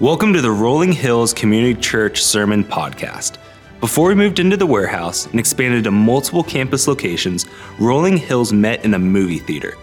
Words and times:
Welcome 0.00 0.32
to 0.34 0.40
the 0.40 0.52
Rolling 0.52 0.92
Hills 0.92 1.34
Community 1.34 1.74
Church 1.74 2.22
Sermon 2.22 2.62
Podcast. 2.62 3.36
Before 3.80 4.06
we 4.06 4.14
moved 4.14 4.38
into 4.38 4.56
the 4.56 4.64
warehouse 4.64 5.26
and 5.26 5.40
expanded 5.40 5.82
to 5.82 5.90
multiple 5.90 6.44
campus 6.44 6.86
locations, 6.86 7.46
Rolling 7.80 8.16
Hills 8.16 8.52
met 8.52 8.84
in 8.84 8.94
a 8.94 8.98
movie 9.00 9.40
theater. 9.40 9.74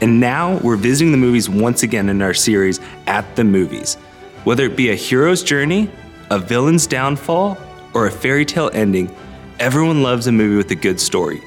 And 0.00 0.18
now 0.18 0.56
we're 0.60 0.76
visiting 0.76 1.12
the 1.12 1.18
movies 1.18 1.50
once 1.50 1.82
again 1.82 2.08
in 2.08 2.22
our 2.22 2.32
series, 2.32 2.80
At 3.06 3.36
the 3.36 3.44
Movies. 3.44 3.96
Whether 4.44 4.64
it 4.64 4.74
be 4.74 4.88
a 4.88 4.94
hero's 4.94 5.42
journey, 5.42 5.90
a 6.30 6.38
villain's 6.38 6.86
downfall, 6.86 7.58
or 7.92 8.06
a 8.06 8.10
fairy 8.10 8.46
tale 8.46 8.70
ending, 8.72 9.14
everyone 9.60 10.02
loves 10.02 10.28
a 10.28 10.32
movie 10.32 10.56
with 10.56 10.70
a 10.70 10.76
good 10.76 10.98
story. 10.98 11.42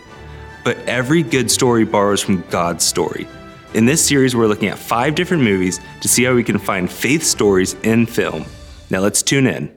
But 0.63 0.77
every 0.85 1.23
good 1.23 1.49
story 1.49 1.85
borrows 1.85 2.21
from 2.21 2.43
God's 2.51 2.85
story. 2.85 3.27
In 3.75 3.85
this 3.85 4.07
series, 4.07 4.37
we're 4.37 4.47
looking 4.47 4.69
at 4.69 4.79
five 4.79 5.15
different 5.15 5.43
movies 5.43 5.81
to 5.99 6.07
see 6.07 6.23
how 6.23 6.33
we 6.33 6.45
can 6.45 6.57
find 6.57 6.89
faith 6.89 7.23
stories 7.23 7.73
in 7.83 8.05
film. 8.05 8.45
Now 8.89 9.01
let's 9.01 9.21
tune 9.21 9.47
in. 9.47 9.74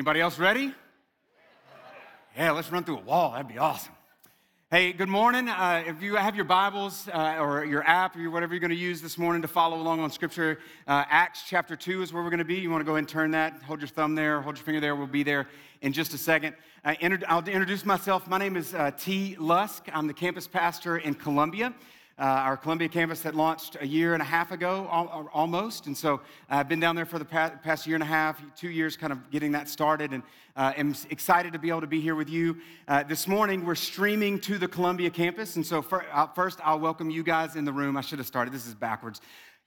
Anybody 0.00 0.22
else 0.22 0.38
ready? 0.38 0.72
Yeah, 2.34 2.52
let's 2.52 2.72
run 2.72 2.84
through 2.84 3.00
a 3.00 3.02
wall. 3.02 3.32
That'd 3.32 3.48
be 3.48 3.58
awesome. 3.58 3.92
Hey, 4.70 4.94
good 4.94 5.10
morning. 5.10 5.46
Uh, 5.46 5.84
if 5.86 6.00
you 6.00 6.14
have 6.14 6.34
your 6.34 6.46
Bibles 6.46 7.06
uh, 7.12 7.36
or 7.38 7.66
your 7.66 7.86
app 7.86 8.16
or 8.16 8.30
whatever 8.30 8.54
you're 8.54 8.62
going 8.62 8.70
to 8.70 8.76
use 8.76 9.02
this 9.02 9.18
morning 9.18 9.42
to 9.42 9.48
follow 9.48 9.76
along 9.76 10.00
on 10.00 10.10
Scripture, 10.10 10.58
uh, 10.86 11.04
Acts 11.10 11.42
chapter 11.46 11.76
2 11.76 12.00
is 12.00 12.14
where 12.14 12.22
we're 12.22 12.30
going 12.30 12.38
to 12.38 12.46
be. 12.46 12.54
You 12.54 12.70
want 12.70 12.80
to 12.80 12.86
go 12.86 12.92
ahead 12.92 13.00
and 13.00 13.08
turn 13.10 13.30
that, 13.32 13.60
hold 13.60 13.80
your 13.80 13.88
thumb 13.88 14.14
there, 14.14 14.40
hold 14.40 14.56
your 14.56 14.64
finger 14.64 14.80
there. 14.80 14.96
We'll 14.96 15.06
be 15.06 15.22
there 15.22 15.48
in 15.82 15.92
just 15.92 16.14
a 16.14 16.18
second. 16.18 16.54
Uh, 16.82 16.94
I'll 17.28 17.46
introduce 17.46 17.84
myself. 17.84 18.26
My 18.26 18.38
name 18.38 18.56
is 18.56 18.72
uh, 18.72 18.92
T. 18.92 19.36
Lusk. 19.38 19.84
I'm 19.92 20.06
the 20.06 20.14
campus 20.14 20.48
pastor 20.48 20.96
in 20.96 21.12
Columbia. 21.12 21.74
Uh, 22.20 22.24
our 22.24 22.54
Columbia 22.54 22.86
campus 22.86 23.20
that 23.20 23.34
launched 23.34 23.78
a 23.80 23.86
year 23.86 24.12
and 24.12 24.20
a 24.20 24.26
half 24.26 24.52
ago, 24.52 24.86
al- 24.92 25.30
almost. 25.32 25.86
And 25.86 25.96
so 25.96 26.20
I've 26.50 26.68
been 26.68 26.78
down 26.78 26.94
there 26.94 27.06
for 27.06 27.18
the 27.18 27.24
pa- 27.24 27.54
past 27.62 27.86
year 27.86 27.96
and 27.96 28.02
a 28.02 28.06
half, 28.06 28.42
two 28.54 28.68
years, 28.68 28.94
kind 28.94 29.10
of 29.10 29.30
getting 29.30 29.52
that 29.52 29.70
started, 29.70 30.12
and 30.12 30.22
uh, 30.54 30.74
am 30.76 30.94
excited 31.08 31.54
to 31.54 31.58
be 31.58 31.70
able 31.70 31.80
to 31.80 31.86
be 31.86 31.98
here 31.98 32.14
with 32.14 32.28
you. 32.28 32.58
Uh, 32.86 33.04
this 33.04 33.26
morning, 33.26 33.64
we're 33.64 33.74
streaming 33.74 34.38
to 34.40 34.58
the 34.58 34.68
Columbia 34.68 35.08
campus. 35.08 35.56
And 35.56 35.64
so 35.64 35.80
fir- 35.80 36.04
uh, 36.12 36.26
first, 36.26 36.58
I'll 36.62 36.78
welcome 36.78 37.08
you 37.08 37.22
guys 37.22 37.56
in 37.56 37.64
the 37.64 37.72
room. 37.72 37.96
I 37.96 38.02
should 38.02 38.18
have 38.18 38.28
started, 38.28 38.52
this 38.52 38.66
is 38.66 38.74
backwards. 38.74 39.22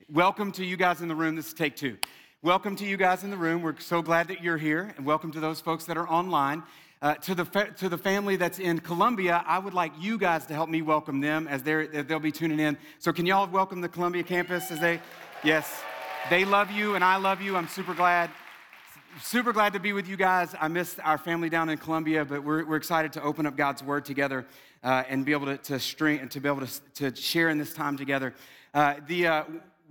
Welcome 0.07 0.51
to 0.51 0.63
you 0.63 0.77
guys 0.77 1.01
in 1.01 1.07
the 1.07 1.15
room. 1.15 1.35
This 1.35 1.47
is 1.47 1.53
take 1.55 1.75
two. 1.75 1.97
Welcome 2.43 2.75
to 2.75 2.85
you 2.85 2.97
guys 2.97 3.23
in 3.23 3.31
the 3.31 3.37
room. 3.37 3.63
We're 3.63 3.79
so 3.79 4.03
glad 4.03 4.27
that 4.27 4.43
you're 4.43 4.57
here, 4.57 4.93
and 4.95 5.07
welcome 5.07 5.31
to 5.31 5.39
those 5.39 5.59
folks 5.59 5.85
that 5.85 5.97
are 5.97 6.07
online. 6.07 6.61
Uh, 7.03 7.15
to, 7.15 7.35
the 7.35 7.43
fa- 7.43 7.69
to 7.75 7.89
the 7.89 7.97
family 7.97 8.37
that's 8.37 8.59
in 8.59 8.79
Columbia, 8.79 9.43
I 9.45 9.59
would 9.59 9.73
like 9.73 9.91
you 9.99 10.17
guys 10.17 10.45
to 10.45 10.53
help 10.53 10.69
me 10.69 10.81
welcome 10.81 11.19
them 11.19 11.49
as 11.49 11.61
they'll 11.61 12.17
be 12.17 12.31
tuning 12.31 12.61
in. 12.61 12.77
So, 12.99 13.11
can 13.11 13.25
y'all 13.25 13.45
welcome 13.45 13.81
the 13.81 13.89
Columbia 13.89 14.23
campus 14.23 14.71
as 14.71 14.79
they, 14.79 15.01
yes, 15.43 15.81
they 16.29 16.45
love 16.45 16.71
you 16.71 16.95
and 16.95 17.03
I 17.03 17.17
love 17.17 17.41
you. 17.41 17.57
I'm 17.57 17.67
super 17.67 17.93
glad. 17.93 18.29
Super 19.21 19.51
glad 19.51 19.73
to 19.73 19.81
be 19.81 19.91
with 19.91 20.07
you 20.07 20.15
guys. 20.15 20.55
I 20.57 20.69
missed 20.69 20.97
our 21.03 21.17
family 21.17 21.49
down 21.49 21.67
in 21.67 21.77
Columbia, 21.77 22.23
but 22.23 22.41
we're, 22.41 22.63
we're 22.63 22.77
excited 22.77 23.11
to 23.13 23.21
open 23.21 23.45
up 23.45 23.57
God's 23.57 23.83
Word 23.83 24.05
together 24.05 24.45
uh, 24.81 25.03
and 25.09 25.25
be 25.25 25.33
able 25.33 25.47
to, 25.47 25.57
to 25.57 25.79
string 25.81 26.21
and 26.21 26.31
to 26.31 26.39
be 26.39 26.47
able 26.47 26.65
to, 26.65 27.11
to 27.11 27.21
share 27.21 27.49
in 27.49 27.57
this 27.57 27.73
time 27.73 27.97
together. 27.97 28.33
Uh, 28.73 28.95
the, 29.07 29.27
uh, 29.27 29.43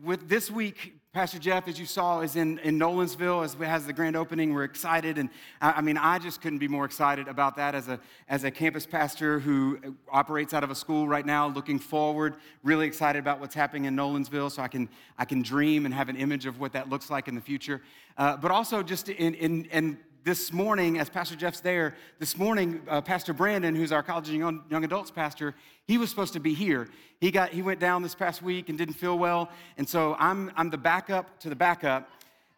with 0.02 0.30
this 0.30 0.50
week, 0.50 0.94
Pastor 1.12 1.38
Jeff, 1.38 1.68
as 1.68 1.78
you 1.78 1.84
saw, 1.84 2.20
is 2.20 2.36
in, 2.36 2.58
in 2.60 2.78
Nolensville 2.78 3.44
as 3.44 3.52
has 3.52 3.84
the 3.84 3.92
grand 3.92 4.16
opening. 4.16 4.54
We're 4.54 4.64
excited, 4.64 5.18
and 5.18 5.28
I, 5.60 5.72
I 5.72 5.80
mean, 5.82 5.98
I 5.98 6.18
just 6.18 6.40
couldn't 6.40 6.58
be 6.58 6.68
more 6.68 6.86
excited 6.86 7.28
about 7.28 7.54
that 7.56 7.74
as 7.74 7.88
a 7.88 8.00
as 8.30 8.44
a 8.44 8.50
campus 8.50 8.86
pastor 8.86 9.38
who 9.38 9.78
operates 10.10 10.54
out 10.54 10.64
of 10.64 10.70
a 10.70 10.74
school 10.74 11.06
right 11.06 11.26
now. 11.26 11.48
Looking 11.48 11.78
forward, 11.78 12.36
really 12.62 12.86
excited 12.86 13.18
about 13.18 13.40
what's 13.40 13.54
happening 13.54 13.84
in 13.84 13.94
Nolensville, 13.94 14.50
so 14.50 14.62
I 14.62 14.68
can 14.68 14.88
I 15.18 15.26
can 15.26 15.42
dream 15.42 15.84
and 15.84 15.92
have 15.92 16.08
an 16.08 16.16
image 16.16 16.46
of 16.46 16.58
what 16.58 16.72
that 16.72 16.88
looks 16.88 17.10
like 17.10 17.28
in 17.28 17.34
the 17.34 17.42
future. 17.42 17.82
Uh, 18.16 18.38
but 18.38 18.50
also 18.50 18.82
just 18.82 19.10
in 19.10 19.34
in 19.34 19.66
in 19.66 19.98
this 20.24 20.52
morning, 20.52 20.98
as 20.98 21.08
Pastor 21.10 21.34
Jeff's 21.34 21.60
there, 21.60 21.96
this 22.20 22.38
morning, 22.38 22.80
uh, 22.88 23.00
Pastor 23.00 23.32
Brandon, 23.32 23.74
who's 23.74 23.90
our 23.90 24.02
college 24.02 24.28
and 24.28 24.38
young, 24.38 24.62
young 24.70 24.84
adults 24.84 25.10
pastor, 25.10 25.54
he 25.86 25.98
was 25.98 26.10
supposed 26.10 26.32
to 26.34 26.40
be 26.40 26.54
here. 26.54 26.88
He, 27.20 27.30
got, 27.30 27.50
he 27.50 27.62
went 27.62 27.80
down 27.80 28.02
this 28.02 28.14
past 28.14 28.40
week 28.40 28.68
and 28.68 28.78
didn't 28.78 28.94
feel 28.94 29.18
well. 29.18 29.50
And 29.78 29.88
so 29.88 30.14
I'm, 30.18 30.52
I'm 30.56 30.70
the 30.70 30.78
backup 30.78 31.40
to 31.40 31.48
the 31.48 31.56
backup. 31.56 32.08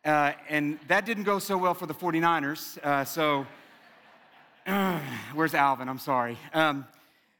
Uh, 0.04 0.32
and 0.50 0.78
that 0.88 1.06
didn't 1.06 1.24
go 1.24 1.38
so 1.38 1.56
well 1.56 1.72
for 1.72 1.86
the 1.86 1.94
49ers. 1.94 2.78
Uh, 2.82 3.04
so, 3.04 3.46
where's 5.34 5.54
Alvin? 5.54 5.88
I'm 5.88 5.98
sorry. 5.98 6.36
Um, 6.52 6.86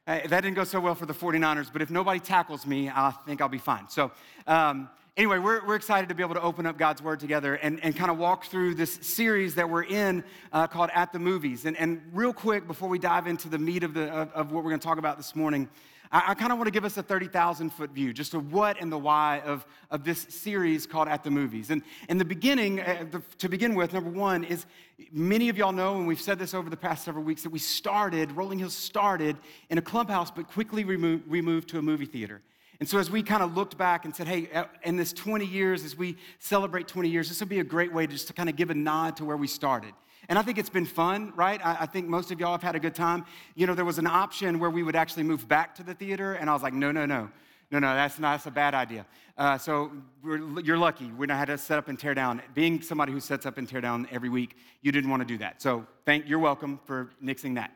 uh, 0.07 0.21
that 0.29 0.41
didn't 0.41 0.55
go 0.55 0.65
so 0.65 0.81
well 0.81 0.95
for 0.95 1.07
the 1.07 1.15
49ers, 1.15 1.71
but 1.73 1.83
if 1.83 1.91
nobody 1.91 2.21
tackles 2.21 2.67
me, 2.67 2.89
I 2.89 3.11
think 3.27 3.43
I'll 3.43 3.49
be 3.49 3.59
fine. 3.59 3.89
So, 3.91 4.11
um, 4.47 4.89
anyway, 5.17 5.39
we're, 5.39 5.65
we're 5.67 5.77
excited 5.77 6.09
to 6.09 6.15
be 6.15 6.23
able 6.23 6.35
to 6.35 6.43
open 6.43 6.67
up 6.67 6.77
God's 6.77 7.03
Word 7.03 7.21
together 7.21 7.55
and, 7.55 7.83
and 7.85 7.95
kind 7.95 8.11
of 8.11 8.19
walk 8.19 8.47
through 8.47 8.75
this 8.75 8.95
series 8.95 9.55
that 9.55 9.69
we're 9.69 9.85
in 9.85 10.25
uh, 10.53 10.67
called 10.67 10.91
At 10.95 11.13
the 11.13 11.19
Movies. 11.19 11.65
And, 11.65 11.77
and 11.77 12.03
real 12.13 12.33
quick, 12.33 12.67
before 12.67 12.89
we 12.89 12.99
dive 12.99 13.27
into 13.27 13.49
the 13.49 13.59
meat 13.59 13.85
of, 13.85 13.95
the, 13.95 14.11
of, 14.11 14.33
of 14.33 14.53
what 14.53 14.65
we're 14.65 14.71
going 14.71 14.81
to 14.81 14.87
talk 14.87 14.99
about 14.99 15.17
this 15.17 15.37
morning, 15.37 15.69
I, 16.11 16.23
I 16.29 16.35
kind 16.35 16.51
of 16.51 16.59
want 16.59 16.67
to 16.67 16.73
give 16.73 16.85
us 16.85 16.97
a 16.97 17.03
30,000 17.03 17.71
foot 17.71 17.91
view, 17.91 18.13
just 18.13 18.35
of 18.35 18.53
what 18.53 18.81
and 18.81 18.91
the 18.91 18.99
why 18.99 19.41
of, 19.45 19.65
of 19.91 20.05
this 20.05 20.27
series 20.31 20.87
called 20.87 21.09
At 21.09 21.23
the 21.23 21.31
Movies. 21.31 21.71
And 21.71 21.83
in 22.09 22.19
the 22.19 22.25
beginning, 22.25 22.81
uh, 22.81 23.07
the, 23.11 23.23
to 23.39 23.49
begin 23.49 23.75
with, 23.75 23.93
number 23.93 24.11
one 24.11 24.43
is 24.45 24.67
many 25.13 25.49
of 25.49 25.57
y'all 25.57 25.73
know, 25.73 25.97
and 25.97 26.07
we've 26.07 26.21
said 26.21 26.39
this 26.39 26.55
over 26.55 26.69
the 26.69 26.77
past 26.77 27.05
several 27.05 27.25
weeks, 27.25 27.43
that 27.45 27.51
we 27.51 27.59
started, 27.61 28.33
Rolling 28.33 28.59
Hills 28.59 28.75
started 28.75 29.37
in 29.71 29.79
a 29.79 29.83
clubhouse, 29.83 30.31
but 30.31 30.51
quickly 30.51 30.85
remo- 30.85 31.21
we 31.29 31.41
moved 31.41 31.69
to 31.69 31.79
a 31.79 31.83
movie 31.83 32.07
theater. 32.07 32.43
And 32.81 32.89
so, 32.89 32.99
as 32.99 33.11
we 33.11 33.23
kind 33.23 33.43
of 33.43 33.57
looked 33.57 33.79
back 33.79 34.05
and 34.05 34.15
said, 34.15 34.27
hey, 34.27 34.49
uh, 34.53 34.65
in 34.83 34.97
this 34.97 35.13
20 35.13 35.47
years, 35.47 35.85
as 35.85 35.97
we 35.97 36.17
celebrate 36.39 36.89
20 36.89 37.09
years, 37.09 37.29
this 37.29 37.41
would 37.41 37.49
be 37.49 37.61
a 37.61 37.65
great 37.65 37.93
way 37.93 38.07
just 38.07 38.27
to 38.29 38.33
kind 38.33 38.49
of 38.49 38.57
give 38.57 38.71
a 38.71 38.75
nod 38.75 39.17
to 39.17 39.25
where 39.25 39.37
we 39.37 39.47
started. 39.47 39.93
And 40.29 40.39
I 40.39 40.43
think 40.43 40.59
it's 40.59 40.71
been 40.71 40.87
fun, 40.87 41.33
right? 41.37 41.65
I, 41.65 41.79
I 41.81 41.87
think 41.87 42.09
most 42.09 42.31
of 42.31 42.41
y'all 42.41 42.53
have 42.53 42.63
had 42.63 42.75
a 42.75 42.81
good 42.81 42.95
time. 42.95 43.25
You 43.55 43.67
know, 43.67 43.75
there 43.75 43.85
was 43.85 43.99
an 43.99 44.07
option 44.07 44.59
where 44.59 44.71
we 44.71 44.83
would 44.83 44.97
actually 44.97 45.23
move 45.23 45.47
back 45.47 45.75
to 45.77 45.83
the 45.83 45.95
theater, 45.95 46.35
and 46.35 46.49
I 46.49 46.53
was 46.53 46.63
like, 46.63 46.75
no, 46.75 46.91
no, 46.91 47.07
no. 47.07 47.31
No, 47.71 47.79
no, 47.79 47.95
that's 47.95 48.19
not, 48.19 48.35
that's 48.35 48.47
a 48.47 48.51
bad 48.51 48.75
idea. 48.75 49.05
Uh, 49.37 49.59
so 49.59 49.91
you're 50.23 50.79
lucky. 50.79 51.07
We 51.07 51.27
how 51.29 51.45
to 51.45 51.59
set 51.59 51.79
up 51.79 51.89
and 51.89 51.99
tear 51.99 52.15
down. 52.15 52.41
Being 52.55 52.81
somebody 52.81 53.11
who 53.11 53.19
sets 53.19 53.47
up 53.47 53.59
and 53.59 53.69
tear 53.69 53.81
down 53.81 54.07
every 54.13 54.29
week, 54.29 54.57
you 54.83 54.93
didn't 54.93 55.11
want 55.11 55.23
to 55.23 55.27
do 55.27 55.39
that. 55.39 55.61
So 55.61 55.85
thank, 56.05 56.29
you're 56.29 56.39
welcome 56.39 56.79
for 56.85 57.11
nixing 57.23 57.57
that. 57.57 57.73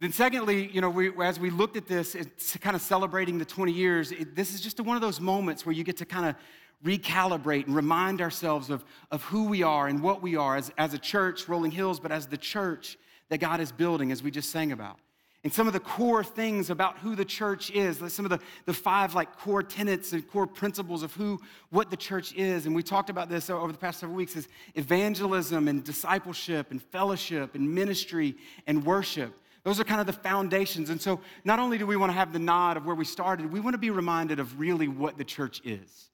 Then, 0.00 0.12
secondly, 0.12 0.70
you 0.72 0.80
know, 0.80 0.88
we, 0.88 1.10
as 1.22 1.38
we 1.38 1.50
looked 1.50 1.76
at 1.76 1.86
this, 1.86 2.14
it's 2.14 2.56
kind 2.56 2.74
of 2.74 2.80
celebrating 2.80 3.36
the 3.36 3.44
20 3.44 3.70
years. 3.70 4.12
It, 4.12 4.34
this 4.34 4.54
is 4.54 4.62
just 4.62 4.80
one 4.80 4.96
of 4.96 5.02
those 5.02 5.20
moments 5.20 5.66
where 5.66 5.74
you 5.74 5.84
get 5.84 5.98
to 5.98 6.06
kind 6.06 6.26
of 6.26 6.36
recalibrate 6.82 7.66
and 7.66 7.76
remind 7.76 8.22
ourselves 8.22 8.70
of, 8.70 8.82
of 9.10 9.22
who 9.24 9.44
we 9.44 9.62
are 9.62 9.88
and 9.88 10.02
what 10.02 10.22
we 10.22 10.36
are 10.36 10.56
as, 10.56 10.72
as 10.78 10.94
a 10.94 10.98
church, 10.98 11.48
Rolling 11.48 11.70
Hills, 11.70 12.00
but 12.00 12.10
as 12.10 12.26
the 12.26 12.38
church 12.38 12.96
that 13.28 13.38
God 13.38 13.60
is 13.60 13.72
building, 13.72 14.10
as 14.10 14.22
we 14.22 14.30
just 14.30 14.48
sang 14.48 14.72
about. 14.72 14.98
And 15.44 15.52
some 15.52 15.66
of 15.66 15.74
the 15.74 15.80
core 15.80 16.24
things 16.24 16.70
about 16.70 16.98
who 16.98 17.14
the 17.14 17.24
church 17.24 17.70
is, 17.70 18.02
some 18.12 18.24
of 18.24 18.30
the, 18.30 18.40
the 18.66 18.74
five 18.74 19.14
like 19.14 19.38
core 19.38 19.62
tenets 19.62 20.12
and 20.12 20.26
core 20.28 20.46
principles 20.46 21.02
of 21.02 21.14
who, 21.14 21.40
what 21.70 21.90
the 21.90 21.96
church 21.96 22.34
is. 22.34 22.66
And 22.66 22.74
we 22.74 22.82
talked 22.82 23.08
about 23.08 23.28
this 23.28 23.48
over 23.48 23.72
the 23.72 23.78
past 23.78 24.00
several 24.00 24.16
weeks 24.16 24.36
is 24.36 24.48
evangelism 24.74 25.68
and 25.68 25.84
discipleship 25.84 26.70
and 26.70 26.82
fellowship 26.82 27.54
and 27.54 27.74
ministry 27.74 28.36
and 28.66 28.84
worship. 28.84 29.34
Those 29.62 29.78
are 29.78 29.84
kind 29.84 30.00
of 30.00 30.06
the 30.06 30.12
foundations. 30.12 30.90
And 30.90 31.00
so 31.00 31.20
not 31.44 31.58
only 31.58 31.76
do 31.76 31.86
we 31.86 31.96
want 31.96 32.10
to 32.10 32.14
have 32.14 32.32
the 32.32 32.38
nod 32.38 32.76
of 32.76 32.86
where 32.86 32.94
we 32.94 33.04
started, 33.04 33.52
we 33.52 33.60
want 33.60 33.74
to 33.74 33.78
be 33.78 33.90
reminded 33.90 34.40
of 34.40 34.58
really 34.58 34.88
what 34.88 35.18
the 35.18 35.24
church 35.24 35.60
is. 35.64 36.10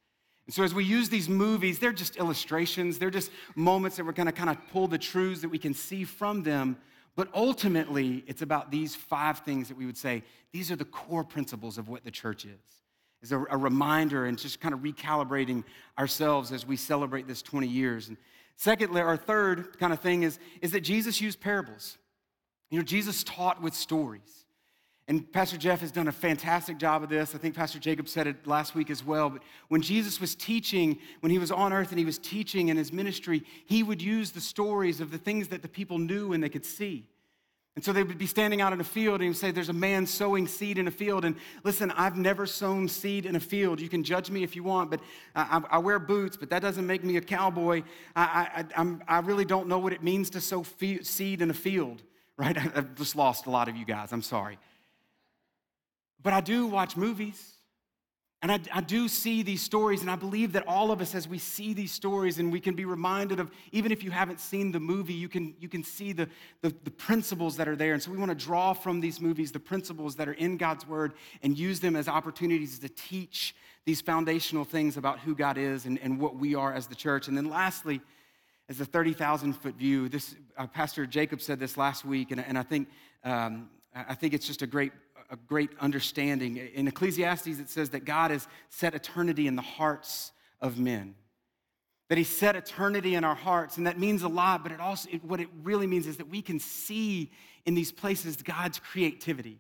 And 0.46 0.54
so, 0.54 0.62
as 0.62 0.72
we 0.72 0.84
use 0.84 1.08
these 1.08 1.28
movies, 1.28 1.80
they're 1.80 1.92
just 1.92 2.16
illustrations, 2.16 2.98
they're 2.98 3.10
just 3.10 3.30
moments 3.56 3.96
that 3.96 4.06
we're 4.06 4.12
gonna 4.12 4.32
kind 4.32 4.48
of 4.48 4.56
pull 4.72 4.86
the 4.86 4.98
truths 4.98 5.40
that 5.40 5.48
we 5.48 5.58
can 5.58 5.74
see 5.74 6.04
from 6.04 6.44
them. 6.44 6.76
But 7.16 7.28
ultimately, 7.34 8.22
it's 8.26 8.42
about 8.42 8.70
these 8.70 8.94
five 8.94 9.40
things 9.40 9.68
that 9.68 9.76
we 9.76 9.86
would 9.86 9.96
say 9.96 10.22
these 10.52 10.70
are 10.70 10.76
the 10.76 10.84
core 10.84 11.24
principles 11.24 11.78
of 11.78 11.88
what 11.88 12.04
the 12.04 12.10
church 12.10 12.44
is. 12.44 12.60
Is 13.22 13.32
a, 13.32 13.38
a 13.50 13.56
reminder 13.56 14.26
and 14.26 14.38
just 14.38 14.60
kind 14.60 14.74
of 14.74 14.80
recalibrating 14.80 15.64
ourselves 15.98 16.52
as 16.52 16.66
we 16.66 16.76
celebrate 16.76 17.26
this 17.26 17.42
20 17.42 17.66
years. 17.66 18.08
And 18.08 18.16
secondly, 18.56 19.00
our 19.00 19.16
third 19.16 19.78
kind 19.78 19.92
of 19.92 20.00
thing 20.00 20.22
is, 20.22 20.38
is 20.60 20.72
that 20.72 20.80
Jesus 20.80 21.20
used 21.20 21.40
parables. 21.40 21.96
You 22.70 22.78
know, 22.78 22.84
Jesus 22.84 23.24
taught 23.24 23.62
with 23.62 23.74
stories. 23.74 24.46
And 25.08 25.30
Pastor 25.32 25.56
Jeff 25.56 25.80
has 25.82 25.92
done 25.92 26.08
a 26.08 26.12
fantastic 26.12 26.78
job 26.78 27.04
of 27.04 27.08
this. 27.08 27.34
I 27.34 27.38
think 27.38 27.54
Pastor 27.54 27.78
Jacob 27.78 28.08
said 28.08 28.26
it 28.26 28.44
last 28.44 28.74
week 28.74 28.90
as 28.90 29.04
well. 29.04 29.30
But 29.30 29.42
when 29.68 29.80
Jesus 29.80 30.20
was 30.20 30.34
teaching, 30.34 30.98
when 31.20 31.30
he 31.30 31.38
was 31.38 31.52
on 31.52 31.72
earth 31.72 31.90
and 31.90 31.98
he 31.98 32.04
was 32.04 32.18
teaching 32.18 32.70
in 32.70 32.76
his 32.76 32.92
ministry, 32.92 33.44
he 33.66 33.84
would 33.84 34.02
use 34.02 34.32
the 34.32 34.40
stories 34.40 35.00
of 35.00 35.12
the 35.12 35.18
things 35.18 35.48
that 35.48 35.62
the 35.62 35.68
people 35.68 35.98
knew 35.98 36.32
and 36.32 36.42
they 36.42 36.48
could 36.48 36.64
see. 36.64 37.06
And 37.76 37.84
so 37.84 37.92
they 37.92 38.02
would 38.02 38.16
be 38.16 38.26
standing 38.26 38.62
out 38.62 38.72
in 38.72 38.80
a 38.80 38.84
field 38.84 39.16
and 39.16 39.24
he 39.24 39.28
would 39.28 39.36
say, 39.36 39.50
There's 39.50 39.68
a 39.68 39.74
man 39.74 40.06
sowing 40.06 40.48
seed 40.48 40.78
in 40.78 40.88
a 40.88 40.90
field. 40.90 41.26
And 41.26 41.36
listen, 41.62 41.90
I've 41.92 42.16
never 42.16 42.46
sown 42.46 42.88
seed 42.88 43.26
in 43.26 43.36
a 43.36 43.40
field. 43.40 43.80
You 43.80 43.90
can 43.90 44.02
judge 44.02 44.30
me 44.30 44.42
if 44.42 44.56
you 44.56 44.64
want, 44.64 44.90
but 44.90 45.00
I, 45.36 45.60
I 45.70 45.78
wear 45.78 45.98
boots, 45.98 46.38
but 46.38 46.48
that 46.50 46.62
doesn't 46.62 46.86
make 46.86 47.04
me 47.04 47.18
a 47.18 47.20
cowboy. 47.20 47.82
I, 48.16 48.64
I, 48.74 48.96
I 49.06 49.18
really 49.18 49.44
don't 49.44 49.68
know 49.68 49.78
what 49.78 49.92
it 49.92 50.02
means 50.02 50.30
to 50.30 50.40
sow 50.40 50.64
seed 51.02 51.42
in 51.42 51.50
a 51.50 51.54
field, 51.54 52.02
right? 52.36 52.56
I've 52.76 52.94
just 52.94 53.16
lost 53.16 53.46
a 53.46 53.50
lot 53.50 53.68
of 53.68 53.76
you 53.76 53.84
guys. 53.84 54.12
I'm 54.12 54.22
sorry. 54.22 54.58
But 56.22 56.32
I 56.32 56.40
do 56.40 56.66
watch 56.66 56.96
movies. 56.96 57.52
And 58.42 58.52
I, 58.52 58.60
I, 58.72 58.80
do 58.82 59.08
see 59.08 59.42
these 59.42 59.62
stories, 59.62 60.02
and 60.02 60.10
I 60.10 60.14
believe 60.14 60.52
that 60.52 60.68
all 60.68 60.92
of 60.92 61.00
us, 61.00 61.14
as 61.14 61.26
we 61.26 61.38
see 61.38 61.72
these 61.72 61.90
stories, 61.90 62.38
and 62.38 62.52
we 62.52 62.60
can 62.60 62.74
be 62.74 62.84
reminded 62.84 63.40
of, 63.40 63.50
even 63.72 63.90
if 63.90 64.04
you 64.04 64.10
haven't 64.10 64.40
seen 64.40 64.70
the 64.70 64.78
movie, 64.78 65.14
you 65.14 65.28
can, 65.28 65.54
you 65.58 65.70
can 65.70 65.82
see 65.82 66.12
the, 66.12 66.28
the, 66.60 66.72
the 66.84 66.90
principles 66.90 67.56
that 67.56 67.66
are 67.66 67.74
there. 67.74 67.94
And 67.94 68.02
so 68.02 68.10
we 68.10 68.18
want 68.18 68.28
to 68.28 68.34
draw 68.36 68.74
from 68.74 69.00
these 69.00 69.22
movies 69.22 69.52
the 69.52 69.58
principles 69.58 70.16
that 70.16 70.28
are 70.28 70.34
in 70.34 70.58
God's 70.58 70.86
Word 70.86 71.14
and 71.42 71.58
use 71.58 71.80
them 71.80 71.96
as 71.96 72.08
opportunities 72.08 72.78
to 72.80 72.90
teach 72.90 73.54
these 73.86 74.02
foundational 74.02 74.64
things 74.64 74.98
about 74.98 75.18
who 75.20 75.34
God 75.34 75.56
is 75.56 75.86
and, 75.86 75.98
and 76.00 76.20
what 76.20 76.36
we 76.36 76.54
are 76.54 76.74
as 76.74 76.86
the 76.86 76.94
church. 76.94 77.28
And 77.28 77.36
then 77.36 77.48
lastly, 77.48 78.02
as 78.68 78.80
a 78.80 78.84
30,000 78.84 79.52
foot 79.52 79.74
view, 79.74 80.08
this, 80.08 80.34
uh, 80.56 80.66
Pastor 80.66 81.06
Jacob 81.06 81.40
said 81.40 81.58
this 81.58 81.76
last 81.76 82.04
week, 82.04 82.30
and, 82.32 82.40
and 82.40 82.58
I, 82.58 82.62
think, 82.62 82.88
um, 83.24 83.70
I 83.94 84.14
think 84.14 84.34
it's 84.34 84.46
just 84.46 84.62
a 84.62 84.66
great 84.66 84.92
a 85.30 85.36
great 85.36 85.70
understanding. 85.80 86.56
In 86.56 86.88
Ecclesiastes, 86.88 87.58
it 87.58 87.68
says 87.68 87.90
that 87.90 88.04
God 88.04 88.30
has 88.30 88.46
set 88.68 88.94
eternity 88.94 89.46
in 89.46 89.56
the 89.56 89.62
hearts 89.62 90.32
of 90.60 90.78
men. 90.78 91.14
That 92.08 92.18
He 92.18 92.24
set 92.24 92.56
eternity 92.56 93.14
in 93.14 93.24
our 93.24 93.34
hearts, 93.34 93.76
and 93.76 93.86
that 93.86 93.98
means 93.98 94.22
a 94.22 94.28
lot, 94.28 94.62
but 94.62 94.72
it 94.72 94.80
also, 94.80 95.08
it, 95.12 95.24
what 95.24 95.40
it 95.40 95.48
really 95.62 95.86
means 95.86 96.06
is 96.06 96.16
that 96.18 96.28
we 96.28 96.42
can 96.42 96.60
see 96.60 97.32
in 97.64 97.74
these 97.74 97.90
places 97.90 98.36
God's 98.36 98.78
creativity. 98.78 99.58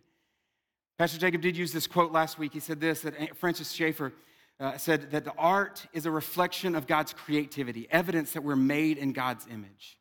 Pastor 0.98 1.18
Jacob 1.18 1.42
did 1.42 1.56
use 1.56 1.72
this 1.72 1.86
quote 1.86 2.12
last 2.12 2.38
week. 2.38 2.52
He 2.52 2.60
said 2.60 2.80
this 2.80 3.00
that 3.00 3.36
Francis 3.36 3.72
Schaeffer 3.72 4.12
uh, 4.58 4.76
said 4.78 5.10
that 5.10 5.24
the 5.24 5.34
art 5.36 5.86
is 5.92 6.06
a 6.06 6.10
reflection 6.10 6.74
of 6.74 6.86
God's 6.86 7.12
creativity, 7.12 7.86
evidence 7.90 8.32
that 8.32 8.42
we're 8.42 8.56
made 8.56 8.98
in 8.98 9.12
God's 9.12 9.46
image. 9.50 9.98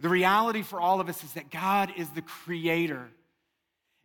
The 0.00 0.08
reality 0.08 0.62
for 0.62 0.80
all 0.80 1.00
of 1.00 1.08
us 1.08 1.22
is 1.22 1.32
that 1.34 1.50
God 1.50 1.92
is 1.96 2.08
the 2.10 2.22
creator 2.22 3.08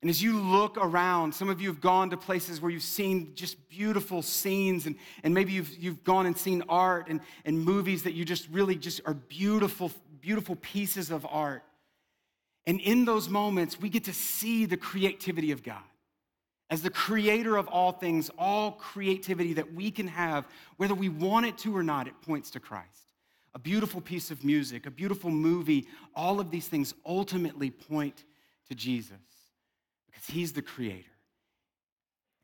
and 0.01 0.11
as 0.11 0.21
you 0.21 0.39
look 0.39 0.77
around, 0.77 1.33
some 1.33 1.49
of 1.49 1.59
you 1.59 1.69
have 1.69 1.81
gone 1.81 2.11
to 2.11 2.17
places 2.17 2.61
where 2.61 2.69
you've 2.69 2.83
seen 2.83 3.33
just 3.33 3.67
beautiful 3.67 4.21
scenes, 4.21 4.85
and, 4.85 4.95
and 5.23 5.33
maybe 5.33 5.53
you've, 5.53 5.75
you've 5.75 6.03
gone 6.03 6.27
and 6.27 6.37
seen 6.37 6.63
art 6.69 7.07
and, 7.09 7.19
and 7.45 7.59
movies 7.59 8.03
that 8.03 8.13
you 8.13 8.23
just 8.23 8.47
really 8.49 8.75
just 8.75 9.01
are 9.05 9.15
beautiful, 9.15 9.91
beautiful 10.21 10.55
pieces 10.57 11.09
of 11.09 11.25
art. 11.27 11.63
And 12.67 12.79
in 12.79 13.05
those 13.05 13.27
moments, 13.27 13.79
we 13.79 13.89
get 13.89 14.03
to 14.03 14.13
see 14.13 14.65
the 14.65 14.77
creativity 14.77 15.51
of 15.51 15.63
God. 15.63 15.81
As 16.69 16.81
the 16.81 16.89
creator 16.89 17.55
of 17.55 17.67
all 17.67 17.93
things, 17.93 18.29
all 18.37 18.71
creativity 18.71 19.53
that 19.53 19.73
we 19.73 19.89
can 19.89 20.07
have, 20.07 20.45
whether 20.75 20.93
we 20.93 21.09
want 21.09 21.45
it 21.45 21.57
to 21.59 21.75
or 21.75 21.83
not, 21.83 22.07
it 22.07 22.21
points 22.21 22.49
to 22.51 22.59
Christ. 22.59 23.07
A 23.55 23.59
beautiful 23.59 24.01
piece 24.01 24.31
of 24.31 24.43
music, 24.43 24.85
a 24.85 24.91
beautiful 24.91 25.31
movie, 25.31 25.87
all 26.13 26.39
of 26.39 26.51
these 26.51 26.67
things 26.67 26.93
ultimately 27.05 27.71
point 27.71 28.25
to 28.67 28.75
Jesus 28.75 29.17
because 30.05 30.25
He's 30.25 30.51
the 30.51 30.61
creator. 30.61 31.09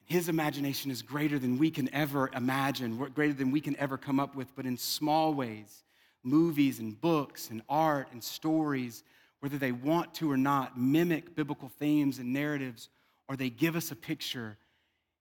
His 0.05 0.29
imagination 0.29 0.91
is 0.91 1.01
greater 1.01 1.39
than 1.39 1.57
we 1.57 1.69
can 1.69 1.93
ever 1.93 2.29
imagine, 2.35 2.97
greater 3.13 3.33
than 3.33 3.51
we 3.51 3.61
can 3.61 3.75
ever 3.77 3.97
come 3.97 4.19
up 4.19 4.35
with, 4.35 4.55
but 4.55 4.65
in 4.65 4.77
small 4.77 5.33
ways, 5.33 5.83
movies 6.23 6.79
and 6.79 6.99
books 6.99 7.49
and 7.49 7.61
art 7.69 8.09
and 8.11 8.23
stories, 8.23 9.03
whether 9.39 9.57
they 9.57 9.71
want 9.71 10.13
to 10.15 10.31
or 10.31 10.37
not, 10.37 10.79
mimic 10.79 11.35
biblical 11.35 11.69
themes 11.69 12.19
and 12.19 12.31
narratives, 12.31 12.89
or 13.27 13.35
they 13.35 13.49
give 13.49 13.75
us 13.75 13.91
a 13.91 13.95
picture 13.95 14.57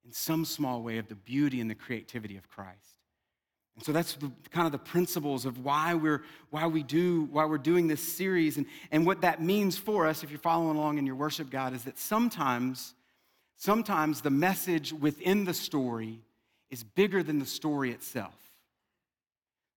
in 0.05 0.13
some 0.13 0.45
small 0.45 0.83
way 0.83 0.99
of 0.99 1.09
the 1.09 1.15
beauty 1.15 1.61
and 1.61 1.71
the 1.71 1.75
creativity 1.75 2.37
of 2.37 2.49
Christ. 2.49 2.79
And 3.77 3.85
so 3.85 3.93
that's 3.93 4.15
the, 4.15 4.31
kind 4.51 4.67
of 4.67 4.73
the 4.73 4.79
principles 4.79 5.47
of 5.47 5.65
why 5.65 5.95
we're 5.95 6.23
why 6.51 6.67
we 6.67 6.83
do 6.83 7.29
why 7.31 7.47
we're 7.47 7.59
doing 7.59 7.89
this 7.89 8.03
series 8.03 8.59
and, 8.59 8.67
and 8.91 9.07
what 9.07 9.23
that 9.23 9.41
means 9.41 9.79
for 9.79 10.07
us 10.07 10.23
if 10.23 10.31
you're 10.31 10.39
following 10.39 10.77
along 10.77 10.99
in 10.99 11.07
your 11.07 11.15
worship 11.15 11.49
God 11.51 11.73
is 11.73 11.85
that 11.85 11.99
sometimes 11.99 12.95
sometimes 13.57 14.21
the 14.21 14.31
message 14.31 14.93
within 14.93 15.45
the 15.45 15.55
story 15.55 16.21
is 16.71 16.85
bigger 16.85 17.23
than 17.23 17.39
the 17.39 17.47
story 17.47 17.93
itself. 17.93 18.35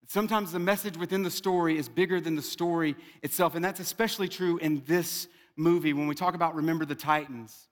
Sometimes 0.07 0.51
the 0.51 0.59
message 0.59 0.97
within 0.97 1.23
the 1.23 1.31
story 1.31 1.77
is 1.77 1.89
bigger 1.89 2.19
than 2.19 2.35
the 2.35 2.41
story 2.41 2.95
itself 3.23 3.55
and 3.55 3.63
that's 3.63 3.79
especially 3.79 4.27
true 4.27 4.57
in 4.57 4.83
this 4.85 5.29
movie 5.55 5.93
when 5.93 6.07
we 6.07 6.15
talk 6.15 6.35
about 6.35 6.53
remember 6.53 6.83
the 6.83 6.95
Titans. 6.95 7.69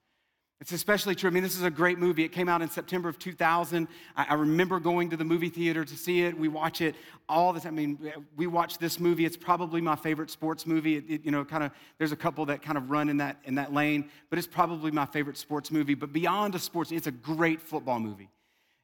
It's 0.64 0.72
especially 0.72 1.14
true. 1.14 1.30
I 1.30 1.34
mean, 1.34 1.44
this 1.44 1.58
is 1.58 1.64
a 1.64 1.70
great 1.70 2.00
movie. 2.00 2.24
It 2.24 2.32
came 2.32 2.48
out 2.48 2.62
in 2.62 2.70
September 2.70 3.10
of 3.10 3.20
2000. 3.20 3.86
I, 4.16 4.28
I, 4.30 4.34
remember 4.36 4.80
going 4.80 5.10
to 5.10 5.18
the 5.18 5.26
movie 5.26 5.50
theater 5.50 5.84
to 5.84 5.98
see 5.98 6.22
it. 6.22 6.38
We 6.38 6.48
watch 6.48 6.80
it 6.80 6.96
all 7.28 7.52
the 7.52 7.60
time. 7.60 7.74
I 7.74 7.76
mean, 7.76 8.14
we 8.38 8.48
watch 8.48 8.78
this 8.78 8.98
movie. 8.98 9.26
It's 9.26 9.36
probably 9.36 9.82
my 9.82 9.98
favorite 9.98 10.30
sports 10.30 10.66
movie. 10.66 10.96
It, 10.96 11.04
it, 11.10 11.26
you 11.26 11.32
know, 11.32 11.44
kind 11.44 11.66
of, 11.66 11.72
there's 11.98 12.14
a 12.14 12.16
couple 12.16 12.46
that 12.46 12.62
kind 12.62 12.78
of 12.78 12.90
run 12.90 13.10
in 13.10 13.18
that, 13.18 13.40
in 13.44 13.56
that 13.56 13.74
lane, 13.74 14.10
but 14.30 14.40
it's 14.40 14.48
probably 14.48 14.90
my 14.90 15.06
favorite 15.06 15.36
sports 15.36 15.70
movie. 15.70 15.96
But 15.96 16.14
beyond 16.14 16.56
a 16.56 16.60
sports, 16.60 16.94
it's 16.94 17.08
a 17.08 17.12
great 17.12 17.62
football 17.62 18.00
movie. 18.00 18.30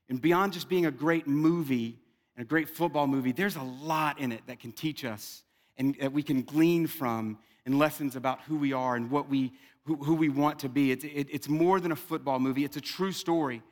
And 0.09 0.21
beyond 0.21 0.51
just 0.51 0.67
being 0.67 0.85
a 0.85 0.91
great 0.91 1.27
movie 1.27 1.97
and 2.35 2.45
a 2.45 2.45
great 2.45 2.67
football 2.67 3.07
movie, 3.07 3.31
there's 3.31 3.55
a 3.55 3.63
lot 3.63 4.19
in 4.19 4.33
it 4.33 4.41
that 4.47 4.59
can 4.59 4.73
teach 4.73 5.05
us 5.05 5.43
and 5.77 5.95
that 6.01 6.11
we 6.11 6.23
can 6.23 6.41
glean 6.41 6.87
from 6.87 7.37
and 7.65 7.77
lessons 7.77 8.15
about 8.15 8.41
who 8.41 8.57
we 8.57 8.73
are 8.73 8.95
and 8.95 9.11
what 9.11 9.29
we, 9.29 9.53
who, 9.89 9.95
who 9.95 10.13
we 10.13 10.29
want 10.29 10.59
to 10.59 10.69
be. 10.69 10.91
It's, 10.91 11.03
it, 11.03 11.27
it's 11.31 11.49
more 11.49 11.79
than 11.79 11.91
a 11.91 11.95
football 11.95 12.39
movie, 12.39 12.63
it's 12.63 12.77
a 12.77 12.81
true 12.81 13.11
story. 13.11 13.63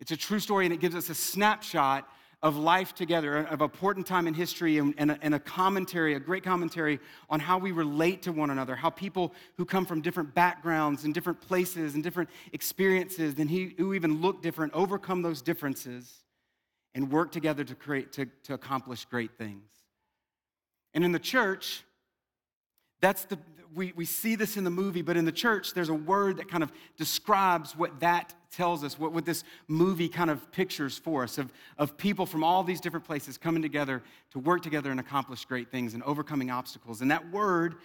It's 0.00 0.10
a 0.10 0.16
true 0.16 0.40
story, 0.40 0.66
and 0.66 0.74
it 0.74 0.80
gives 0.80 0.96
us 0.96 1.08
a 1.08 1.14
snapshot 1.14 2.08
of 2.42 2.56
life 2.56 2.92
together, 2.92 3.46
of 3.46 3.60
a 3.60 3.64
important 3.64 4.04
time 4.04 4.26
in 4.26 4.34
history, 4.34 4.78
and, 4.78 4.92
and, 4.98 5.12
a, 5.12 5.18
and, 5.22 5.32
a, 5.32 5.38
commentary, 5.38 6.14
a 6.14 6.20
great 6.20 6.42
commentary 6.42 6.98
on 7.30 7.38
how 7.38 7.56
we 7.56 7.70
relate 7.70 8.20
to 8.22 8.32
one 8.32 8.50
another, 8.50 8.74
how 8.74 8.90
people 8.90 9.32
who 9.56 9.64
come 9.64 9.86
from 9.86 10.00
different 10.00 10.34
backgrounds 10.34 11.04
and 11.04 11.14
different 11.14 11.40
places 11.40 11.94
and 11.94 12.02
different 12.02 12.28
experiences, 12.52 13.38
and 13.38 13.48
he, 13.48 13.74
who 13.78 13.94
even 13.94 14.20
look 14.20 14.42
different, 14.42 14.74
overcome 14.74 15.22
those 15.22 15.40
differences 15.40 16.24
and 16.96 17.10
work 17.12 17.30
together 17.30 17.62
to 17.62 17.76
create, 17.76 18.12
to, 18.12 18.26
to 18.42 18.54
accomplish 18.54 19.04
great 19.04 19.38
things. 19.38 19.70
And 20.92 21.04
in 21.04 21.12
the 21.12 21.18
church, 21.20 21.84
that's 23.00 23.24
the, 23.26 23.38
we, 23.74 23.92
we 23.96 24.04
see 24.04 24.36
this 24.36 24.56
in 24.56 24.64
the 24.64 24.70
movie, 24.70 25.02
but 25.02 25.16
in 25.16 25.24
the 25.24 25.32
church, 25.32 25.74
there's 25.74 25.88
a 25.88 25.94
word 25.94 26.36
that 26.36 26.48
kind 26.48 26.62
of 26.62 26.72
describes 26.96 27.76
what 27.76 28.00
that 28.00 28.34
tells 28.50 28.84
us, 28.84 28.98
what, 28.98 29.12
what 29.12 29.24
this 29.24 29.42
movie 29.66 30.08
kind 30.08 30.30
of 30.30 30.50
pictures 30.52 30.96
for 30.96 31.24
us 31.24 31.38
of, 31.38 31.52
of 31.76 31.96
people 31.96 32.24
from 32.24 32.44
all 32.44 32.62
these 32.62 32.80
different 32.80 33.04
places 33.04 33.36
coming 33.36 33.62
together 33.62 34.02
to 34.30 34.38
work 34.38 34.62
together 34.62 34.90
and 34.90 35.00
accomplish 35.00 35.44
great 35.44 35.70
things 35.70 35.94
and 35.94 36.02
overcoming 36.04 36.50
obstacles. 36.50 37.00
And 37.00 37.10
that 37.10 37.30
word 37.32 37.76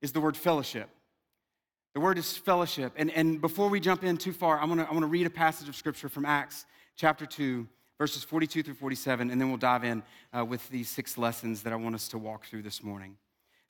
is 0.00 0.12
the 0.12 0.20
word 0.20 0.36
fellowship. 0.36 0.88
The 1.94 2.00
word 2.00 2.18
is 2.18 2.36
fellowship. 2.36 2.92
And, 2.96 3.10
and 3.10 3.40
before 3.40 3.68
we 3.68 3.80
jump 3.80 4.04
in 4.04 4.16
too 4.16 4.32
far, 4.32 4.60
I'm 4.60 4.68
gonna, 4.68 4.84
I'm 4.84 4.94
gonna 4.94 5.06
read 5.06 5.26
a 5.26 5.30
passage 5.30 5.68
of 5.68 5.76
scripture 5.76 6.08
from 6.08 6.24
Acts 6.24 6.66
chapter 6.96 7.26
2, 7.26 7.66
verses 7.98 8.22
42 8.22 8.62
through 8.62 8.74
47, 8.74 9.30
and 9.30 9.40
then 9.40 9.48
we'll 9.48 9.58
dive 9.58 9.84
in 9.84 10.02
uh, 10.36 10.44
with 10.44 10.68
these 10.68 10.88
six 10.88 11.18
lessons 11.18 11.62
that 11.62 11.72
I 11.72 11.76
want 11.76 11.94
us 11.94 12.08
to 12.08 12.18
walk 12.18 12.46
through 12.46 12.62
this 12.62 12.82
morning 12.82 13.16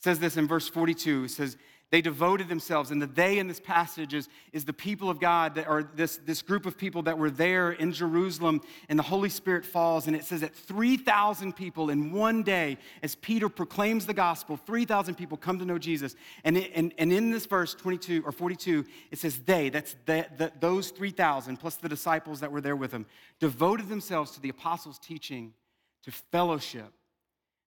says 0.04 0.20
this 0.20 0.37
in 0.37 0.46
verse 0.46 0.68
42. 0.68 1.25
It 1.25 1.30
says, 1.30 1.56
they 1.90 2.02
devoted 2.02 2.49
themselves. 2.49 2.90
And 2.90 3.00
the 3.00 3.06
they 3.06 3.38
in 3.38 3.46
this 3.46 3.61
passage 3.61 4.14
is, 4.14 4.28
is 4.52 4.64
the 4.64 4.73
people 4.73 5.08
of 5.08 5.20
God, 5.20 5.54
that, 5.54 5.68
or 5.68 5.88
this, 5.94 6.18
this 6.18 6.42
group 6.42 6.66
of 6.66 6.76
people 6.76 7.02
that 7.02 7.16
were 7.16 7.30
there 7.30 7.73
in 7.73 7.92
Jerusalem, 7.92 8.61
and 8.88 8.99
the 8.99 9.04
Holy 9.04 9.28
Spirit 9.28 9.64
falls. 9.64 10.06
And 10.06 10.14
it 10.14 10.25
says 10.25 10.42
that 10.42 10.54
3,000 10.54 11.54
people 11.54 11.90
in 11.90 12.12
one 12.12 12.42
day, 12.42 12.78
as 13.02 13.14
Peter 13.14 13.49
proclaims 13.49 14.06
the 14.06 14.12
gospel, 14.12 14.56
3,000 14.56 15.14
people 15.14 15.38
come 15.38 15.58
to 15.58 15.64
know 15.64 15.78
Jesus. 15.78 16.16
And, 16.42 16.58
it, 16.58 16.70
and, 16.75 16.92
and 16.99 17.12
in 17.12 17.30
this 17.30 17.46
verse 17.46 17.75
22 17.75 18.25
or 18.26 18.32
42, 18.32 18.84
it 19.11 19.18
says 19.18 19.38
they, 19.38 19.68
that's 19.68 19.96
the, 20.04 20.26
the, 20.37 20.52
those 20.61 20.90
3,000 20.90 21.56
plus 21.58 21.76
the 21.76 21.88
disciples 21.88 22.40
that 22.40 22.52
were 22.52 22.61
there 22.61 22.76
with 22.76 22.90
them, 22.90 23.06
devoted 23.40 23.88
themselves 23.88 24.32
to 24.32 24.40
the 24.40 24.49
apostles' 24.49 24.99
teaching, 24.99 25.54
to 26.02 26.11
fellowship, 26.11 26.92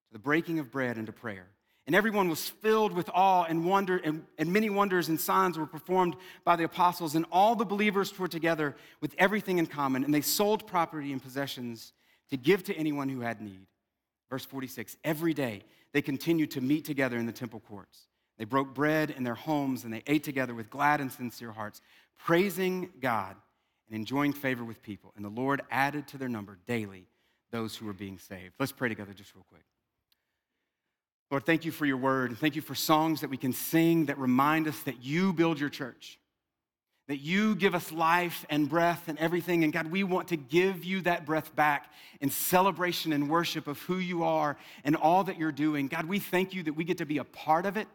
to 0.06 0.12
the 0.12 0.18
breaking 0.18 0.58
of 0.58 0.70
bread, 0.70 0.98
and 0.98 1.06
to 1.06 1.12
prayer. 1.12 1.48
And 1.88 1.94
everyone 1.94 2.28
was 2.28 2.46
filled 2.46 2.92
with 2.92 3.08
awe 3.14 3.44
and 3.44 3.64
wonder, 3.64 3.96
and, 3.96 4.26
and, 4.36 4.52
many 4.52 4.68
wonders 4.68 5.08
and 5.08 5.18
signs 5.18 5.56
were 5.56 5.64
performed 5.64 6.16
by 6.44 6.54
the 6.54 6.64
apostles. 6.64 7.14
And 7.14 7.24
all 7.32 7.54
the 7.54 7.64
believers 7.64 8.16
were 8.18 8.28
together 8.28 8.76
with 9.00 9.14
everything 9.16 9.56
in 9.56 9.66
common, 9.66 10.04
and 10.04 10.12
they 10.12 10.20
sold 10.20 10.66
property 10.66 11.12
and 11.12 11.22
possessions 11.22 11.94
to 12.28 12.36
give 12.36 12.62
to 12.64 12.74
anyone 12.74 13.08
who 13.08 13.20
had 13.20 13.40
need. 13.40 13.66
Verse 14.28 14.44
46 14.44 14.98
Every 15.02 15.32
day 15.32 15.62
they 15.92 16.02
continued 16.02 16.50
to 16.50 16.60
meet 16.60 16.84
together 16.84 17.16
in 17.16 17.24
the 17.24 17.32
temple 17.32 17.60
courts. 17.60 18.00
They 18.36 18.44
broke 18.44 18.74
bread 18.74 19.08
in 19.08 19.24
their 19.24 19.34
homes, 19.34 19.84
and 19.84 19.90
they 19.90 20.02
ate 20.06 20.24
together 20.24 20.54
with 20.54 20.68
glad 20.68 21.00
and 21.00 21.10
sincere 21.10 21.52
hearts, 21.52 21.80
praising 22.18 22.90
God 23.00 23.34
and 23.88 23.96
enjoying 23.96 24.34
favor 24.34 24.62
with 24.62 24.82
people. 24.82 25.14
And 25.16 25.24
the 25.24 25.30
Lord 25.30 25.62
added 25.70 26.06
to 26.08 26.18
their 26.18 26.28
number 26.28 26.58
daily 26.66 27.06
those 27.50 27.76
who 27.76 27.86
were 27.86 27.94
being 27.94 28.18
saved. 28.18 28.52
Let's 28.60 28.72
pray 28.72 28.90
together 28.90 29.14
just 29.14 29.34
real 29.34 29.46
quick. 29.48 29.64
Lord, 31.30 31.44
thank 31.44 31.64
you 31.64 31.72
for 31.72 31.84
your 31.84 31.98
word. 31.98 32.30
And 32.30 32.38
thank 32.38 32.56
you 32.56 32.62
for 32.62 32.74
songs 32.74 33.20
that 33.20 33.30
we 33.30 33.36
can 33.36 33.52
sing 33.52 34.06
that 34.06 34.18
remind 34.18 34.66
us 34.66 34.80
that 34.80 35.02
you 35.02 35.32
build 35.32 35.60
your 35.60 35.68
church, 35.68 36.18
that 37.06 37.18
you 37.18 37.54
give 37.54 37.74
us 37.74 37.92
life 37.92 38.46
and 38.48 38.68
breath 38.68 39.08
and 39.08 39.18
everything. 39.18 39.62
And 39.62 39.72
God, 39.72 39.90
we 39.90 40.04
want 40.04 40.28
to 40.28 40.36
give 40.36 40.84
you 40.84 41.02
that 41.02 41.26
breath 41.26 41.54
back 41.54 41.92
in 42.20 42.30
celebration 42.30 43.12
and 43.12 43.28
worship 43.28 43.66
of 43.66 43.78
who 43.82 43.98
you 43.98 44.24
are 44.24 44.56
and 44.84 44.96
all 44.96 45.24
that 45.24 45.38
you're 45.38 45.52
doing. 45.52 45.88
God, 45.88 46.06
we 46.06 46.18
thank 46.18 46.54
you 46.54 46.62
that 46.62 46.72
we 46.72 46.84
get 46.84 46.98
to 46.98 47.06
be 47.06 47.18
a 47.18 47.24
part 47.24 47.66
of 47.66 47.76
it 47.76 47.88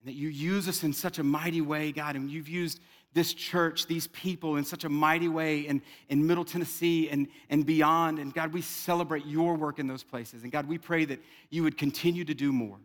and 0.00 0.08
that 0.14 0.18
you 0.18 0.28
use 0.28 0.68
us 0.68 0.84
in 0.84 0.92
such 0.92 1.18
a 1.18 1.22
mighty 1.22 1.62
way, 1.62 1.92
God. 1.92 2.14
And 2.14 2.30
you've 2.30 2.48
used 2.48 2.78
this 3.14 3.32
church, 3.32 3.86
these 3.86 4.08
people 4.08 4.56
in 4.56 4.64
such 4.64 4.84
a 4.84 4.88
mighty 4.88 5.28
way 5.28 5.60
in, 5.60 5.80
in 6.08 6.26
Middle 6.26 6.44
Tennessee 6.44 7.08
and, 7.08 7.28
and 7.48 7.64
beyond. 7.64 8.18
And 8.18 8.34
God, 8.34 8.52
we 8.52 8.60
celebrate 8.60 9.24
your 9.24 9.54
work 9.54 9.78
in 9.78 9.86
those 9.86 10.02
places. 10.02 10.42
And 10.42 10.52
God, 10.52 10.68
we 10.68 10.78
pray 10.78 11.04
that 11.06 11.20
you 11.48 11.62
would 11.62 11.78
continue 11.78 12.24
to 12.24 12.34
do 12.34 12.52
more 12.52 12.76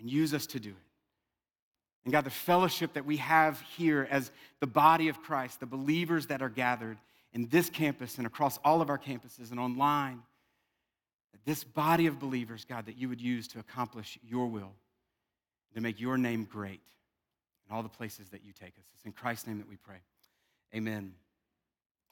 and 0.00 0.10
use 0.10 0.34
us 0.34 0.46
to 0.48 0.60
do 0.60 0.70
it. 0.70 0.76
And 2.04 2.12
God, 2.12 2.24
the 2.24 2.30
fellowship 2.30 2.94
that 2.94 3.06
we 3.06 3.18
have 3.18 3.60
here 3.76 4.08
as 4.10 4.32
the 4.58 4.66
body 4.66 5.08
of 5.08 5.22
Christ, 5.22 5.60
the 5.60 5.66
believers 5.66 6.26
that 6.26 6.42
are 6.42 6.48
gathered 6.48 6.98
in 7.32 7.46
this 7.48 7.70
campus 7.70 8.18
and 8.18 8.26
across 8.26 8.58
all 8.64 8.82
of 8.82 8.90
our 8.90 8.98
campuses 8.98 9.52
and 9.52 9.60
online, 9.60 10.22
this 11.44 11.64
body 11.64 12.06
of 12.06 12.18
believers, 12.18 12.64
God, 12.64 12.86
that 12.86 12.98
you 12.98 13.08
would 13.08 13.20
use 13.20 13.48
to 13.48 13.60
accomplish 13.60 14.18
your 14.22 14.46
will, 14.46 14.72
to 15.74 15.80
make 15.80 16.00
your 16.00 16.18
name 16.18 16.44
great 16.44 16.80
in 17.72 17.76
all 17.76 17.82
the 17.82 17.88
places 17.88 18.28
that 18.28 18.44
you 18.44 18.52
take 18.52 18.74
us. 18.78 18.84
It's 18.94 19.04
in 19.04 19.12
Christ's 19.12 19.46
name 19.46 19.58
that 19.58 19.68
we 19.68 19.76
pray. 19.76 19.96
Amen. 20.74 21.14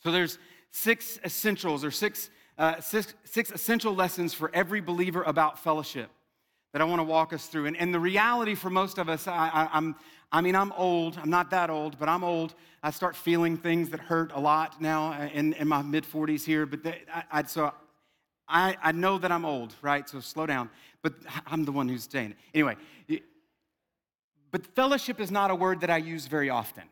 So 0.02 0.10
there's 0.10 0.38
six 0.70 1.18
essentials 1.24 1.84
or 1.84 1.90
six, 1.90 2.30
uh, 2.56 2.80
six, 2.80 3.12
six 3.24 3.50
essential 3.50 3.94
lessons 3.94 4.32
for 4.32 4.50
every 4.54 4.80
believer 4.80 5.22
about 5.22 5.58
fellowship 5.58 6.10
that 6.72 6.80
I 6.80 6.84
want 6.84 7.00
to 7.00 7.04
walk 7.04 7.32
us 7.32 7.46
through. 7.46 7.66
And, 7.66 7.76
and 7.76 7.92
the 7.92 8.00
reality 8.00 8.54
for 8.54 8.70
most 8.70 8.98
of 8.98 9.08
us, 9.08 9.26
I, 9.28 9.68
am 9.72 9.96
I 10.32 10.40
mean, 10.40 10.54
I'm 10.54 10.72
old. 10.72 11.18
I'm 11.18 11.30
not 11.30 11.50
that 11.50 11.68
old, 11.68 11.98
but 11.98 12.08
I'm 12.08 12.24
old. 12.24 12.54
I 12.82 12.90
start 12.90 13.14
feeling 13.14 13.56
things 13.58 13.90
that 13.90 14.00
hurt 14.00 14.32
a 14.32 14.40
lot 14.40 14.80
now 14.80 15.12
in, 15.34 15.52
in 15.54 15.68
my 15.68 15.82
mid 15.82 16.04
40s 16.04 16.44
here. 16.44 16.64
But 16.64 16.84
they, 16.84 17.02
I, 17.12 17.24
I, 17.32 17.42
so 17.42 17.74
I, 18.48 18.76
I 18.82 18.92
know 18.92 19.18
that 19.18 19.30
I'm 19.30 19.44
old, 19.44 19.74
right? 19.82 20.08
So 20.08 20.20
slow 20.20 20.46
down. 20.46 20.70
But 21.02 21.14
I'm 21.46 21.64
the 21.64 21.72
one 21.72 21.88
who's 21.88 22.08
saying 22.10 22.30
it. 22.30 22.36
Anyway, 22.54 22.76
but 24.50 24.66
fellowship 24.66 25.20
is 25.20 25.30
not 25.30 25.50
a 25.50 25.54
word 25.54 25.80
that 25.80 25.90
I 25.90 25.98
use 25.98 26.26
very 26.26 26.50
often. 26.50 26.84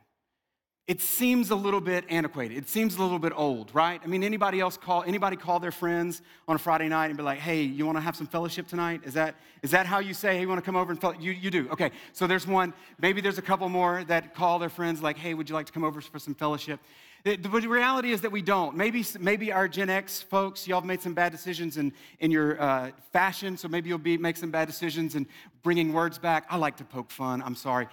It 0.87 1.03
seems 1.03 1.51
a 1.51 1.55
little 1.55 1.83
bit 1.83 2.07
antiquated. 2.09 2.57
It 2.57 2.67
seems 2.67 2.97
a 2.97 3.03
little 3.03 3.19
bit 3.19 3.35
old, 3.37 3.75
right? 3.75 4.01
I 4.03 4.07
mean, 4.07 4.25
anybody 4.25 4.59
else 4.59 4.79
call 4.79 5.03
anybody 5.03 5.37
call 5.37 5.61
their 5.61 5.71
friends 5.71 6.23
on 6.49 6.57
a 6.57 6.59
Friday 6.59 6.89
night 6.89 7.09
and 7.09 7.17
be 7.17 7.23
like, 7.23 7.39
"Hey, 7.39 7.61
you 7.61 7.85
want 7.85 7.99
to 7.99 8.01
have 8.01 8.17
some 8.17 8.27
fellowship 8.27 8.67
tonight?" 8.67 9.03
Is 9.05 9.13
that 9.13 9.35
is 9.63 9.71
that 9.73 9.85
how 9.85 9.99
you 9.99 10.15
say, 10.15 10.37
"Hey, 10.37 10.41
you 10.41 10.49
want 10.49 10.61
to 10.61 10.65
come 10.65 10.77
over 10.77 10.91
and 10.91 10.99
fellowship?" 10.99 11.23
You 11.23 11.33
you 11.33 11.51
do. 11.51 11.69
Okay. 11.71 11.91
So 12.15 12.27
there's 12.27 12.47
one. 12.47 12.73
Maybe 12.99 13.21
there's 13.21 13.37
a 13.37 13.43
couple 13.43 13.69
more 13.69 14.03
that 14.05 14.35
call 14.35 14.59
their 14.59 14.71
friends 14.71 15.03
like, 15.03 15.19
"Hey, 15.19 15.35
would 15.35 15.51
you 15.51 15.55
like 15.55 15.67
to 15.67 15.73
come 15.73 15.85
over 15.85 16.01
for 16.01 16.19
some 16.19 16.35
fellowship?" 16.35 16.81
The, 17.25 17.37
reality 17.51 18.13
is 18.13 18.21
that 18.23 18.31
we 18.31 18.43
don't. 18.43 18.77
Maybe, 18.77 19.05
maybe 19.19 19.53
our 19.53 19.69
Gen 19.69 19.91
X 19.91 20.23
folks, 20.23 20.67
y'all 20.69 20.81
have 20.81 20.87
made 20.87 21.03
some 21.03 21.15
bad 21.15 21.33
decisions 21.33 21.77
in, 21.77 21.93
in 22.21 22.31
your 22.31 22.61
uh, 22.61 22.91
fashion, 23.13 23.57
so 23.57 23.69
maybe 23.69 23.89
you'll 23.89 23.99
be, 23.99 24.17
make 24.17 24.37
some 24.37 24.51
bad 24.51 24.67
decisions 24.67 25.15
in 25.15 25.27
bringing 25.63 25.93
words 25.93 26.19
back. 26.19 26.47
I 26.49 26.57
like 26.57 26.77
to 26.77 26.85
poke 26.85 27.11
fun, 27.11 27.43
I'm 27.43 27.57
sorry. 27.57 27.89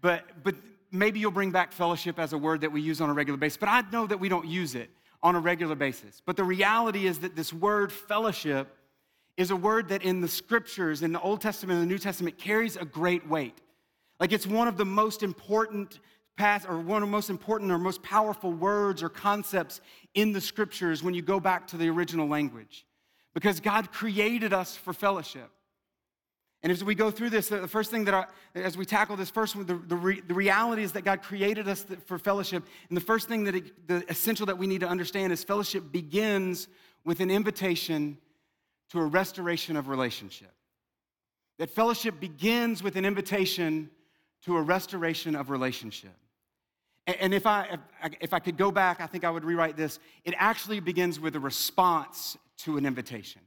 But, 0.00 0.24
but 0.42 0.54
maybe 0.92 1.20
you'll 1.20 1.30
bring 1.30 1.50
back 1.50 1.72
fellowship 1.72 2.18
as 2.18 2.32
a 2.32 2.38
word 2.38 2.60
that 2.62 2.72
we 2.72 2.80
use 2.80 3.00
on 3.00 3.10
a 3.10 3.12
regular 3.12 3.38
basis. 3.38 3.58
But 3.58 3.68
I 3.68 3.82
know 3.92 4.06
that 4.06 4.18
we 4.18 4.28
don't 4.28 4.46
use 4.46 4.74
it 4.74 4.90
on 5.22 5.34
a 5.34 5.40
regular 5.40 5.74
basis. 5.74 6.22
But 6.24 6.36
the 6.36 6.44
reality 6.44 7.06
is 7.06 7.18
that 7.20 7.36
this 7.36 7.52
word 7.52 7.92
fellowship 7.92 8.76
is 9.36 9.50
a 9.50 9.56
word 9.56 9.88
that 9.88 10.02
in 10.02 10.20
the 10.20 10.28
scriptures, 10.28 11.02
in 11.02 11.12
the 11.12 11.20
Old 11.20 11.40
Testament 11.40 11.80
and 11.80 11.88
the 11.88 11.92
New 11.92 11.98
Testament, 11.98 12.38
carries 12.38 12.76
a 12.76 12.84
great 12.84 13.26
weight. 13.28 13.58
Like 14.18 14.32
it's 14.32 14.46
one 14.46 14.68
of 14.68 14.76
the 14.76 14.84
most 14.84 15.22
important 15.22 15.98
or 16.68 16.78
one 16.78 17.02
of 17.02 17.08
the 17.08 17.12
most 17.12 17.30
important 17.30 17.70
or 17.70 17.78
most 17.78 18.02
powerful 18.02 18.50
words 18.52 19.02
or 19.02 19.08
concepts 19.08 19.80
in 20.14 20.32
the 20.32 20.40
scriptures 20.40 21.02
when 21.02 21.14
you 21.14 21.22
go 21.22 21.40
back 21.40 21.66
to 21.68 21.76
the 21.76 21.88
original 21.88 22.28
language. 22.28 22.86
Because 23.34 23.60
God 23.60 23.92
created 23.92 24.52
us 24.52 24.76
for 24.76 24.92
fellowship. 24.92 25.50
And 26.62 26.70
as 26.70 26.84
we 26.84 26.94
go 26.94 27.10
through 27.10 27.30
this, 27.30 27.48
the 27.48 27.66
first 27.66 27.90
thing 27.90 28.04
that, 28.04 28.14
I, 28.14 28.26
as 28.54 28.76
we 28.76 28.84
tackle 28.84 29.16
this 29.16 29.30
first 29.30 29.56
one, 29.56 29.64
the, 29.66 29.76
the, 29.76 29.96
re, 29.96 30.20
the, 30.20 30.34
reality 30.34 30.82
is 30.82 30.92
that 30.92 31.04
God 31.04 31.22
created 31.22 31.68
us 31.68 31.86
for 32.06 32.18
fellowship. 32.18 32.64
And 32.88 32.96
the 32.96 33.02
first 33.02 33.28
thing 33.28 33.44
that, 33.44 33.54
it, 33.54 33.88
the 33.88 34.04
essential 34.10 34.46
that 34.46 34.58
we 34.58 34.66
need 34.66 34.80
to 34.80 34.88
understand 34.88 35.32
is 35.32 35.42
fellowship 35.42 35.90
begins 35.90 36.68
with 37.04 37.20
an 37.20 37.30
invitation 37.30 38.18
to 38.90 39.00
a 39.00 39.04
restoration 39.04 39.76
of 39.76 39.88
relationship. 39.88 40.52
That 41.58 41.70
fellowship 41.70 42.20
begins 42.20 42.82
with 42.82 42.96
an 42.96 43.04
invitation 43.06 43.90
to 44.44 44.56
a 44.56 44.62
restoration 44.62 45.34
of 45.34 45.48
relationship. 45.50 46.16
And 47.06 47.34
if 47.34 47.46
I, 47.46 47.78
if 48.20 48.32
I 48.32 48.38
could 48.38 48.56
go 48.56 48.70
back, 48.70 49.00
I 49.00 49.06
think 49.06 49.24
I 49.24 49.30
would 49.30 49.44
rewrite 49.44 49.76
this. 49.76 49.98
It 50.24 50.34
actually 50.36 50.80
begins 50.80 51.18
with 51.18 51.34
a 51.34 51.40
response 51.40 52.36
to 52.58 52.76
an 52.76 52.86
invitation. 52.86 53.42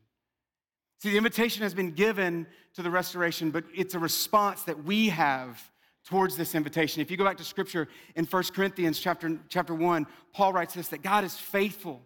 See, 1.02 1.12
the 1.12 1.18
invitation 1.18 1.64
has 1.64 1.74
been 1.74 1.92
given 1.92 2.48
to 2.76 2.82
the 2.82 2.90
restoration, 2.90 3.52
but 3.52 3.64
it's 3.76 3.94
a 3.94 4.00
response 4.00 4.64
that 4.64 4.84
we 4.84 5.10
have 5.10 5.62
towards 6.06 6.36
this 6.36 6.56
invitation. 6.56 7.02
If 7.02 7.12
you 7.12 7.18
go 7.18 7.24
back 7.24 7.38
to 7.38 7.44
scripture 7.44 7.88
in 8.16 8.26
1 8.26 8.44
Corinthians 8.56 9.00
chapter, 9.00 9.38
chapter 9.50 9.74
1, 9.74 10.08
Paul 10.34 10.54
writes 10.54 10.74
this 10.74 10.88
that 10.90 11.02
God 11.02 11.24
is 11.24 11.36
faithful, 11.36 12.02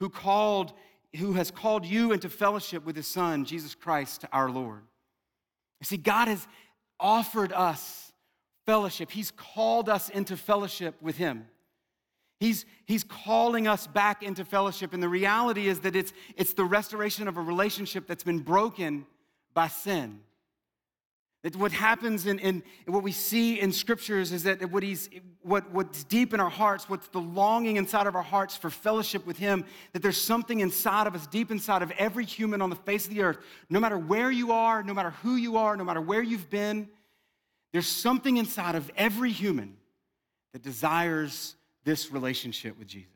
who 0.00 0.08
called, 0.08 0.72
who 1.16 1.34
has 1.34 1.50
called 1.50 1.84
you 1.84 2.12
into 2.12 2.28
fellowship 2.28 2.84
with 2.84 2.96
his 2.96 3.06
son, 3.06 3.44
Jesus 3.44 3.74
Christ, 3.74 4.24
our 4.32 4.50
Lord. 4.50 4.82
You 5.80 5.84
see, 5.84 5.96
God 5.96 6.28
has 6.28 6.46
offered 6.98 7.52
us 7.52 8.07
fellowship. 8.68 9.10
He's 9.10 9.30
called 9.30 9.88
us 9.88 10.10
into 10.10 10.36
fellowship 10.36 10.94
with 11.00 11.16
Him. 11.16 11.46
He's, 12.38 12.66
he's 12.84 13.02
calling 13.02 13.66
us 13.66 13.86
back 13.86 14.22
into 14.22 14.44
fellowship. 14.44 14.92
And 14.92 15.02
the 15.02 15.08
reality 15.08 15.68
is 15.68 15.80
that 15.80 15.96
it's, 15.96 16.12
it's 16.36 16.52
the 16.52 16.66
restoration 16.66 17.28
of 17.28 17.38
a 17.38 17.40
relationship 17.40 18.06
that's 18.06 18.24
been 18.24 18.40
broken 18.40 19.06
by 19.54 19.68
sin. 19.68 20.20
That 21.44 21.56
what 21.56 21.72
happens 21.72 22.26
in, 22.26 22.40
in 22.40 22.62
what 22.84 23.02
we 23.02 23.10
see 23.10 23.58
in 23.58 23.72
scriptures 23.72 24.32
is 24.32 24.42
that 24.42 24.70
what 24.70 24.82
he's, 24.82 25.08
what, 25.40 25.72
what's 25.72 26.04
deep 26.04 26.34
in 26.34 26.38
our 26.38 26.50
hearts, 26.50 26.90
what's 26.90 27.08
the 27.08 27.20
longing 27.22 27.78
inside 27.78 28.06
of 28.06 28.14
our 28.14 28.22
hearts 28.22 28.54
for 28.54 28.68
fellowship 28.68 29.24
with 29.26 29.38
Him, 29.38 29.64
that 29.94 30.02
there's 30.02 30.20
something 30.20 30.60
inside 30.60 31.06
of 31.06 31.14
us, 31.14 31.26
deep 31.28 31.50
inside 31.50 31.80
of 31.80 31.90
every 31.92 32.26
human 32.26 32.60
on 32.60 32.68
the 32.68 32.76
face 32.76 33.06
of 33.06 33.14
the 33.14 33.22
earth, 33.22 33.38
no 33.70 33.80
matter 33.80 33.96
where 33.96 34.30
you 34.30 34.52
are, 34.52 34.82
no 34.82 34.92
matter 34.92 35.14
who 35.22 35.36
you 35.36 35.56
are, 35.56 35.74
no 35.74 35.84
matter 35.84 36.02
where 36.02 36.22
you've 36.22 36.50
been, 36.50 36.86
there's 37.72 37.86
something 37.86 38.36
inside 38.36 38.74
of 38.74 38.90
every 38.96 39.30
human 39.30 39.76
that 40.52 40.62
desires 40.62 41.54
this 41.84 42.10
relationship 42.10 42.78
with 42.78 42.88
Jesus. 42.88 43.12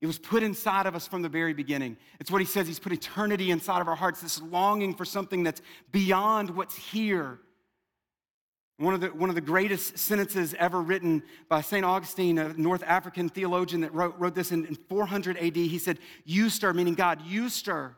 It 0.00 0.06
was 0.06 0.18
put 0.18 0.42
inside 0.42 0.86
of 0.86 0.94
us 0.94 1.06
from 1.06 1.22
the 1.22 1.28
very 1.28 1.54
beginning. 1.54 1.96
It's 2.20 2.30
what 2.30 2.40
he 2.40 2.46
says. 2.46 2.66
He's 2.66 2.78
put 2.78 2.92
eternity 2.92 3.50
inside 3.50 3.80
of 3.80 3.88
our 3.88 3.96
hearts, 3.96 4.20
this 4.20 4.40
longing 4.42 4.94
for 4.94 5.04
something 5.04 5.42
that's 5.42 5.62
beyond 5.90 6.50
what's 6.50 6.76
here. 6.76 7.38
One 8.78 8.92
of, 8.92 9.00
the, 9.00 9.08
one 9.08 9.30
of 9.30 9.34
the 9.34 9.40
greatest 9.40 9.96
sentences 9.96 10.54
ever 10.58 10.82
written 10.82 11.22
by 11.48 11.62
St. 11.62 11.82
Augustine, 11.82 12.36
a 12.36 12.52
North 12.58 12.82
African 12.82 13.30
theologian 13.30 13.80
that 13.80 13.94
wrote, 13.94 14.18
wrote 14.18 14.34
this 14.34 14.52
in, 14.52 14.66
in 14.66 14.74
400 14.74 15.38
AD. 15.38 15.56
He 15.56 15.78
said, 15.78 15.98
You 16.26 16.50
stir, 16.50 16.74
meaning 16.74 16.94
God, 16.94 17.22
you 17.22 17.48
stir 17.48 17.96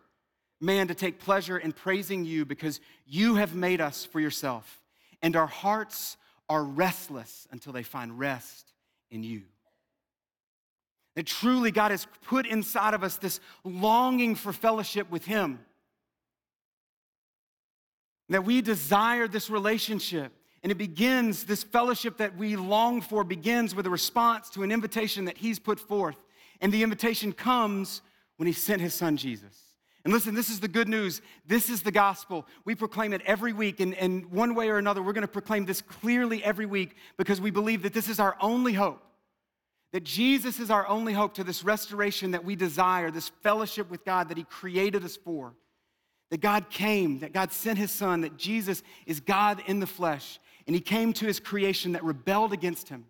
man 0.60 0.88
to 0.88 0.94
take 0.94 1.18
pleasure 1.18 1.58
in 1.58 1.72
praising 1.72 2.24
you 2.24 2.44
because 2.44 2.80
you 3.06 3.36
have 3.36 3.54
made 3.54 3.80
us 3.80 4.04
for 4.04 4.20
yourself 4.20 4.82
and 5.22 5.36
our 5.36 5.46
hearts 5.46 6.16
are 6.48 6.62
restless 6.62 7.46
until 7.50 7.72
they 7.72 7.82
find 7.82 8.18
rest 8.18 8.72
in 9.10 9.22
you. 9.22 9.42
That 11.14 11.26
truly 11.26 11.70
God 11.70 11.90
has 11.90 12.06
put 12.26 12.46
inside 12.46 12.94
of 12.94 13.02
us 13.02 13.16
this 13.16 13.40
longing 13.64 14.34
for 14.34 14.52
fellowship 14.52 15.10
with 15.10 15.24
Him. 15.24 15.58
That 18.28 18.44
we 18.44 18.60
desire 18.60 19.26
this 19.26 19.50
relationship. 19.50 20.32
And 20.62 20.72
it 20.72 20.76
begins, 20.76 21.44
this 21.44 21.62
fellowship 21.62 22.18
that 22.18 22.36
we 22.36 22.56
long 22.56 23.00
for 23.00 23.24
begins 23.24 23.74
with 23.74 23.86
a 23.86 23.90
response 23.90 24.50
to 24.50 24.62
an 24.62 24.72
invitation 24.72 25.24
that 25.24 25.38
He's 25.38 25.58
put 25.58 25.80
forth. 25.80 26.16
And 26.60 26.72
the 26.72 26.82
invitation 26.82 27.32
comes 27.32 28.02
when 28.36 28.46
He 28.46 28.52
sent 28.52 28.80
His 28.80 28.94
Son 28.94 29.16
Jesus. 29.16 29.67
And 30.08 30.14
listen, 30.14 30.34
this 30.34 30.48
is 30.48 30.58
the 30.58 30.68
good 30.68 30.88
news. 30.88 31.20
This 31.46 31.68
is 31.68 31.82
the 31.82 31.92
gospel. 31.92 32.46
We 32.64 32.74
proclaim 32.74 33.12
it 33.12 33.20
every 33.26 33.52
week. 33.52 33.78
And, 33.78 33.92
and 33.92 34.24
one 34.32 34.54
way 34.54 34.70
or 34.70 34.78
another, 34.78 35.02
we're 35.02 35.12
going 35.12 35.20
to 35.20 35.28
proclaim 35.28 35.66
this 35.66 35.82
clearly 35.82 36.42
every 36.42 36.64
week 36.64 36.96
because 37.18 37.42
we 37.42 37.50
believe 37.50 37.82
that 37.82 37.92
this 37.92 38.08
is 38.08 38.18
our 38.18 38.34
only 38.40 38.72
hope. 38.72 39.02
That 39.92 40.04
Jesus 40.04 40.60
is 40.60 40.70
our 40.70 40.88
only 40.88 41.12
hope 41.12 41.34
to 41.34 41.44
this 41.44 41.62
restoration 41.62 42.30
that 42.30 42.42
we 42.42 42.56
desire, 42.56 43.10
this 43.10 43.28
fellowship 43.42 43.90
with 43.90 44.02
God 44.06 44.30
that 44.30 44.38
He 44.38 44.44
created 44.44 45.04
us 45.04 45.14
for. 45.14 45.52
That 46.30 46.40
God 46.40 46.70
came, 46.70 47.18
that 47.18 47.34
God 47.34 47.52
sent 47.52 47.78
His 47.78 47.90
Son, 47.90 48.22
that 48.22 48.38
Jesus 48.38 48.82
is 49.04 49.20
God 49.20 49.62
in 49.66 49.78
the 49.78 49.86
flesh, 49.86 50.40
and 50.66 50.74
He 50.74 50.80
came 50.80 51.12
to 51.12 51.26
His 51.26 51.38
creation 51.38 51.92
that 51.92 52.02
rebelled 52.02 52.54
against 52.54 52.88
Him. 52.88 53.04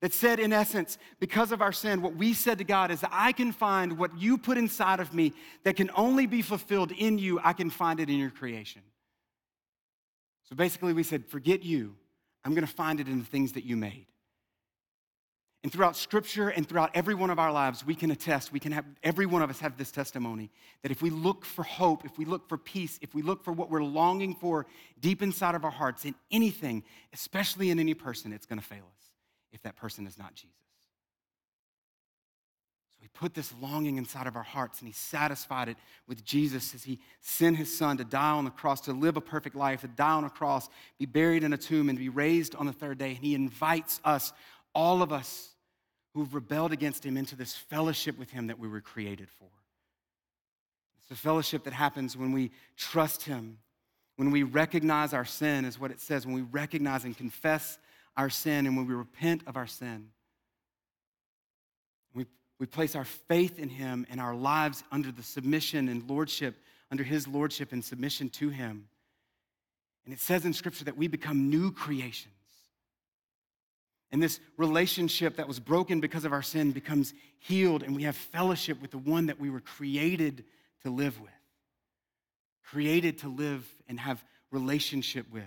That 0.00 0.12
said, 0.12 0.38
in 0.38 0.52
essence, 0.52 0.96
because 1.18 1.50
of 1.50 1.60
our 1.60 1.72
sin, 1.72 2.02
what 2.02 2.14
we 2.14 2.32
said 2.32 2.58
to 2.58 2.64
God 2.64 2.92
is, 2.92 3.04
I 3.10 3.32
can 3.32 3.50
find 3.50 3.98
what 3.98 4.16
you 4.16 4.38
put 4.38 4.56
inside 4.56 5.00
of 5.00 5.12
me 5.12 5.32
that 5.64 5.74
can 5.74 5.90
only 5.96 6.26
be 6.26 6.40
fulfilled 6.40 6.92
in 6.92 7.18
you, 7.18 7.40
I 7.42 7.52
can 7.52 7.68
find 7.68 7.98
it 7.98 8.08
in 8.08 8.16
your 8.16 8.30
creation. 8.30 8.82
So 10.44 10.54
basically, 10.54 10.92
we 10.92 11.02
said, 11.02 11.26
forget 11.26 11.64
you. 11.64 11.96
I'm 12.44 12.54
going 12.54 12.66
to 12.66 12.72
find 12.72 13.00
it 13.00 13.08
in 13.08 13.18
the 13.18 13.24
things 13.24 13.52
that 13.52 13.64
you 13.64 13.76
made. 13.76 14.06
And 15.64 15.72
throughout 15.72 15.96
scripture 15.96 16.50
and 16.50 16.66
throughout 16.66 16.92
every 16.94 17.14
one 17.14 17.30
of 17.30 17.40
our 17.40 17.50
lives, 17.50 17.84
we 17.84 17.96
can 17.96 18.12
attest, 18.12 18.52
we 18.52 18.60
can 18.60 18.70
have, 18.70 18.84
every 19.02 19.26
one 19.26 19.42
of 19.42 19.50
us 19.50 19.58
have 19.58 19.76
this 19.76 19.90
testimony 19.90 20.50
that 20.82 20.92
if 20.92 21.02
we 21.02 21.10
look 21.10 21.44
for 21.44 21.64
hope, 21.64 22.04
if 22.04 22.16
we 22.16 22.24
look 22.24 22.48
for 22.48 22.56
peace, 22.56 23.00
if 23.02 23.12
we 23.12 23.22
look 23.22 23.42
for 23.42 23.52
what 23.52 23.68
we're 23.68 23.82
longing 23.82 24.36
for 24.36 24.66
deep 25.00 25.20
inside 25.20 25.56
of 25.56 25.64
our 25.64 25.72
hearts 25.72 26.04
in 26.04 26.14
anything, 26.30 26.84
especially 27.12 27.70
in 27.70 27.80
any 27.80 27.94
person, 27.94 28.32
it's 28.32 28.46
going 28.46 28.60
to 28.60 28.64
fail 28.64 28.84
us 28.96 28.97
if 29.52 29.62
that 29.62 29.76
person 29.76 30.06
is 30.06 30.18
not 30.18 30.34
Jesus. 30.34 30.56
So 32.98 33.02
he 33.02 33.08
put 33.08 33.32
this 33.32 33.52
longing 33.60 33.96
inside 33.96 34.26
of 34.26 34.34
our 34.34 34.42
hearts 34.42 34.80
and 34.80 34.88
he 34.88 34.92
satisfied 34.92 35.68
it 35.68 35.76
with 36.08 36.24
Jesus 36.24 36.74
as 36.74 36.82
he 36.82 36.98
sent 37.20 37.56
his 37.56 37.76
son 37.76 37.96
to 37.98 38.04
die 38.04 38.32
on 38.32 38.44
the 38.44 38.50
cross, 38.50 38.80
to 38.82 38.92
live 38.92 39.16
a 39.16 39.20
perfect 39.20 39.54
life, 39.54 39.82
to 39.82 39.88
die 39.88 40.10
on 40.10 40.24
a 40.24 40.30
cross, 40.30 40.68
be 40.98 41.06
buried 41.06 41.44
in 41.44 41.52
a 41.52 41.56
tomb, 41.56 41.88
and 41.88 41.98
be 41.98 42.08
raised 42.08 42.56
on 42.56 42.66
the 42.66 42.72
third 42.72 42.98
day. 42.98 43.10
And 43.10 43.18
he 43.24 43.34
invites 43.34 44.00
us, 44.04 44.32
all 44.74 45.00
of 45.00 45.12
us 45.12 45.50
who've 46.14 46.34
rebelled 46.34 46.72
against 46.72 47.06
him, 47.06 47.16
into 47.16 47.36
this 47.36 47.54
fellowship 47.54 48.18
with 48.18 48.30
him 48.30 48.48
that 48.48 48.58
we 48.58 48.66
were 48.66 48.80
created 48.80 49.28
for. 49.30 49.48
It's 51.02 51.10
a 51.12 51.22
fellowship 51.22 51.64
that 51.64 51.72
happens 51.72 52.16
when 52.16 52.32
we 52.32 52.50
trust 52.76 53.22
him, 53.22 53.58
when 54.16 54.32
we 54.32 54.42
recognize 54.42 55.14
our 55.14 55.24
sin, 55.24 55.64
is 55.64 55.78
what 55.78 55.92
it 55.92 56.00
says, 56.00 56.26
when 56.26 56.34
we 56.34 56.42
recognize 56.42 57.04
and 57.04 57.16
confess 57.16 57.78
our 58.18 58.28
sin 58.28 58.66
and 58.66 58.76
when 58.76 58.86
we 58.86 58.94
repent 58.94 59.42
of 59.46 59.56
our 59.56 59.68
sin. 59.68 60.08
We, 62.12 62.26
we 62.58 62.66
place 62.66 62.96
our 62.96 63.04
faith 63.04 63.60
in 63.60 63.68
Him 63.68 64.06
and 64.10 64.20
our 64.20 64.34
lives 64.34 64.82
under 64.90 65.12
the 65.12 65.22
submission 65.22 65.88
and 65.88 66.10
lordship, 66.10 66.56
under 66.90 67.04
His 67.04 67.28
lordship 67.28 67.72
and 67.72 67.82
submission 67.82 68.28
to 68.30 68.48
Him. 68.48 68.88
And 70.04 70.12
it 70.12 70.20
says 70.20 70.44
in 70.44 70.52
Scripture 70.52 70.84
that 70.86 70.96
we 70.96 71.06
become 71.06 71.48
new 71.48 71.70
creations. 71.70 72.34
And 74.10 74.22
this 74.22 74.40
relationship 74.56 75.36
that 75.36 75.46
was 75.46 75.60
broken 75.60 76.00
because 76.00 76.24
of 76.24 76.32
our 76.32 76.42
sin 76.42 76.72
becomes 76.72 77.14
healed, 77.38 77.82
and 77.82 77.94
we 77.94 78.02
have 78.02 78.16
fellowship 78.16 78.82
with 78.82 78.90
the 78.90 78.98
one 78.98 79.26
that 79.26 79.38
we 79.38 79.50
were 79.50 79.60
created 79.60 80.44
to 80.82 80.90
live 80.90 81.20
with, 81.20 81.30
created 82.64 83.18
to 83.18 83.28
live 83.28 83.64
and 83.86 84.00
have 84.00 84.24
relationship 84.50 85.26
with. 85.30 85.44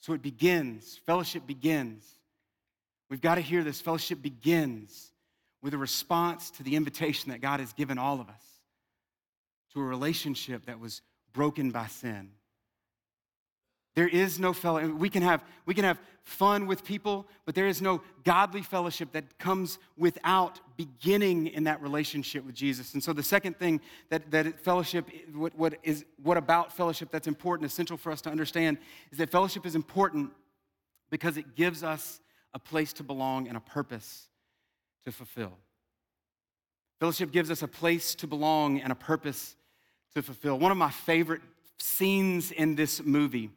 So 0.00 0.12
it 0.12 0.22
begins, 0.22 1.00
fellowship 1.06 1.46
begins. 1.46 2.04
We've 3.10 3.20
got 3.20 3.36
to 3.36 3.40
hear 3.40 3.64
this. 3.64 3.80
Fellowship 3.80 4.22
begins 4.22 5.12
with 5.62 5.74
a 5.74 5.78
response 5.78 6.50
to 6.52 6.62
the 6.62 6.76
invitation 6.76 7.30
that 7.32 7.40
God 7.40 7.60
has 7.60 7.72
given 7.72 7.98
all 7.98 8.20
of 8.20 8.28
us 8.28 8.42
to 9.72 9.80
a 9.80 9.84
relationship 9.84 10.66
that 10.66 10.78
was 10.78 11.02
broken 11.32 11.70
by 11.70 11.86
sin. 11.86 12.30
There 13.98 14.06
is 14.06 14.38
no 14.38 14.52
fellowship. 14.52 14.94
We 14.94 15.10
can 15.10 15.24
have 15.24 15.42
we 15.66 15.74
can 15.74 15.82
have 15.82 16.00
fun 16.22 16.68
with 16.68 16.84
people, 16.84 17.26
but 17.44 17.56
there 17.56 17.66
is 17.66 17.82
no 17.82 18.00
godly 18.22 18.62
fellowship 18.62 19.10
that 19.10 19.40
comes 19.40 19.80
without 19.96 20.60
beginning 20.76 21.48
in 21.48 21.64
that 21.64 21.82
relationship 21.82 22.46
with 22.46 22.54
Jesus. 22.54 22.94
And 22.94 23.02
so 23.02 23.12
the 23.12 23.24
second 23.24 23.58
thing 23.58 23.80
that, 24.10 24.30
that 24.30 24.60
fellowship, 24.60 25.08
what, 25.34 25.52
what 25.58 25.78
is 25.82 26.04
what 26.22 26.36
about 26.36 26.72
fellowship 26.72 27.10
that's 27.10 27.26
important, 27.26 27.68
essential 27.68 27.96
for 27.96 28.12
us 28.12 28.20
to 28.20 28.30
understand, 28.30 28.78
is 29.10 29.18
that 29.18 29.30
fellowship 29.30 29.66
is 29.66 29.74
important 29.74 30.30
because 31.10 31.36
it 31.36 31.56
gives 31.56 31.82
us 31.82 32.20
a 32.54 32.58
place 32.60 32.92
to 32.92 33.02
belong 33.02 33.48
and 33.48 33.56
a 33.56 33.60
purpose 33.60 34.28
to 35.06 35.10
fulfill. 35.10 35.58
Fellowship 37.00 37.32
gives 37.32 37.50
us 37.50 37.62
a 37.64 37.68
place 37.68 38.14
to 38.14 38.28
belong 38.28 38.80
and 38.80 38.92
a 38.92 38.94
purpose 38.94 39.56
to 40.14 40.22
fulfill. 40.22 40.56
One 40.56 40.70
of 40.70 40.78
my 40.78 40.90
favorite 40.90 41.42
scenes 41.78 42.52
in 42.52 42.76
this 42.76 43.02
movie 43.02 43.50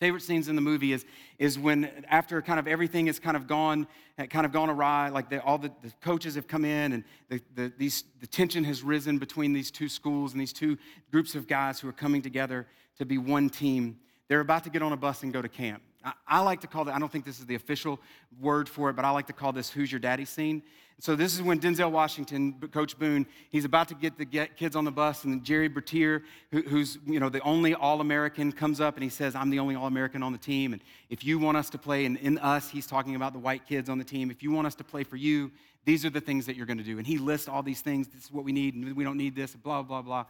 favorite 0.00 0.22
scenes 0.22 0.48
in 0.48 0.56
the 0.56 0.62
movie 0.62 0.92
is, 0.92 1.04
is 1.38 1.58
when 1.58 2.04
after 2.08 2.40
kind 2.42 2.58
of 2.58 2.66
everything 2.66 3.06
has 3.06 3.18
kind 3.18 3.36
of 3.36 3.46
gone 3.46 3.86
eh, 4.18 4.26
kind 4.26 4.44
of 4.44 4.52
gone 4.52 4.70
awry 4.70 5.08
like 5.08 5.30
the, 5.30 5.42
all 5.42 5.58
the, 5.58 5.70
the, 5.82 5.92
coaches 6.00 6.34
have 6.34 6.48
come 6.48 6.64
in 6.64 6.92
and 6.92 7.04
the, 7.28 7.40
the, 7.54 7.72
these, 7.78 8.04
the 8.20 8.26
tension 8.26 8.64
has 8.64 8.82
risen 8.82 9.18
between 9.18 9.52
these 9.52 9.70
two 9.70 9.88
schools 9.88 10.32
and 10.32 10.40
these 10.40 10.52
two 10.52 10.76
groups 11.10 11.34
of 11.34 11.46
guys 11.46 11.80
who 11.80 11.88
are 11.88 11.92
coming 11.92 12.22
together 12.22 12.66
to 12.98 13.04
be 13.04 13.18
one 13.18 13.48
team. 13.48 13.98
They're 14.28 14.40
about 14.40 14.64
to 14.64 14.70
get 14.70 14.82
on 14.82 14.92
a 14.92 14.96
bus 14.96 15.22
and 15.22 15.32
go 15.32 15.40
to 15.42 15.48
camp. 15.48 15.82
I, 16.04 16.12
I 16.26 16.40
like 16.40 16.60
to 16.62 16.66
call 16.66 16.84
that 16.84 16.94
i 16.94 16.98
don't 16.98 17.10
think 17.10 17.24
this 17.24 17.38
is 17.38 17.46
the 17.46 17.54
official 17.54 18.00
word 18.40 18.68
for 18.68 18.90
it 18.90 18.96
but 18.96 19.04
i 19.04 19.10
like 19.10 19.26
to 19.28 19.32
call 19.32 19.52
this 19.52 19.70
who's 19.70 19.90
your 19.90 20.00
daddy 20.00 20.24
scene 20.24 20.62
so 21.00 21.16
this 21.16 21.34
is 21.34 21.42
when 21.42 21.60
Denzel 21.60 21.90
Washington, 21.90 22.54
Coach 22.72 22.98
Boone, 22.98 23.26
he's 23.50 23.64
about 23.64 23.88
to 23.88 23.94
get 23.94 24.16
the 24.16 24.24
kids 24.24 24.76
on 24.76 24.84
the 24.84 24.92
bus, 24.92 25.24
and 25.24 25.44
Gerry 25.44 25.68
Bertier, 25.68 26.22
who, 26.50 26.62
who's 26.62 26.98
you 27.06 27.20
know 27.20 27.28
the 27.28 27.40
only 27.40 27.74
All-American, 27.74 28.52
comes 28.52 28.80
up 28.80 28.94
and 28.94 29.02
he 29.02 29.10
says, 29.10 29.34
"I'm 29.34 29.50
the 29.50 29.58
only 29.58 29.74
All-American 29.74 30.22
on 30.22 30.32
the 30.32 30.38
team, 30.38 30.72
and 30.72 30.82
if 31.10 31.24
you 31.24 31.38
want 31.38 31.56
us 31.56 31.68
to 31.70 31.78
play, 31.78 32.04
and 32.04 32.16
in 32.18 32.38
us, 32.38 32.70
he's 32.70 32.86
talking 32.86 33.16
about 33.16 33.32
the 33.32 33.38
white 33.38 33.66
kids 33.66 33.88
on 33.88 33.98
the 33.98 34.04
team. 34.04 34.30
If 34.30 34.42
you 34.42 34.52
want 34.52 34.66
us 34.66 34.74
to 34.76 34.84
play 34.84 35.04
for 35.04 35.16
you, 35.16 35.50
these 35.84 36.04
are 36.04 36.10
the 36.10 36.20
things 36.20 36.46
that 36.46 36.56
you're 36.56 36.66
going 36.66 36.78
to 36.78 36.84
do." 36.84 36.98
And 36.98 37.06
he 37.06 37.18
lists 37.18 37.48
all 37.48 37.62
these 37.62 37.80
things. 37.80 38.08
This 38.08 38.24
is 38.24 38.32
what 38.32 38.44
we 38.44 38.52
need, 38.52 38.74
and 38.74 38.94
we 38.96 39.04
don't 39.04 39.18
need 39.18 39.34
this. 39.34 39.54
Blah 39.54 39.82
blah 39.82 40.02
blah. 40.02 40.26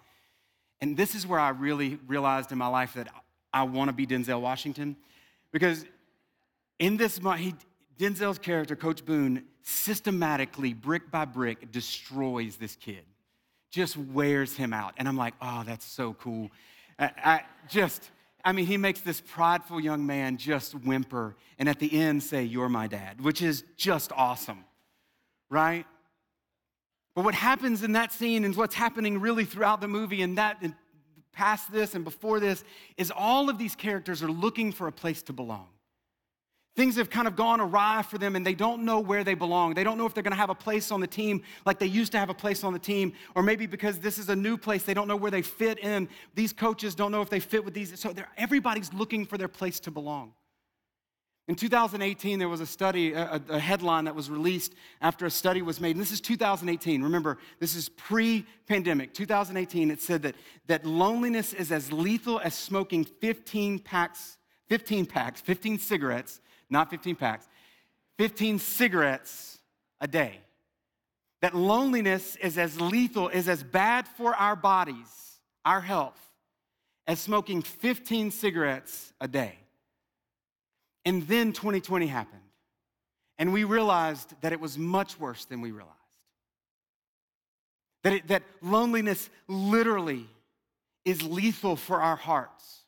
And 0.80 0.96
this 0.96 1.14
is 1.14 1.26
where 1.26 1.40
I 1.40 1.50
really 1.50 1.98
realized 2.06 2.52
in 2.52 2.58
my 2.58 2.66
life 2.66 2.94
that 2.94 3.08
I 3.52 3.62
want 3.62 3.88
to 3.88 3.92
be 3.92 4.06
Denzel 4.06 4.40
Washington, 4.40 4.96
because 5.52 5.84
in 6.78 6.96
this, 6.96 7.20
he, 7.36 7.54
Denzel's 7.98 8.38
character, 8.38 8.76
Coach 8.76 9.04
Boone, 9.04 9.44
systematically, 9.62 10.74
brick 10.74 11.10
by 11.10 11.24
brick, 11.24 11.70
destroys 11.70 12.56
this 12.56 12.76
kid, 12.76 13.04
just 13.70 13.96
wears 13.96 14.56
him 14.56 14.72
out. 14.72 14.94
And 14.96 15.08
I'm 15.08 15.16
like, 15.16 15.34
oh, 15.40 15.62
that's 15.66 15.86
so 15.86 16.14
cool. 16.14 16.50
I, 16.98 17.10
I 17.24 17.42
just, 17.68 18.10
I 18.44 18.52
mean, 18.52 18.66
he 18.66 18.76
makes 18.76 19.00
this 19.00 19.20
prideful 19.20 19.80
young 19.80 20.04
man 20.06 20.36
just 20.36 20.74
whimper 20.74 21.36
and 21.58 21.68
at 21.68 21.78
the 21.78 21.92
end 21.98 22.22
say, 22.22 22.42
You're 22.44 22.68
my 22.68 22.86
dad, 22.86 23.20
which 23.20 23.42
is 23.42 23.64
just 23.76 24.12
awesome, 24.12 24.64
right? 25.50 25.86
But 27.14 27.24
what 27.24 27.34
happens 27.34 27.82
in 27.82 27.92
that 27.92 28.12
scene 28.12 28.44
and 28.44 28.54
what's 28.56 28.74
happening 28.74 29.20
really 29.20 29.44
throughout 29.44 29.80
the 29.80 29.88
movie 29.88 30.22
and 30.22 30.36
that 30.36 30.58
and 30.62 30.74
past 31.32 31.72
this 31.72 31.94
and 31.94 32.04
before 32.04 32.40
this 32.40 32.64
is 32.96 33.12
all 33.14 33.48
of 33.48 33.58
these 33.58 33.74
characters 33.74 34.22
are 34.22 34.30
looking 34.30 34.72
for 34.72 34.86
a 34.86 34.92
place 34.92 35.22
to 35.22 35.32
belong. 35.32 35.68
Things 36.76 36.96
have 36.96 37.08
kind 37.08 37.28
of 37.28 37.36
gone 37.36 37.60
awry 37.60 38.02
for 38.02 38.18
them 38.18 38.34
and 38.34 38.44
they 38.44 38.54
don't 38.54 38.82
know 38.82 38.98
where 38.98 39.22
they 39.22 39.34
belong. 39.34 39.74
They 39.74 39.84
don't 39.84 39.96
know 39.96 40.06
if 40.06 40.14
they're 40.14 40.24
going 40.24 40.32
to 40.32 40.38
have 40.38 40.50
a 40.50 40.56
place 40.56 40.90
on 40.90 41.00
the 41.00 41.06
team 41.06 41.42
like 41.64 41.78
they 41.78 41.86
used 41.86 42.10
to 42.12 42.18
have 42.18 42.30
a 42.30 42.34
place 42.34 42.64
on 42.64 42.72
the 42.72 42.80
team, 42.80 43.12
or 43.36 43.44
maybe 43.44 43.66
because 43.66 44.00
this 44.00 44.18
is 44.18 44.28
a 44.28 44.34
new 44.34 44.56
place, 44.56 44.82
they 44.82 44.94
don't 44.94 45.06
know 45.06 45.16
where 45.16 45.30
they 45.30 45.42
fit 45.42 45.78
in. 45.78 46.08
These 46.34 46.52
coaches 46.52 46.96
don't 46.96 47.12
know 47.12 47.22
if 47.22 47.30
they 47.30 47.38
fit 47.38 47.64
with 47.64 47.74
these. 47.74 47.98
So 48.00 48.12
everybody's 48.36 48.92
looking 48.92 49.24
for 49.24 49.38
their 49.38 49.48
place 49.48 49.78
to 49.80 49.92
belong. 49.92 50.32
In 51.46 51.54
2018, 51.54 52.38
there 52.38 52.48
was 52.48 52.60
a 52.60 52.66
study, 52.66 53.12
a, 53.12 53.40
a, 53.50 53.58
headline 53.58 54.06
that 54.06 54.14
was 54.14 54.30
released 54.30 54.74
after 55.02 55.26
a 55.26 55.30
study 55.30 55.60
was 55.60 55.78
made. 55.78 55.94
And 55.94 56.00
this 56.00 56.10
is 56.10 56.20
2018. 56.22 57.02
Remember, 57.02 57.36
this 57.60 57.76
is 57.76 57.90
pre 57.90 58.46
pandemic. 58.66 59.12
2018, 59.12 59.90
it 59.90 60.00
said 60.00 60.22
that, 60.22 60.34
that 60.68 60.86
loneliness 60.86 61.52
is 61.52 61.70
as 61.70 61.92
lethal 61.92 62.40
as 62.40 62.54
smoking 62.54 63.04
15 63.04 63.78
packs, 63.80 64.38
15 64.68 65.04
packs, 65.04 65.42
15 65.42 65.78
cigarettes 65.78 66.40
not 66.70 66.90
15 66.90 67.16
packs, 67.16 67.48
15 68.18 68.58
cigarettes 68.58 69.58
a 70.00 70.06
day. 70.06 70.38
That 71.42 71.54
loneliness 71.54 72.36
is 72.36 72.56
as 72.56 72.80
lethal, 72.80 73.28
is 73.28 73.48
as 73.48 73.62
bad 73.62 74.08
for 74.08 74.34
our 74.34 74.56
bodies, 74.56 75.38
our 75.64 75.80
health, 75.80 76.18
as 77.06 77.20
smoking 77.20 77.62
15 77.62 78.30
cigarettes 78.30 79.12
a 79.20 79.28
day. 79.28 79.58
And 81.04 81.26
then 81.26 81.52
2020 81.52 82.06
happened. 82.06 82.40
And 83.38 83.52
we 83.52 83.64
realized 83.64 84.34
that 84.40 84.52
it 84.52 84.60
was 84.60 84.78
much 84.78 85.18
worse 85.18 85.44
than 85.44 85.60
we 85.60 85.70
realized. 85.70 85.90
That, 88.04 88.12
it, 88.12 88.28
that 88.28 88.42
loneliness 88.62 89.28
literally 89.48 90.26
is 91.04 91.22
lethal 91.22 91.76
for 91.76 92.00
our 92.00 92.16
hearts. 92.16 92.83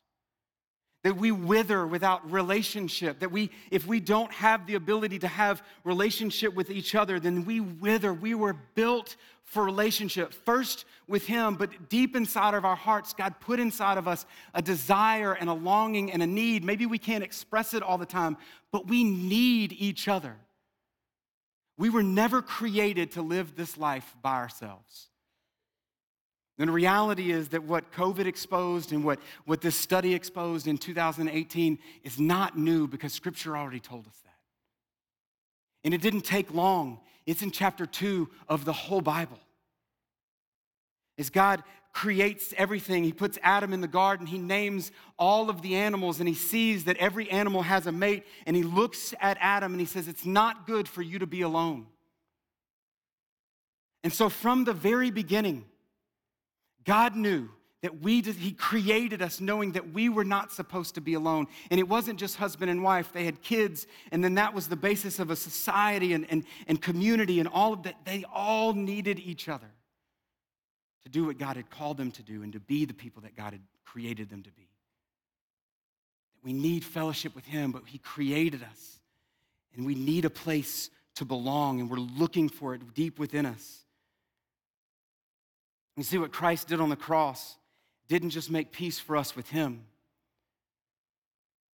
That 1.03 1.15
we 1.15 1.31
wither 1.31 1.85
without 1.87 2.29
relationship. 2.31 3.19
That 3.19 3.31
we, 3.31 3.51
if 3.71 3.85
we 3.85 3.99
don't 3.99 4.31
have 4.33 4.65
the 4.67 4.75
ability 4.75 5.19
to 5.19 5.27
have 5.27 5.63
relationship 5.83 6.53
with 6.53 6.69
each 6.69 6.95
other, 6.95 7.19
then 7.19 7.45
we 7.45 7.59
wither. 7.59 8.13
We 8.13 8.33
were 8.33 8.53
built 8.75 9.15
for 9.47 9.63
relationship, 9.63 10.33
first 10.33 10.83
with 11.07 11.25
Him, 11.25 11.55
but 11.55 11.87
deep 11.87 12.17
inside 12.17 12.53
of 12.53 12.65
our 12.65 12.75
hearts, 12.75 13.13
God 13.13 13.39
put 13.39 13.61
inside 13.61 13.97
of 13.97 14.05
us 14.05 14.25
a 14.53 14.61
desire 14.61 15.33
and 15.33 15.49
a 15.49 15.53
longing 15.53 16.11
and 16.11 16.21
a 16.21 16.27
need. 16.27 16.65
Maybe 16.65 16.85
we 16.85 16.97
can't 16.97 17.23
express 17.23 17.73
it 17.73 17.81
all 17.81 17.97
the 17.97 18.05
time, 18.05 18.35
but 18.73 18.87
we 18.87 19.05
need 19.05 19.71
each 19.71 20.09
other. 20.09 20.35
We 21.77 21.89
were 21.89 22.03
never 22.03 22.41
created 22.41 23.11
to 23.11 23.21
live 23.21 23.55
this 23.55 23.77
life 23.77 24.15
by 24.21 24.35
ourselves. 24.35 25.07
And 26.59 26.69
the 26.69 26.73
reality 26.73 27.31
is 27.31 27.49
that 27.49 27.63
what 27.63 27.91
COVID 27.91 28.25
exposed 28.25 28.91
and 28.91 29.03
what, 29.03 29.19
what 29.45 29.61
this 29.61 29.75
study 29.75 30.15
exposed 30.15 30.67
in 30.67 30.77
2018 30.77 31.77
is 32.03 32.19
not 32.19 32.57
new 32.57 32.87
because 32.87 33.13
Scripture 33.13 33.55
already 33.55 33.79
told 33.79 34.07
us 34.07 34.17
that. 34.23 34.33
And 35.83 35.93
it 35.93 36.01
didn't 36.01 36.21
take 36.21 36.51
long. 36.53 36.99
It's 37.27 37.43
in 37.43 37.51
chapter 37.51 37.85
two 37.85 38.29
of 38.49 38.65
the 38.65 38.73
whole 38.73 39.01
Bible. 39.01 39.39
As 41.19 41.29
God 41.29 41.63
creates 41.93 42.53
everything, 42.57 43.03
He 43.03 43.13
puts 43.13 43.37
Adam 43.43 43.71
in 43.71 43.81
the 43.81 43.87
garden, 43.87 44.25
He 44.25 44.37
names 44.37 44.91
all 45.17 45.49
of 45.49 45.61
the 45.61 45.75
animals, 45.75 46.19
and 46.19 46.27
He 46.27 46.35
sees 46.35 46.85
that 46.85 46.97
every 46.97 47.29
animal 47.29 47.61
has 47.63 47.85
a 47.85 47.91
mate, 47.91 48.23
and 48.45 48.55
He 48.55 48.63
looks 48.63 49.13
at 49.19 49.37
Adam 49.39 49.73
and 49.73 49.79
He 49.79 49.85
says, 49.85 50.07
It's 50.07 50.25
not 50.25 50.65
good 50.65 50.87
for 50.87 51.01
you 51.01 51.19
to 51.19 51.27
be 51.27 51.41
alone. 51.41 51.87
And 54.03 54.13
so, 54.13 54.29
from 54.29 54.63
the 54.63 54.73
very 54.73 55.11
beginning, 55.11 55.65
God 56.87 57.17
knew 57.17 57.49
that 57.81 58.01
we 58.01 58.21
did, 58.21 58.37
he 58.37 58.53
created 58.53 59.21
us 59.21 59.39
knowing 59.39 59.73
that 59.73 59.93
we 59.93 60.09
were 60.09 60.23
not 60.23 60.51
supposed 60.51 60.95
to 60.95 61.01
be 61.01 61.13
alone. 61.13 61.47
And 61.69 61.79
it 61.79 61.87
wasn't 61.87 62.17
just 62.17 62.37
husband 62.37 62.71
and 62.71 62.81
wife 62.81 63.11
they 63.13 63.25
had 63.25 63.41
kids 63.41 63.85
and 64.11 64.23
then 64.23 64.35
that 64.35 64.53
was 64.53 64.67
the 64.67 64.75
basis 64.75 65.19
of 65.19 65.29
a 65.29 65.35
society 65.35 66.13
and, 66.13 66.25
and, 66.29 66.45
and 66.67 66.81
community 66.81 67.39
and 67.39 67.47
all 67.47 67.73
of 67.73 67.83
that. 67.83 67.95
They 68.05 68.23
all 68.33 68.73
needed 68.73 69.19
each 69.19 69.47
other 69.47 69.67
to 71.03 71.09
do 71.09 71.25
what 71.25 71.37
god 71.37 71.55
had 71.55 71.69
called 71.69 71.97
them 71.97 72.11
to 72.11 72.23
do 72.23 72.41
and 72.41 72.51
to 72.53 72.59
be 72.59 72.85
the 72.85 72.93
people 72.93 73.21
that 73.21 73.35
god 73.35 73.53
had 73.53 73.61
created 73.85 74.29
them 74.29 74.41
to 74.43 74.51
be. 74.51 74.67
We 76.43 76.53
need 76.53 76.83
fellowship 76.83 77.35
with 77.35 77.45
him 77.45 77.71
but 77.73 77.83
he 77.85 77.99
created 77.99 78.63
us. 78.63 78.99
And 79.75 79.85
we 79.85 79.93
need 79.93 80.25
a 80.25 80.31
place 80.31 80.89
to 81.15 81.25
belong 81.25 81.79
and 81.81 81.91
we're 81.91 81.97
looking 81.97 82.49
for 82.49 82.73
it 82.73 82.81
deep 82.95 83.19
within 83.19 83.45
us 83.45 83.83
you 85.97 86.03
see 86.03 86.17
what 86.17 86.31
Christ 86.31 86.67
did 86.67 86.79
on 86.79 86.89
the 86.89 86.95
cross 86.95 87.57
didn't 88.07 88.29
just 88.29 88.49
make 88.49 88.71
peace 88.71 88.99
for 88.99 89.17
us 89.17 89.35
with 89.35 89.49
him. 89.49 89.83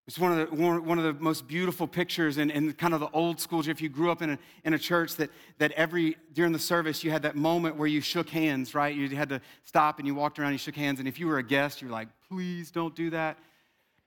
It's 0.08 0.18
one 0.18 0.32
of 0.38 0.50
the, 0.50 0.56
one 0.56 0.98
of 0.98 1.04
the 1.04 1.12
most 1.22 1.46
beautiful 1.46 1.86
pictures 1.86 2.36
in, 2.38 2.50
in 2.50 2.72
kind 2.72 2.92
of 2.92 3.00
the 3.00 3.08
old 3.12 3.40
school. 3.40 3.66
If 3.68 3.80
you 3.80 3.88
grew 3.88 4.10
up 4.10 4.20
in 4.20 4.30
a, 4.30 4.38
in 4.64 4.74
a 4.74 4.78
church 4.78 5.14
that, 5.16 5.30
that 5.58 5.70
every, 5.72 6.16
during 6.32 6.52
the 6.52 6.58
service, 6.58 7.04
you 7.04 7.12
had 7.12 7.22
that 7.22 7.36
moment 7.36 7.76
where 7.76 7.86
you 7.86 8.00
shook 8.00 8.28
hands, 8.28 8.74
right? 8.74 8.94
You 8.94 9.08
had 9.10 9.28
to 9.28 9.40
stop 9.64 9.98
and 9.98 10.06
you 10.06 10.14
walked 10.14 10.38
around, 10.38 10.48
and 10.48 10.54
you 10.54 10.58
shook 10.58 10.74
hands. 10.74 10.98
And 10.98 11.06
if 11.06 11.20
you 11.20 11.28
were 11.28 11.38
a 11.38 11.42
guest, 11.42 11.80
you're 11.80 11.90
like, 11.90 12.08
please 12.28 12.72
don't 12.72 12.96
do 12.96 13.10
that. 13.10 13.38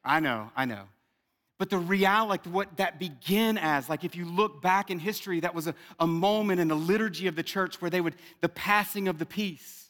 I 0.04 0.20
know, 0.20 0.52
I 0.56 0.66
know. 0.66 0.84
But 1.58 1.70
the 1.70 1.78
reality, 1.78 2.50
what 2.50 2.76
that 2.76 3.00
began 3.00 3.58
as, 3.58 3.88
like 3.88 4.04
if 4.04 4.18
you 4.18 4.26
look 4.26 4.62
back 4.62 4.92
in 4.92 5.00
history, 5.00 5.40
that 5.40 5.56
was 5.56 5.68
a, 5.68 5.76
a 5.98 6.06
moment 6.06 6.60
in 6.60 6.68
the 6.68 6.76
liturgy 6.76 7.28
of 7.28 7.38
the 7.38 7.44
church 7.44 7.82
where 7.82 7.90
they 7.90 8.02
would, 8.02 8.16
the 8.42 8.50
passing 8.50 9.08
of 9.08 9.18
the 9.18 9.26
peace 9.26 9.85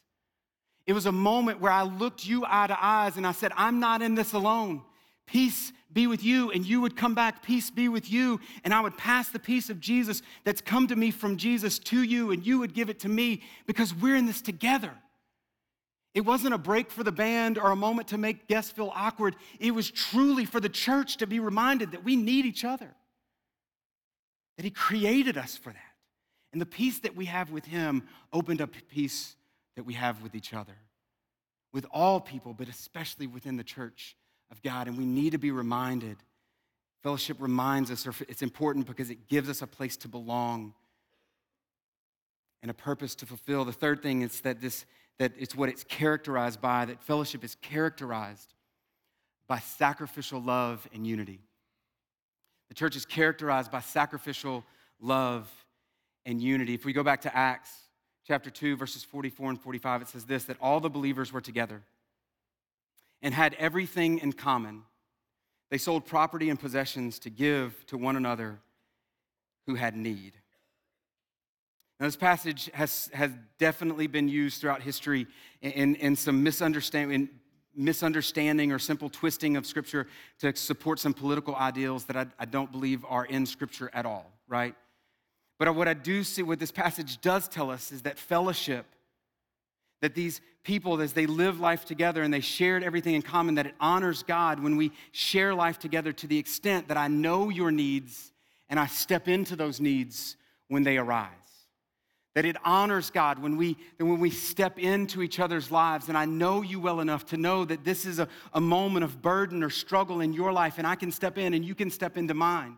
it 0.87 0.93
was 0.93 1.05
a 1.05 1.11
moment 1.11 1.59
where 1.59 1.71
I 1.71 1.83
looked 1.83 2.25
you 2.25 2.45
eye 2.47 2.67
to 2.67 2.77
eyes 2.79 3.17
and 3.17 3.25
I 3.25 3.31
said, 3.31 3.51
I'm 3.55 3.79
not 3.79 4.01
in 4.01 4.15
this 4.15 4.33
alone. 4.33 4.83
Peace 5.25 5.73
be 5.91 6.05
with 6.05 6.23
you. 6.23 6.51
And 6.51 6.63
you 6.65 6.81
would 6.81 6.95
come 6.95 7.15
back, 7.15 7.41
peace 7.41 7.71
be 7.71 7.89
with 7.89 8.11
you. 8.11 8.39
And 8.63 8.73
I 8.73 8.81
would 8.81 8.95
pass 8.97 9.29
the 9.29 9.39
peace 9.39 9.69
of 9.71 9.79
Jesus 9.79 10.21
that's 10.43 10.61
come 10.61 10.87
to 10.87 10.95
me 10.95 11.09
from 11.09 11.37
Jesus 11.37 11.79
to 11.79 12.03
you, 12.03 12.31
and 12.31 12.45
you 12.45 12.59
would 12.59 12.73
give 12.73 12.89
it 12.89 12.99
to 12.99 13.09
me 13.09 13.41
because 13.65 13.95
we're 13.95 14.15
in 14.15 14.27
this 14.27 14.41
together. 14.41 14.91
It 16.13 16.21
wasn't 16.21 16.53
a 16.53 16.59
break 16.59 16.91
for 16.91 17.03
the 17.03 17.11
band 17.11 17.57
or 17.57 17.71
a 17.71 17.75
moment 17.75 18.09
to 18.09 18.17
make 18.17 18.47
guests 18.47 18.71
feel 18.71 18.91
awkward. 18.95 19.35
It 19.59 19.71
was 19.71 19.89
truly 19.89 20.45
for 20.45 20.59
the 20.59 20.69
church 20.69 21.17
to 21.17 21.27
be 21.27 21.39
reminded 21.39 21.91
that 21.91 22.05
we 22.05 22.15
need 22.15 22.45
each 22.45 22.63
other, 22.63 22.93
that 24.55 24.63
He 24.63 24.71
created 24.71 25.37
us 25.37 25.57
for 25.57 25.73
that. 25.73 25.81
And 26.53 26.61
the 26.61 26.65
peace 26.65 26.99
that 26.99 27.15
we 27.15 27.25
have 27.25 27.49
with 27.51 27.65
Him 27.65 28.03
opened 28.31 28.61
up 28.61 28.69
peace 28.89 29.35
that 29.75 29.83
we 29.83 29.93
have 29.93 30.21
with 30.21 30.35
each 30.35 30.53
other, 30.53 30.75
with 31.73 31.85
all 31.91 32.19
people, 32.19 32.53
but 32.53 32.69
especially 32.69 33.27
within 33.27 33.57
the 33.57 33.63
church 33.63 34.15
of 34.51 34.61
God. 34.61 34.87
And 34.87 34.97
we 34.97 35.05
need 35.05 35.31
to 35.31 35.37
be 35.37 35.51
reminded. 35.51 36.17
Fellowship 37.03 37.37
reminds 37.39 37.91
us, 37.91 38.07
or 38.07 38.13
it's 38.27 38.41
important 38.41 38.87
because 38.87 39.09
it 39.09 39.27
gives 39.27 39.49
us 39.49 39.61
a 39.61 39.67
place 39.67 39.97
to 39.97 40.07
belong 40.07 40.73
and 42.61 42.71
a 42.71 42.73
purpose 42.73 43.15
to 43.15 43.25
fulfill. 43.25 43.65
The 43.65 43.73
third 43.73 44.01
thing 44.01 44.21
is 44.21 44.41
that 44.41 44.61
this 44.61 44.85
that 45.17 45.31
it's 45.37 45.55
what 45.55 45.69
it's 45.69 45.83
characterized 45.83 46.61
by, 46.61 46.85
that 46.85 47.01
fellowship 47.01 47.43
is 47.43 47.55
characterized 47.55 48.53
by 49.47 49.59
sacrificial 49.59 50.41
love 50.41 50.87
and 50.93 51.05
unity. 51.05 51.39
The 52.69 52.73
church 52.73 52.95
is 52.95 53.05
characterized 53.05 53.71
by 53.71 53.79
sacrificial 53.81 54.65
love 54.99 55.49
and 56.25 56.41
unity. 56.41 56.73
If 56.73 56.83
we 56.83 56.93
go 56.93 57.03
back 57.03 57.21
to 57.21 57.35
Acts 57.35 57.71
chapter 58.27 58.49
2, 58.49 58.75
verses 58.75 59.03
44 59.03 59.51
and 59.51 59.61
45, 59.61 60.01
it 60.01 60.07
says 60.07 60.25
this 60.25 60.45
that 60.45 60.57
all 60.61 60.79
the 60.79 60.89
believers 60.89 61.31
were 61.31 61.41
together 61.41 61.81
and 63.21 63.33
had 63.33 63.53
everything 63.55 64.19
in 64.19 64.33
common. 64.33 64.83
They 65.69 65.77
sold 65.77 66.05
property 66.05 66.49
and 66.49 66.59
possessions 66.59 67.19
to 67.19 67.29
give 67.29 67.85
to 67.87 67.97
one 67.97 68.15
another 68.15 68.59
who 69.65 69.75
had 69.75 69.95
need. 69.95 70.33
Now, 71.99 72.07
this 72.07 72.17
passage 72.17 72.69
has, 72.73 73.09
has 73.13 73.31
definitely 73.57 74.07
been 74.07 74.27
used 74.27 74.59
throughout 74.59 74.81
history 74.81 75.27
in, 75.61 75.95
in 75.95 76.15
some 76.15 76.43
misunderstanding, 76.43 77.29
misunderstanding 77.73 78.71
or 78.71 78.79
simple 78.79 79.09
twisting 79.09 79.55
of 79.55 79.65
Scripture 79.65 80.07
to 80.39 80.53
support 80.55 80.99
some 80.99 81.13
political 81.13 81.55
ideals 81.55 82.03
that 82.05 82.17
I, 82.17 82.25
I 82.37 82.45
don't 82.45 82.71
believe 82.71 83.05
are 83.07 83.25
in 83.25 83.45
Scripture 83.45 83.89
at 83.93 84.05
all, 84.05 84.29
right? 84.47 84.75
But 85.57 85.73
what 85.75 85.87
I 85.87 85.93
do 85.93 86.23
see, 86.23 86.43
what 86.43 86.59
this 86.59 86.71
passage 86.71 87.21
does 87.21 87.47
tell 87.47 87.71
us, 87.71 87.91
is 87.91 88.01
that 88.01 88.19
fellowship, 88.19 88.85
that 90.01 90.13
these 90.13 90.41
people, 90.63 90.99
as 90.99 91.13
they 91.13 91.25
live 91.25 91.59
life 91.59 91.85
together 91.85 92.21
and 92.23 92.33
they 92.33 92.41
shared 92.41 92.83
everything 92.83 93.15
in 93.15 93.21
common, 93.21 93.55
that 93.55 93.67
it 93.67 93.75
honors 93.79 94.23
God 94.23 94.59
when 94.59 94.75
we 94.75 94.91
share 95.11 95.53
life 95.53 95.79
together 95.79 96.11
to 96.11 96.27
the 96.27 96.37
extent 96.37 96.89
that 96.89 96.97
I 96.97 97.07
know 97.07 97.49
your 97.49 97.71
needs 97.71 98.31
and 98.69 98.79
I 98.79 98.87
step 98.87 99.27
into 99.27 99.55
those 99.55 99.79
needs 99.79 100.35
when 100.67 100.83
they 100.83 100.97
arise. 100.97 101.29
That 102.33 102.43
it 102.43 102.57
honors 102.65 103.11
God 103.11 103.39
when 103.39 103.55
we, 103.55 103.77
when 103.97 104.19
we 104.19 104.29
step 104.29 104.77
into 104.77 105.21
each 105.21 105.39
other's 105.39 105.71
lives, 105.71 106.09
and 106.09 106.17
I 106.17 106.25
know 106.25 106.63
you 106.63 106.81
well 106.81 106.99
enough 106.99 107.25
to 107.27 107.37
know 107.37 107.63
that 107.63 107.85
this 107.85 108.05
is 108.05 108.19
a, 108.19 108.27
a 108.53 108.59
moment 108.59 109.05
of 109.05 109.21
burden 109.21 109.63
or 109.63 109.69
struggle 109.69 110.19
in 110.19 110.33
your 110.33 110.51
life, 110.51 110.77
and 110.77 110.85
I 110.85 110.95
can 110.95 111.11
step 111.11 111.37
in 111.37 111.53
and 111.53 111.63
you 111.63 111.75
can 111.75 111.89
step 111.89 112.17
into 112.17 112.33
mine. 112.33 112.77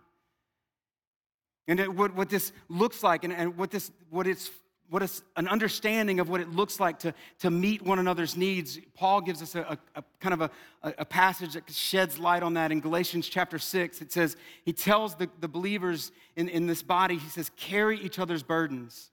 And 1.67 1.79
it, 1.79 1.93
what, 1.93 2.15
what 2.15 2.29
this 2.29 2.53
looks 2.69 3.03
like 3.03 3.23
and, 3.23 3.33
and 3.33 3.57
what, 3.57 3.71
this, 3.71 3.91
what, 4.09 4.25
it's, 4.25 4.49
what 4.89 5.03
is 5.03 5.21
an 5.35 5.47
understanding 5.47 6.19
of 6.19 6.29
what 6.29 6.39
it 6.39 6.49
looks 6.49 6.79
like 6.79 6.99
to, 6.99 7.13
to 7.39 7.49
meet 7.49 7.81
one 7.81 7.99
another's 7.99 8.37
needs. 8.37 8.79
Paul 8.93 9.21
gives 9.21 9.41
us 9.41 9.55
a, 9.55 9.61
a, 9.61 9.77
a 9.99 10.03
kind 10.21 10.33
of 10.33 10.41
a, 10.41 10.51
a, 10.83 11.05
passage 11.05 11.53
that 11.53 11.69
sheds 11.69 12.19
light 12.19 12.41
on 12.41 12.53
that 12.53 12.71
in 12.71 12.79
Galatians 12.79 13.27
chapter 13.27 13.59
6. 13.59 14.01
It 14.01 14.13
says, 14.13 14.37
he 14.63 14.71
tells 14.71 15.15
the, 15.15 15.29
the 15.41 15.49
believers 15.49 16.11
in, 16.37 16.47
in 16.47 16.67
this 16.67 16.83
body, 16.83 17.17
he 17.17 17.29
says, 17.29 17.51
carry 17.57 17.99
each 17.99 18.17
other's 18.17 18.43
burdens. 18.43 19.11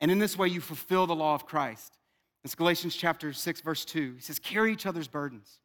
And 0.00 0.10
in 0.10 0.18
this 0.18 0.36
way, 0.36 0.48
you 0.48 0.60
fulfill 0.60 1.06
the 1.06 1.14
law 1.14 1.36
of 1.36 1.46
Christ. 1.46 1.98
It's 2.42 2.56
Galatians 2.56 2.96
chapter 2.96 3.32
6, 3.32 3.60
verse 3.60 3.84
2. 3.84 4.14
He 4.14 4.20
says, 4.20 4.40
carry 4.40 4.72
each 4.72 4.86
other's 4.86 5.06
burdens. 5.06 5.60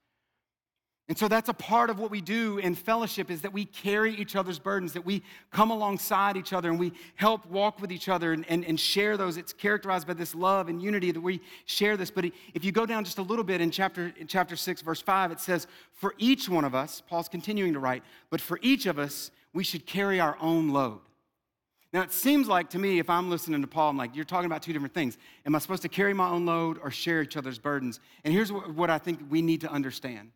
And 1.10 1.18
so 1.18 1.30
that's 1.30 1.48
a 1.48 1.54
part 1.54 1.90
of 1.90 2.00
what 2.00 2.12
we 2.12 2.20
do 2.20 2.58
in 2.58 2.76
fellowship 2.76 3.32
is 3.32 3.42
that 3.42 3.54
we 3.54 3.64
carry 3.64 4.14
each 4.14 4.36
other's 4.36 4.60
burdens, 4.60 4.92
that 4.92 5.06
we 5.06 5.24
come 5.52 5.72
alongside 5.72 6.36
each 6.36 6.52
other 6.52 6.70
and 6.70 6.78
we 6.78 6.92
help 7.16 7.46
walk 7.46 7.80
with 7.80 7.94
each 7.94 8.10
other 8.10 8.34
and, 8.34 8.46
and, 8.50 8.66
and 8.66 8.78
share 8.78 9.16
those. 9.16 9.38
It's 9.38 9.54
characterized 9.54 10.06
by 10.06 10.16
this 10.16 10.36
love 10.36 10.68
and 10.68 10.82
unity 10.82 11.12
that 11.12 11.22
we 11.22 11.40
share 11.66 11.96
this. 11.96 12.12
But 12.12 12.26
if 12.54 12.66
you 12.66 12.74
go 12.74 12.86
down 12.86 13.06
just 13.06 13.20
a 13.20 13.22
little 13.22 13.46
bit 13.46 13.62
in 13.62 13.72
chapter, 13.72 14.12
in 14.18 14.28
chapter 14.28 14.58
6, 14.58 14.82
verse 14.82 15.02
5, 15.02 15.32
it 15.32 15.40
says, 15.40 15.66
For 15.94 16.14
each 16.18 16.50
one 16.50 16.66
of 16.66 16.76
us, 16.76 17.02
Paul's 17.08 17.30
continuing 17.30 17.72
to 17.72 17.80
write, 17.80 18.04
but 18.30 18.42
for 18.42 18.60
each 18.62 18.86
of 18.86 19.00
us, 19.00 19.32
we 19.54 19.64
should 19.64 19.86
carry 19.86 20.20
our 20.20 20.38
own 20.42 20.70
load. 20.70 21.00
Now, 21.94 22.02
it 22.02 22.12
seems 22.12 22.50
like 22.50 22.70
to 22.72 22.80
me, 22.80 23.00
if 23.00 23.10
I'm 23.10 23.30
listening 23.30 23.62
to 23.62 23.68
Paul, 23.68 23.92
I'm 23.92 23.98
like, 23.98 24.14
you're 24.14 24.26
talking 24.26 24.46
about 24.46 24.62
two 24.62 24.74
different 24.74 24.94
things. 24.94 25.18
Am 25.46 25.56
I 25.56 25.60
supposed 25.60 25.84
to 25.84 25.90
carry 25.90 26.14
my 26.14 26.28
own 26.28 26.46
load 26.46 26.80
or 26.84 26.92
share 26.92 27.22
each 27.22 27.38
other's 27.38 27.60
burdens? 27.60 28.02
And 28.26 28.34
here's 28.34 28.52
what, 28.52 28.74
what 28.74 28.90
I 28.90 28.98
think 28.98 29.22
we 29.30 29.42
need 29.42 29.62
to 29.62 29.72
understand 29.72 30.32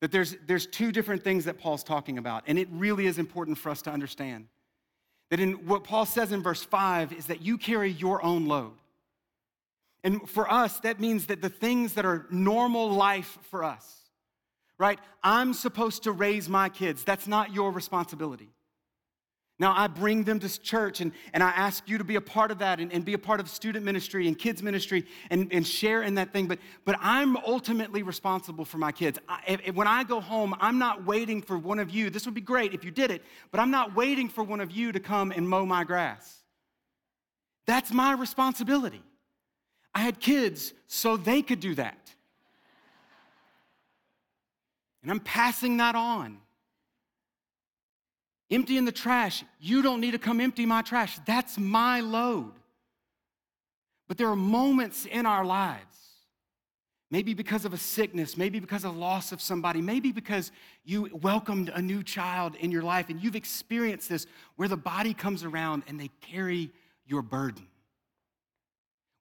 that 0.00 0.12
there's, 0.12 0.36
there's 0.46 0.66
two 0.66 0.92
different 0.92 1.24
things 1.24 1.44
that 1.46 1.58
Paul's 1.58 1.82
talking 1.82 2.18
about, 2.18 2.44
and 2.46 2.58
it 2.58 2.68
really 2.70 3.06
is 3.06 3.18
important 3.18 3.58
for 3.58 3.70
us 3.70 3.82
to 3.82 3.90
understand. 3.90 4.48
That 5.30 5.40
in 5.40 5.66
what 5.66 5.84
Paul 5.84 6.06
says 6.06 6.32
in 6.32 6.42
verse 6.42 6.62
5 6.62 7.12
is 7.12 7.26
that 7.26 7.42
you 7.42 7.58
carry 7.58 7.90
your 7.90 8.22
own 8.22 8.46
load. 8.46 8.74
And 10.04 10.28
for 10.28 10.50
us, 10.50 10.78
that 10.80 11.00
means 11.00 11.26
that 11.26 11.42
the 11.42 11.48
things 11.48 11.94
that 11.94 12.04
are 12.04 12.26
normal 12.30 12.90
life 12.90 13.38
for 13.50 13.64
us, 13.64 14.02
right? 14.78 15.00
I'm 15.22 15.52
supposed 15.52 16.04
to 16.04 16.12
raise 16.12 16.48
my 16.48 16.68
kids. 16.68 17.02
That's 17.02 17.26
not 17.26 17.52
your 17.52 17.72
responsibility. 17.72 18.50
Now, 19.58 19.72
I 19.74 19.86
bring 19.86 20.24
them 20.24 20.38
to 20.40 20.60
church 20.60 21.00
and, 21.00 21.12
and 21.32 21.42
I 21.42 21.48
ask 21.48 21.88
you 21.88 21.96
to 21.96 22.04
be 22.04 22.16
a 22.16 22.20
part 22.20 22.50
of 22.50 22.58
that 22.58 22.78
and, 22.78 22.92
and 22.92 23.06
be 23.06 23.14
a 23.14 23.18
part 23.18 23.40
of 23.40 23.48
student 23.48 23.86
ministry 23.86 24.28
and 24.28 24.38
kids 24.38 24.62
ministry 24.62 25.06
and, 25.30 25.50
and 25.50 25.66
share 25.66 26.02
in 26.02 26.16
that 26.16 26.30
thing. 26.30 26.46
But, 26.46 26.58
but 26.84 26.96
I'm 27.00 27.38
ultimately 27.38 28.02
responsible 28.02 28.66
for 28.66 28.76
my 28.76 28.92
kids. 28.92 29.18
I, 29.26 29.40
if, 29.64 29.74
when 29.74 29.86
I 29.86 30.04
go 30.04 30.20
home, 30.20 30.54
I'm 30.60 30.78
not 30.78 31.06
waiting 31.06 31.40
for 31.40 31.56
one 31.56 31.78
of 31.78 31.90
you. 31.90 32.10
This 32.10 32.26
would 32.26 32.34
be 32.34 32.42
great 32.42 32.74
if 32.74 32.84
you 32.84 32.90
did 32.90 33.10
it, 33.10 33.22
but 33.50 33.58
I'm 33.58 33.70
not 33.70 33.96
waiting 33.96 34.28
for 34.28 34.44
one 34.44 34.60
of 34.60 34.70
you 34.70 34.92
to 34.92 35.00
come 35.00 35.32
and 35.32 35.48
mow 35.48 35.64
my 35.64 35.84
grass. 35.84 36.42
That's 37.66 37.90
my 37.90 38.12
responsibility. 38.12 39.02
I 39.94 40.00
had 40.00 40.20
kids 40.20 40.74
so 40.86 41.16
they 41.16 41.40
could 41.40 41.60
do 41.60 41.74
that. 41.76 42.12
And 45.00 45.10
I'm 45.10 45.20
passing 45.20 45.78
that 45.78 45.94
on. 45.94 46.38
Emptying 48.50 48.84
the 48.84 48.92
trash, 48.92 49.44
you 49.60 49.82
don't 49.82 50.00
need 50.00 50.12
to 50.12 50.18
come 50.18 50.40
empty 50.40 50.66
my 50.66 50.82
trash. 50.82 51.18
That's 51.26 51.58
my 51.58 52.00
load. 52.00 52.52
But 54.08 54.18
there 54.18 54.28
are 54.28 54.36
moments 54.36 55.04
in 55.04 55.26
our 55.26 55.44
lives, 55.44 55.82
maybe 57.10 57.34
because 57.34 57.64
of 57.64 57.72
a 57.72 57.76
sickness, 57.76 58.36
maybe 58.36 58.60
because 58.60 58.84
of 58.84 58.96
loss 58.96 59.32
of 59.32 59.40
somebody, 59.40 59.82
maybe 59.82 60.12
because 60.12 60.52
you 60.84 61.10
welcomed 61.12 61.70
a 61.74 61.82
new 61.82 62.04
child 62.04 62.54
in 62.60 62.70
your 62.70 62.82
life 62.82 63.10
and 63.10 63.20
you've 63.20 63.34
experienced 63.34 64.08
this 64.08 64.26
where 64.54 64.68
the 64.68 64.76
body 64.76 65.12
comes 65.12 65.42
around 65.42 65.82
and 65.88 65.98
they 65.98 66.10
carry 66.20 66.70
your 67.04 67.22
burden. 67.22 67.66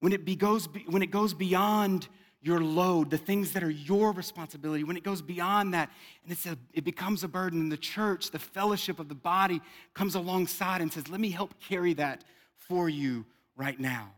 When 0.01 0.13
it, 0.13 0.23
be, 0.23 0.35
goes, 0.35 0.69
when 0.87 1.01
it 1.01 1.09
goes 1.09 1.33
beyond 1.33 2.07
your 2.45 2.59
load, 2.59 3.09
the 3.09 3.17
things 3.17 3.53
that 3.53 3.63
are 3.63 3.71
your 3.71 4.11
responsibility, 4.11 4.83
when 4.83 4.95
it 4.95 5.03
goes 5.03 5.19
beyond 5.19 5.73
that 5.73 5.89
and 6.23 6.31
it's 6.31 6.45
a, 6.45 6.55
it 6.73 6.83
becomes 6.83 7.23
a 7.23 7.27
burden, 7.27 7.59
and 7.59 7.71
the 7.71 7.77
church, 7.77 8.29
the 8.29 8.37
fellowship 8.37 8.99
of 8.99 9.09
the 9.09 9.15
body 9.15 9.61
comes 9.95 10.13
alongside 10.13 10.79
and 10.79 10.93
says, 10.93 11.09
Let 11.09 11.19
me 11.19 11.31
help 11.31 11.59
carry 11.59 11.95
that 11.95 12.23
for 12.55 12.87
you 12.87 13.25
right 13.57 13.79
now, 13.79 14.11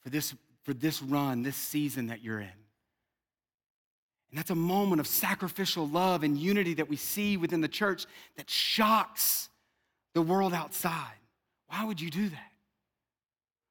for 0.00 0.08
this, 0.08 0.34
for 0.62 0.72
this 0.72 1.02
run, 1.02 1.42
this 1.42 1.56
season 1.56 2.06
that 2.06 2.22
you're 2.22 2.40
in. 2.40 2.46
And 4.30 4.38
that's 4.38 4.50
a 4.50 4.54
moment 4.54 5.00
of 5.00 5.06
sacrificial 5.06 5.86
love 5.86 6.22
and 6.22 6.38
unity 6.38 6.72
that 6.74 6.88
we 6.88 6.96
see 6.96 7.36
within 7.36 7.60
the 7.60 7.68
church 7.68 8.06
that 8.38 8.48
shocks 8.48 9.50
the 10.14 10.22
world 10.22 10.54
outside. 10.54 11.16
Why 11.66 11.84
would 11.84 12.00
you 12.00 12.10
do 12.10 12.30
that? 12.30 12.52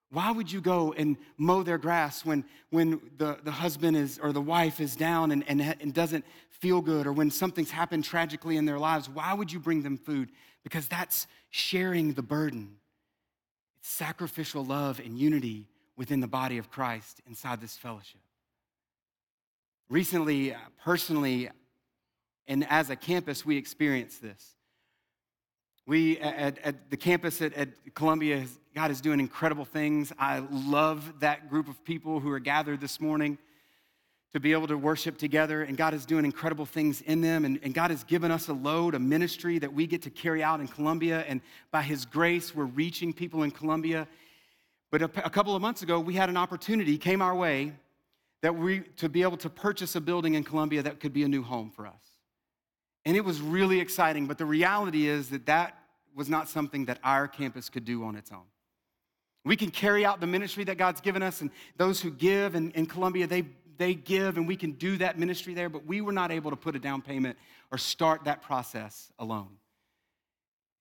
Why 0.09 0.31
would 0.31 0.51
you 0.51 0.61
go 0.61 0.93
and 0.93 1.17
mow 1.37 1.63
their 1.63 1.77
grass 1.77 2.23
when, 2.23 2.45
when 2.69 3.01
the, 3.17 3.37
the 3.43 3.51
husband 3.51 3.97
is 3.97 4.19
or 4.19 4.31
the 4.31 4.41
wife 4.41 4.79
is 4.79 4.95
down 4.95 5.31
and, 5.31 5.43
and, 5.47 5.61
and 5.61 5.93
doesn't 5.93 6.25
feel 6.49 6.81
good 6.81 7.05
or 7.05 7.11
when 7.11 7.29
something's 7.29 7.71
happened 7.71 8.05
tragically 8.05 8.55
in 8.55 8.65
their 8.65 8.79
lives? 8.79 9.09
Why 9.09 9.33
would 9.33 9.51
you 9.51 9.59
bring 9.59 9.83
them 9.83 9.97
food? 9.97 10.29
Because 10.63 10.87
that's 10.87 11.27
sharing 11.49 12.13
the 12.13 12.21
burden. 12.21 12.77
It's 13.79 13.89
sacrificial 13.89 14.63
love 14.63 14.99
and 14.99 15.19
unity 15.19 15.67
within 15.97 16.21
the 16.21 16.27
body 16.27 16.57
of 16.57 16.69
Christ 16.69 17.21
inside 17.27 17.59
this 17.59 17.75
fellowship. 17.75 18.21
Recently, 19.89 20.53
uh, 20.53 20.57
personally, 20.83 21.49
and 22.47 22.65
as 22.69 22.89
a 22.89 22.95
campus, 22.95 23.45
we 23.45 23.57
experienced 23.57 24.21
this. 24.21 24.55
We, 25.85 26.19
at, 26.19 26.57
at 26.59 26.89
the 26.89 26.97
campus 26.97 27.41
at, 27.41 27.53
at 27.53 27.69
Columbia, 27.93 28.45
God 28.77 28.91
is 28.91 29.01
doing 29.01 29.19
incredible 29.19 29.65
things. 29.65 30.13
I 30.19 30.37
love 30.51 31.21
that 31.21 31.49
group 31.49 31.67
of 31.67 31.83
people 31.83 32.19
who 32.19 32.29
are 32.31 32.37
gathered 32.37 32.79
this 32.79 33.01
morning 33.01 33.39
to 34.33 34.39
be 34.39 34.51
able 34.51 34.67
to 34.67 34.77
worship 34.77 35.17
together, 35.17 35.63
and 35.63 35.75
God 35.75 35.95
is 35.95 36.05
doing 36.05 36.25
incredible 36.25 36.67
things 36.67 37.01
in 37.01 37.21
them. 37.21 37.43
And, 37.43 37.59
and, 37.63 37.73
God 37.73 37.89
has 37.89 38.03
given 38.03 38.29
us 38.29 38.49
a 38.49 38.53
load, 38.53 38.93
a 38.93 38.99
ministry 38.99 39.57
that 39.57 39.73
we 39.73 39.87
get 39.87 40.03
to 40.03 40.11
carry 40.11 40.43
out 40.43 40.59
in 40.59 40.67
Columbia. 40.67 41.25
And 41.27 41.41
by 41.71 41.81
His 41.81 42.05
grace, 42.05 42.53
we're 42.53 42.65
reaching 42.65 43.13
people 43.13 43.41
in 43.41 43.49
Columbia. 43.49 44.07
But 44.91 45.01
a, 45.01 45.05
a 45.25 45.31
couple 45.31 45.55
of 45.55 45.61
months 45.63 45.81
ago, 45.81 45.99
we 45.99 46.13
had 46.13 46.29
an 46.29 46.37
opportunity 46.37 46.99
came 46.99 47.19
our 47.19 47.33
way 47.33 47.73
that 48.43 48.55
we 48.55 48.81
to 48.97 49.09
be 49.09 49.23
able 49.23 49.37
to 49.37 49.49
purchase 49.49 49.95
a 49.95 50.01
building 50.01 50.35
in 50.35 50.43
Columbia 50.43 50.83
that 50.83 50.99
could 50.99 51.13
be 51.13 51.23
a 51.23 51.27
new 51.27 51.41
home 51.41 51.71
for 51.71 51.87
us. 51.87 52.03
And 53.05 53.17
it 53.17 53.25
was 53.25 53.41
really 53.41 53.79
exciting, 53.79 54.27
but 54.27 54.37
the 54.37 54.45
reality 54.45 55.07
is 55.07 55.31
that 55.31 55.47
that 55.47 55.79
was 56.15 56.29
not 56.29 56.47
something 56.47 56.85
that 56.85 56.99
our 57.03 57.27
campus 57.27 57.69
could 57.69 57.83
do 57.83 58.03
on 58.03 58.15
its 58.15 58.31
own. 58.31 58.45
We 59.47 59.55
can 59.55 59.71
carry 59.71 60.05
out 60.05 60.19
the 60.19 60.27
ministry 60.27 60.63
that 60.65 60.77
God's 60.77 61.01
given 61.01 61.23
us, 61.23 61.41
and 61.41 61.49
those 61.77 62.01
who 62.01 62.11
give 62.11 62.55
in, 62.55 62.71
in 62.71 62.85
Columbia, 62.85 63.27
they, 63.27 63.45
they 63.77 63.93
give, 63.93 64.37
and 64.37 64.47
we 64.47 64.55
can 64.55 64.73
do 64.73 64.97
that 64.97 65.17
ministry 65.17 65.53
there, 65.53 65.69
but 65.69 65.85
we 65.85 66.01
were 66.01 66.11
not 66.11 66.31
able 66.31 66.51
to 66.51 66.57
put 66.57 66.75
a 66.75 66.79
down 66.79 67.01
payment 67.01 67.37
or 67.71 67.77
start 67.77 68.25
that 68.25 68.41
process 68.41 69.11
alone. 69.19 69.49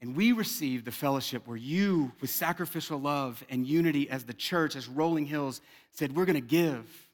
And 0.02 0.14
we 0.14 0.32
received 0.32 0.84
the 0.84 0.92
fellowship 0.92 1.46
where 1.46 1.56
you, 1.56 2.12
with 2.20 2.30
sacrificial 2.30 3.00
love 3.00 3.42
and 3.48 3.66
unity 3.66 4.10
as 4.10 4.24
the 4.24 4.34
church, 4.34 4.76
as 4.76 4.88
Rolling 4.88 5.26
Hills, 5.26 5.60
said, 5.92 6.14
We're 6.14 6.26
going 6.26 6.34
to 6.34 6.40
give 6.40 7.06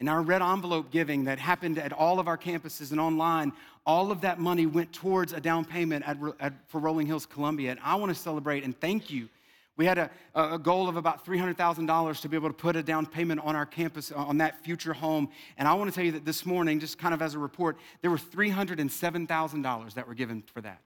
and 0.00 0.08
our 0.08 0.22
red 0.22 0.42
envelope 0.42 0.90
giving 0.90 1.24
that 1.24 1.38
happened 1.38 1.78
at 1.78 1.92
all 1.92 2.18
of 2.18 2.28
our 2.28 2.36
campuses 2.36 2.90
and 2.90 3.00
online, 3.00 3.52
all 3.86 4.10
of 4.10 4.22
that 4.22 4.38
money 4.38 4.66
went 4.66 4.92
towards 4.92 5.32
a 5.32 5.40
down 5.40 5.64
payment 5.64 6.06
at, 6.06 6.18
at, 6.40 6.52
for 6.68 6.78
Rolling 6.78 7.06
Hills 7.06 7.26
Columbia. 7.26 7.70
And 7.70 7.80
I 7.82 7.94
want 7.94 8.14
to 8.14 8.20
celebrate 8.20 8.64
and 8.64 8.78
thank 8.78 9.10
you. 9.10 9.28
We 9.76 9.86
had 9.86 9.98
a, 9.98 10.10
a 10.34 10.58
goal 10.58 10.88
of 10.88 10.96
about 10.96 11.26
$300,000 11.26 12.20
to 12.20 12.28
be 12.28 12.36
able 12.36 12.48
to 12.48 12.54
put 12.54 12.76
a 12.76 12.82
down 12.82 13.06
payment 13.06 13.40
on 13.42 13.56
our 13.56 13.66
campus, 13.66 14.12
uh, 14.12 14.16
on 14.16 14.38
that 14.38 14.62
future 14.64 14.92
home. 14.92 15.28
And 15.58 15.66
I 15.66 15.74
want 15.74 15.90
to 15.90 15.94
tell 15.94 16.04
you 16.04 16.12
that 16.12 16.24
this 16.24 16.46
morning, 16.46 16.78
just 16.78 16.98
kind 16.98 17.12
of 17.12 17.20
as 17.20 17.34
a 17.34 17.38
report, 17.38 17.78
there 18.00 18.10
were 18.10 18.18
$307,000 18.18 19.94
that 19.94 20.06
were 20.06 20.14
given 20.14 20.42
for 20.52 20.60
that. 20.60 20.80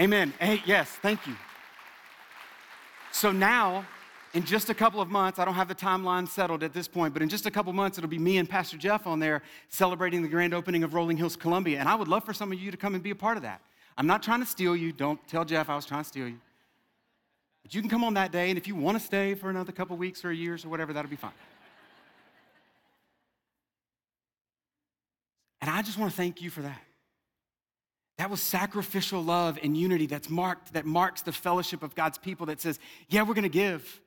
Amen. 0.00 0.32
Hey, 0.38 0.62
yes, 0.64 0.88
thank 1.02 1.26
you. 1.26 1.34
So 3.10 3.32
now 3.32 3.84
in 4.34 4.44
just 4.44 4.68
a 4.68 4.74
couple 4.74 5.00
of 5.00 5.08
months, 5.08 5.38
I 5.38 5.44
don't 5.44 5.54
have 5.54 5.68
the 5.68 5.74
timeline 5.74 6.28
settled 6.28 6.62
at 6.62 6.72
this 6.72 6.86
point, 6.86 7.14
but 7.14 7.22
in 7.22 7.28
just 7.28 7.46
a 7.46 7.50
couple 7.50 7.70
of 7.70 7.76
months, 7.76 7.98
it'll 7.98 8.10
be 8.10 8.18
me 8.18 8.38
and 8.38 8.48
Pastor 8.48 8.76
Jeff 8.76 9.06
on 9.06 9.18
there 9.18 9.42
celebrating 9.68 10.22
the 10.22 10.28
grand 10.28 10.54
opening 10.54 10.84
of 10.84 10.94
Rolling 10.94 11.16
Hills 11.16 11.34
Columbia. 11.34 11.80
And 11.80 11.88
I 11.88 11.94
would 11.94 12.08
love 12.08 12.24
for 12.24 12.34
some 12.34 12.52
of 12.52 12.60
you 12.60 12.70
to 12.70 12.76
come 12.76 12.94
and 12.94 13.02
be 13.02 13.10
a 13.10 13.16
part 13.16 13.36
of 13.36 13.42
that. 13.42 13.60
I'm 13.96 14.06
not 14.06 14.22
trying 14.22 14.40
to 14.40 14.46
steal 14.46 14.76
you. 14.76 14.92
Don't 14.92 15.18
tell 15.26 15.44
Jeff 15.44 15.68
I 15.68 15.74
was 15.74 15.86
trying 15.86 16.04
to 16.04 16.08
steal 16.08 16.28
you. 16.28 16.38
But 17.62 17.74
you 17.74 17.80
can 17.80 17.90
come 17.90 18.04
on 18.04 18.14
that 18.14 18.32
day, 18.32 18.48
and 18.48 18.58
if 18.58 18.66
you 18.66 18.74
want 18.74 18.98
to 18.98 19.04
stay 19.04 19.34
for 19.34 19.50
another 19.50 19.72
couple 19.72 19.96
weeks 19.96 20.24
or 20.24 20.32
years 20.32 20.64
or 20.64 20.68
whatever, 20.68 20.92
that'll 20.92 21.10
be 21.10 21.16
fine. 21.16 21.32
And 25.60 25.70
I 25.70 25.82
just 25.82 25.98
want 25.98 26.10
to 26.10 26.16
thank 26.16 26.40
you 26.40 26.50
for 26.50 26.62
that. 26.62 26.80
That 28.18 28.30
was 28.30 28.40
sacrificial 28.40 29.22
love 29.22 29.58
and 29.62 29.76
unity 29.76 30.06
that's 30.06 30.28
marked, 30.28 30.72
that 30.72 30.86
marks 30.86 31.22
the 31.22 31.32
fellowship 31.32 31.82
of 31.82 31.94
God's 31.94 32.18
people 32.18 32.46
that 32.46 32.60
says, 32.60 32.78
yeah, 33.08 33.22
we're 33.22 33.34
going 33.34 33.42
to 33.42 33.48
give. 33.48 34.00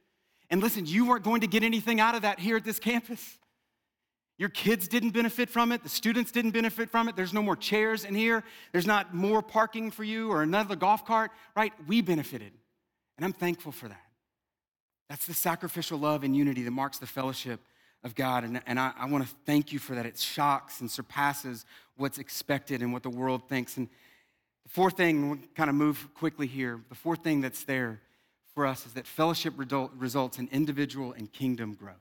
And 0.49 0.61
listen, 0.61 0.85
you 0.85 1.05
weren't 1.05 1.23
going 1.23 1.41
to 1.41 1.47
get 1.47 1.63
anything 1.63 2.01
out 2.01 2.13
of 2.13 2.23
that 2.23 2.39
here 2.39 2.57
at 2.57 2.65
this 2.65 2.79
campus. 2.79 3.37
Your 4.37 4.49
kids 4.49 4.87
didn't 4.87 5.11
benefit 5.11 5.49
from 5.49 5.71
it. 5.71 5.83
The 5.83 5.89
students 5.89 6.31
didn't 6.31 6.51
benefit 6.51 6.89
from 6.89 7.07
it. 7.07 7.15
There's 7.15 7.33
no 7.33 7.41
more 7.43 7.55
chairs 7.55 8.03
in 8.03 8.15
here. 8.15 8.43
There's 8.71 8.87
not 8.87 9.13
more 9.13 9.41
parking 9.41 9.91
for 9.91 10.03
you 10.03 10.31
or 10.31 10.41
another 10.41 10.75
golf 10.75 11.05
cart, 11.05 11.31
right? 11.55 11.71
We 11.87 12.01
benefited. 12.01 12.51
And 13.21 13.25
I'm 13.27 13.33
thankful 13.33 13.71
for 13.71 13.87
that. 13.87 14.01
That's 15.07 15.27
the 15.27 15.35
sacrificial 15.35 15.99
love 15.99 16.23
and 16.23 16.35
unity 16.35 16.63
that 16.63 16.71
marks 16.71 16.97
the 16.97 17.05
fellowship 17.05 17.59
of 18.03 18.15
God. 18.15 18.43
And, 18.43 18.59
and 18.65 18.79
I, 18.79 18.93
I 18.97 19.05
want 19.05 19.23
to 19.23 19.29
thank 19.45 19.71
you 19.71 19.77
for 19.77 19.93
that. 19.93 20.07
It 20.07 20.17
shocks 20.17 20.81
and 20.81 20.89
surpasses 20.89 21.63
what's 21.97 22.17
expected 22.17 22.81
and 22.81 22.91
what 22.91 23.03
the 23.03 23.11
world 23.11 23.47
thinks. 23.47 23.77
And 23.77 23.87
the 24.63 24.69
fourth 24.69 24.97
thing, 24.97 25.29
we'll 25.29 25.39
kind 25.53 25.69
of 25.69 25.75
move 25.75 26.07
quickly 26.15 26.47
here. 26.47 26.81
The 26.89 26.95
fourth 26.95 27.23
thing 27.23 27.41
that's 27.41 27.63
there 27.63 28.01
for 28.55 28.65
us 28.65 28.87
is 28.87 28.93
that 28.93 29.05
fellowship 29.05 29.53
results 29.55 30.39
in 30.39 30.49
individual 30.51 31.13
and 31.13 31.31
kingdom 31.31 31.75
growth. 31.75 31.93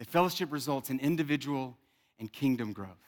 That 0.00 0.08
fellowship 0.08 0.50
results 0.50 0.90
in 0.90 0.98
individual 0.98 1.76
and 2.18 2.32
kingdom 2.32 2.72
growth. 2.72 3.07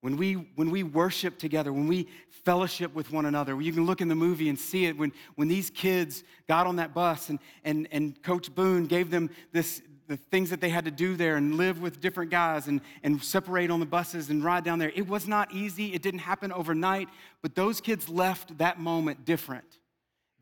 When 0.00 0.16
we, 0.16 0.32
when 0.32 0.70
we 0.70 0.82
worship 0.82 1.38
together, 1.38 1.72
when 1.72 1.86
we 1.86 2.08
fellowship 2.44 2.94
with 2.94 3.12
one 3.12 3.26
another, 3.26 3.60
you 3.60 3.72
can 3.72 3.84
look 3.84 4.00
in 4.00 4.08
the 4.08 4.14
movie 4.14 4.48
and 4.48 4.58
see 4.58 4.86
it 4.86 4.96
when, 4.96 5.12
when 5.34 5.48
these 5.48 5.68
kids 5.68 6.24
got 6.48 6.66
on 6.66 6.76
that 6.76 6.94
bus 6.94 7.28
and, 7.28 7.38
and, 7.64 7.86
and 7.92 8.22
Coach 8.22 8.54
Boone 8.54 8.86
gave 8.86 9.10
them 9.10 9.28
this, 9.52 9.82
the 10.08 10.16
things 10.16 10.48
that 10.50 10.62
they 10.62 10.70
had 10.70 10.86
to 10.86 10.90
do 10.90 11.16
there 11.16 11.36
and 11.36 11.56
live 11.56 11.82
with 11.82 12.00
different 12.00 12.30
guys 12.30 12.66
and, 12.66 12.80
and 13.02 13.22
separate 13.22 13.70
on 13.70 13.78
the 13.78 13.86
buses 13.86 14.30
and 14.30 14.42
ride 14.42 14.64
down 14.64 14.78
there. 14.78 14.92
It 14.94 15.06
was 15.06 15.28
not 15.28 15.52
easy. 15.52 15.92
It 15.92 16.00
didn't 16.00 16.20
happen 16.20 16.50
overnight, 16.50 17.08
but 17.42 17.54
those 17.54 17.82
kids 17.82 18.08
left 18.08 18.56
that 18.56 18.80
moment 18.80 19.26
different. 19.26 19.78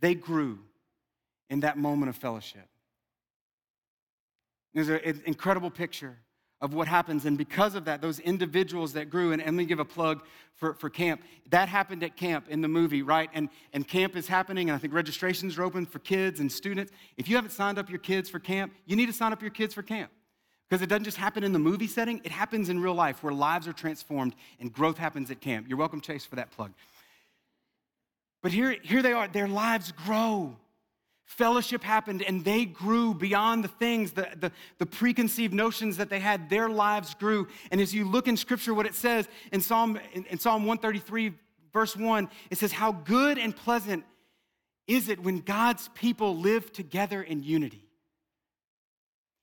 They 0.01 0.15
grew 0.15 0.61
in 1.51 1.61
that 1.61 1.77
moment 1.77 2.11
of 2.11 2.17
fellowship. 2.17 2.69
There's 4.73 4.89
an 4.89 5.23
incredible 5.27 5.71
picture 5.71 6.17
of 6.61 6.75
what 6.75 6.89
happens. 6.89 7.25
And 7.25 7.39
because 7.39 7.75
of 7.75 7.85
that, 7.85 8.01
those 8.01 8.19
individuals 8.19 8.93
that 8.95 9.11
grew, 9.11 9.33
and, 9.33 9.41
and 9.41 9.57
let 9.57 9.63
me 9.63 9.65
give 9.65 9.79
a 9.79 9.85
plug 9.85 10.23
for, 10.55 10.75
for 10.75 10.91
camp. 10.91 11.23
That 11.51 11.69
happened 11.69 12.03
at 12.03 12.17
camp 12.17 12.47
in 12.49 12.61
the 12.61 12.69
movie, 12.69 13.03
right? 13.03 13.31
And, 13.33 13.49
and 13.73 13.87
camp 13.87 14.17
is 14.17 14.27
happening, 14.27 14.69
and 14.69 14.77
I 14.77 14.79
think 14.79 14.93
registrations 14.93 15.57
are 15.57 15.63
open 15.63 15.87
for 15.87 16.01
kids 16.01 16.41
and 16.41 16.51
students. 16.51 16.93
If 17.17 17.29
you 17.29 17.37
haven't 17.37 17.53
signed 17.53 17.79
up 17.79 17.89
your 17.89 18.01
kids 18.01 18.29
for 18.29 18.41
camp, 18.41 18.73
you 18.87 18.97
need 18.97 19.07
to 19.07 19.13
sign 19.13 19.33
up 19.33 19.41
your 19.41 19.53
kids 19.53 19.73
for 19.73 19.83
camp. 19.83 20.11
Because 20.69 20.83
it 20.83 20.89
doesn't 20.89 21.05
just 21.05 21.17
happen 21.17 21.45
in 21.45 21.53
the 21.53 21.59
movie 21.59 21.87
setting, 21.87 22.21
it 22.25 22.33
happens 22.33 22.69
in 22.69 22.81
real 22.81 22.95
life 22.95 23.23
where 23.23 23.33
lives 23.33 23.67
are 23.67 23.73
transformed 23.73 24.35
and 24.61 24.71
growth 24.73 24.99
happens 24.99 25.31
at 25.31 25.41
camp. 25.41 25.67
You're 25.69 25.79
welcome, 25.79 26.01
Chase, 26.01 26.27
for 26.27 26.37
that 26.37 26.51
plug. 26.51 26.73
But 28.43 28.53
here, 28.53 28.77
here 28.83 29.01
they 29.01 29.13
are, 29.13 29.29
their 29.29 29.49
lives 29.49 29.93
grow. 29.93 30.57
Fellowship 31.29 31.85
happened 31.85 32.23
and 32.23 32.43
they 32.43 32.65
grew 32.65 33.13
beyond 33.13 33.63
the 33.63 33.69
things, 33.69 34.13
the, 34.13 34.29
the, 34.41 34.51
the, 34.79 34.87
preconceived 34.87 35.53
notions 35.53 35.99
that 35.99 36.09
they 36.09 36.21
had. 36.21 36.49
Their 36.49 36.71
lives 36.71 37.13
grew. 37.13 37.49
And 37.71 37.83
as 37.83 37.95
you 37.95 38.07
look 38.07 38.29
in 38.29 38.37
Scripture, 38.37 38.73
what 38.73 38.87
it 38.87 38.95
says 38.95 39.29
in 39.53 39.61
Psalm, 39.61 40.01
in, 40.15 40.25
in 40.25 40.39
Psalm 40.39 40.65
133, 40.65 41.35
verse 41.71 41.95
1, 41.95 42.31
it 42.51 42.57
says, 42.57 42.73
How 42.73 42.93
good 42.93 43.37
and 43.37 43.55
pleasant 43.55 44.05
is 44.87 45.11
it 45.11 45.23
when 45.23 45.41
God's 45.41 45.89
people 45.89 46.35
live 46.35 46.73
together 46.73 47.23
in 47.23 47.43
unity? 47.43 47.85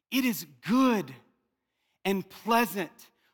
It 0.10 0.26
is 0.26 0.48
good 0.68 1.14
and 2.04 2.28
pleasant 2.28 2.90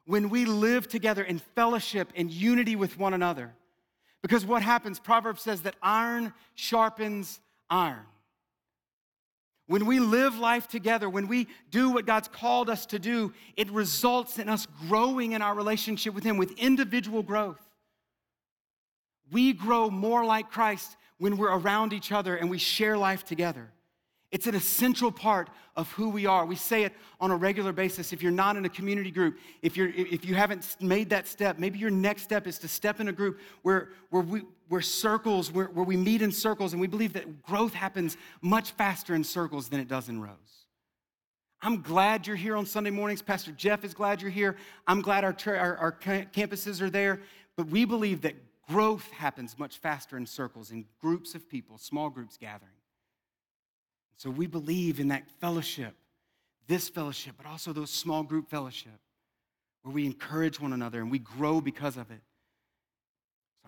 when 0.05 0.29
we 0.29 0.43
live 0.43 0.89
together 0.89 1.23
in 1.23 1.39
fellowship 1.39 2.09
and 2.17 2.29
unity 2.29 2.75
with 2.75 2.99
one 2.99 3.13
another. 3.13 3.53
Because 4.21 4.45
what 4.45 4.61
happens, 4.61 4.99
Proverbs 4.99 5.41
says 5.41 5.61
that 5.61 5.75
iron 5.81 6.33
sharpens 6.53 7.39
iron. 7.69 8.05
When 9.71 9.85
we 9.85 10.01
live 10.01 10.37
life 10.37 10.67
together, 10.67 11.09
when 11.09 11.29
we 11.29 11.47
do 11.69 11.91
what 11.91 12.05
God's 12.05 12.27
called 12.27 12.69
us 12.69 12.85
to 12.87 12.99
do, 12.99 13.31
it 13.55 13.71
results 13.71 14.37
in 14.37 14.49
us 14.49 14.67
growing 14.89 15.31
in 15.31 15.41
our 15.41 15.55
relationship 15.55 16.13
with 16.13 16.25
Him 16.25 16.35
with 16.35 16.51
individual 16.59 17.23
growth. 17.23 17.69
We 19.31 19.53
grow 19.53 19.89
more 19.89 20.25
like 20.25 20.51
Christ 20.51 20.97
when 21.19 21.37
we're 21.37 21.57
around 21.57 21.93
each 21.93 22.11
other 22.11 22.35
and 22.35 22.49
we 22.49 22.57
share 22.57 22.97
life 22.97 23.23
together. 23.23 23.71
It's 24.29 24.45
an 24.45 24.55
essential 24.55 25.09
part 25.09 25.49
of 25.77 25.89
who 25.93 26.09
we 26.09 26.25
are. 26.25 26.45
We 26.45 26.57
say 26.57 26.83
it 26.83 26.91
on 27.21 27.31
a 27.31 27.37
regular 27.37 27.71
basis. 27.71 28.11
If 28.11 28.21
you're 28.21 28.31
not 28.33 28.57
in 28.57 28.65
a 28.65 28.69
community 28.69 29.09
group, 29.09 29.37
if, 29.61 29.77
you're, 29.77 29.89
if 29.89 30.25
you 30.25 30.35
haven't 30.35 30.75
made 30.81 31.09
that 31.11 31.27
step, 31.27 31.59
maybe 31.59 31.79
your 31.79 31.91
next 31.91 32.23
step 32.23 32.45
is 32.45 32.57
to 32.59 32.67
step 32.67 32.99
in 32.99 33.07
a 33.07 33.13
group 33.13 33.39
where, 33.61 33.89
where, 34.09 34.21
we, 34.21 34.41
where 34.71 34.81
circles, 34.81 35.51
where, 35.51 35.65
where 35.65 35.83
we 35.83 35.97
meet 35.97 36.21
in 36.21 36.31
circles, 36.31 36.71
and 36.71 36.79
we 36.79 36.87
believe 36.87 37.11
that 37.11 37.43
growth 37.43 37.73
happens 37.73 38.15
much 38.41 38.71
faster 38.71 39.13
in 39.13 39.21
circles 39.21 39.67
than 39.67 39.81
it 39.81 39.89
does 39.89 40.07
in 40.07 40.21
rows. 40.21 40.65
I'm 41.61 41.81
glad 41.81 42.25
you're 42.25 42.37
here 42.37 42.55
on 42.55 42.65
Sunday 42.65 42.89
mornings. 42.89 43.21
Pastor 43.21 43.51
Jeff 43.51 43.83
is 43.83 43.93
glad 43.93 44.21
you're 44.21 44.31
here. 44.31 44.55
I'm 44.87 45.01
glad 45.01 45.25
our, 45.25 45.35
our, 45.45 45.75
our 45.75 45.91
campuses 45.91 46.81
are 46.81 46.89
there. 46.89 47.19
But 47.57 47.67
we 47.67 47.83
believe 47.83 48.21
that 48.21 48.35
growth 48.69 49.11
happens 49.11 49.59
much 49.59 49.77
faster 49.79 50.15
in 50.15 50.25
circles, 50.25 50.71
in 50.71 50.85
groups 51.01 51.35
of 51.35 51.49
people, 51.49 51.77
small 51.77 52.09
groups 52.09 52.37
gathering. 52.37 52.71
So 54.15 54.29
we 54.29 54.47
believe 54.47 55.01
in 55.01 55.09
that 55.09 55.29
fellowship, 55.41 55.95
this 56.67 56.87
fellowship, 56.87 57.33
but 57.35 57.45
also 57.45 57.73
those 57.73 57.91
small 57.91 58.23
group 58.23 58.49
fellowship 58.49 59.01
where 59.81 59.93
we 59.93 60.05
encourage 60.05 60.61
one 60.61 60.71
another 60.71 61.01
and 61.01 61.11
we 61.11 61.19
grow 61.19 61.59
because 61.59 61.97
of 61.97 62.09
it. 62.09 62.21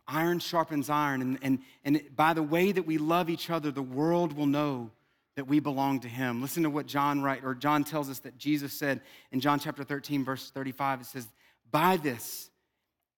Iron 0.07 0.39
sharpens 0.39 0.89
iron. 0.89 1.21
And, 1.21 1.39
and, 1.41 1.59
and 1.85 2.01
by 2.15 2.33
the 2.33 2.43
way 2.43 2.71
that 2.71 2.85
we 2.85 2.97
love 2.97 3.29
each 3.29 3.49
other, 3.49 3.71
the 3.71 3.81
world 3.81 4.33
will 4.33 4.45
know 4.45 4.91
that 5.35 5.47
we 5.47 5.59
belong 5.59 5.99
to 6.01 6.07
him. 6.07 6.41
Listen 6.41 6.63
to 6.63 6.69
what 6.69 6.85
John 6.85 7.21
write, 7.21 7.43
or 7.43 7.55
John 7.55 7.83
tells 7.83 8.09
us 8.09 8.19
that 8.19 8.37
Jesus 8.37 8.73
said 8.73 9.01
in 9.31 9.39
John 9.39 9.59
chapter 9.59 9.83
13, 9.83 10.23
verse 10.23 10.51
35. 10.51 11.01
It 11.01 11.05
says, 11.05 11.27
By 11.71 11.97
this 11.97 12.49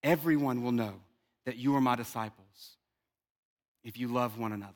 everyone 0.03 0.63
will 0.63 0.71
know 0.71 0.93
that 1.45 1.57
you 1.57 1.75
are 1.75 1.81
my 1.81 1.95
disciples 1.95 2.77
if 3.83 3.97
you 3.97 4.07
love 4.07 4.37
one 4.37 4.51
another. 4.51 4.73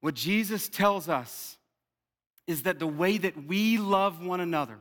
What 0.00 0.14
Jesus 0.14 0.68
tells 0.68 1.08
us 1.08 1.56
is 2.46 2.62
that 2.62 2.78
the 2.78 2.86
way 2.86 3.18
that 3.18 3.46
we 3.46 3.76
love 3.78 4.24
one 4.24 4.40
another, 4.40 4.78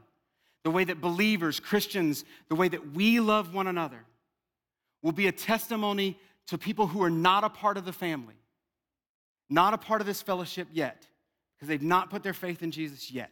the 0.64 0.72
way 0.72 0.84
that 0.84 1.02
believers, 1.02 1.60
Christians, 1.60 2.24
the 2.48 2.56
way 2.56 2.68
that 2.68 2.94
we 2.94 3.20
love 3.20 3.54
one 3.54 3.68
another, 3.68 4.06
will 5.06 5.12
be 5.12 5.28
a 5.28 5.32
testimony 5.32 6.18
to 6.48 6.58
people 6.58 6.88
who 6.88 7.04
are 7.04 7.12
not 7.12 7.44
a 7.44 7.50
part 7.50 7.78
of 7.78 7.86
the 7.86 7.94
family, 7.94 8.34
not 9.52 9.72
a 9.72 9.78
part 9.78 10.02
of 10.02 10.08
this 10.08 10.20
fellowship 10.20 10.68
yet, 10.74 11.06
because 11.56 11.68
they've 11.68 11.84
not 11.84 12.10
put 12.10 12.24
their 12.24 12.34
faith 12.34 12.64
in 12.64 12.72
Jesus 12.72 13.12
yet. 13.12 13.30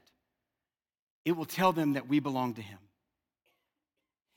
It 1.25 1.31
will 1.31 1.45
tell 1.45 1.73
them 1.73 1.93
that 1.93 2.07
we 2.07 2.19
belong 2.19 2.53
to 2.53 2.61
Him. 2.61 2.77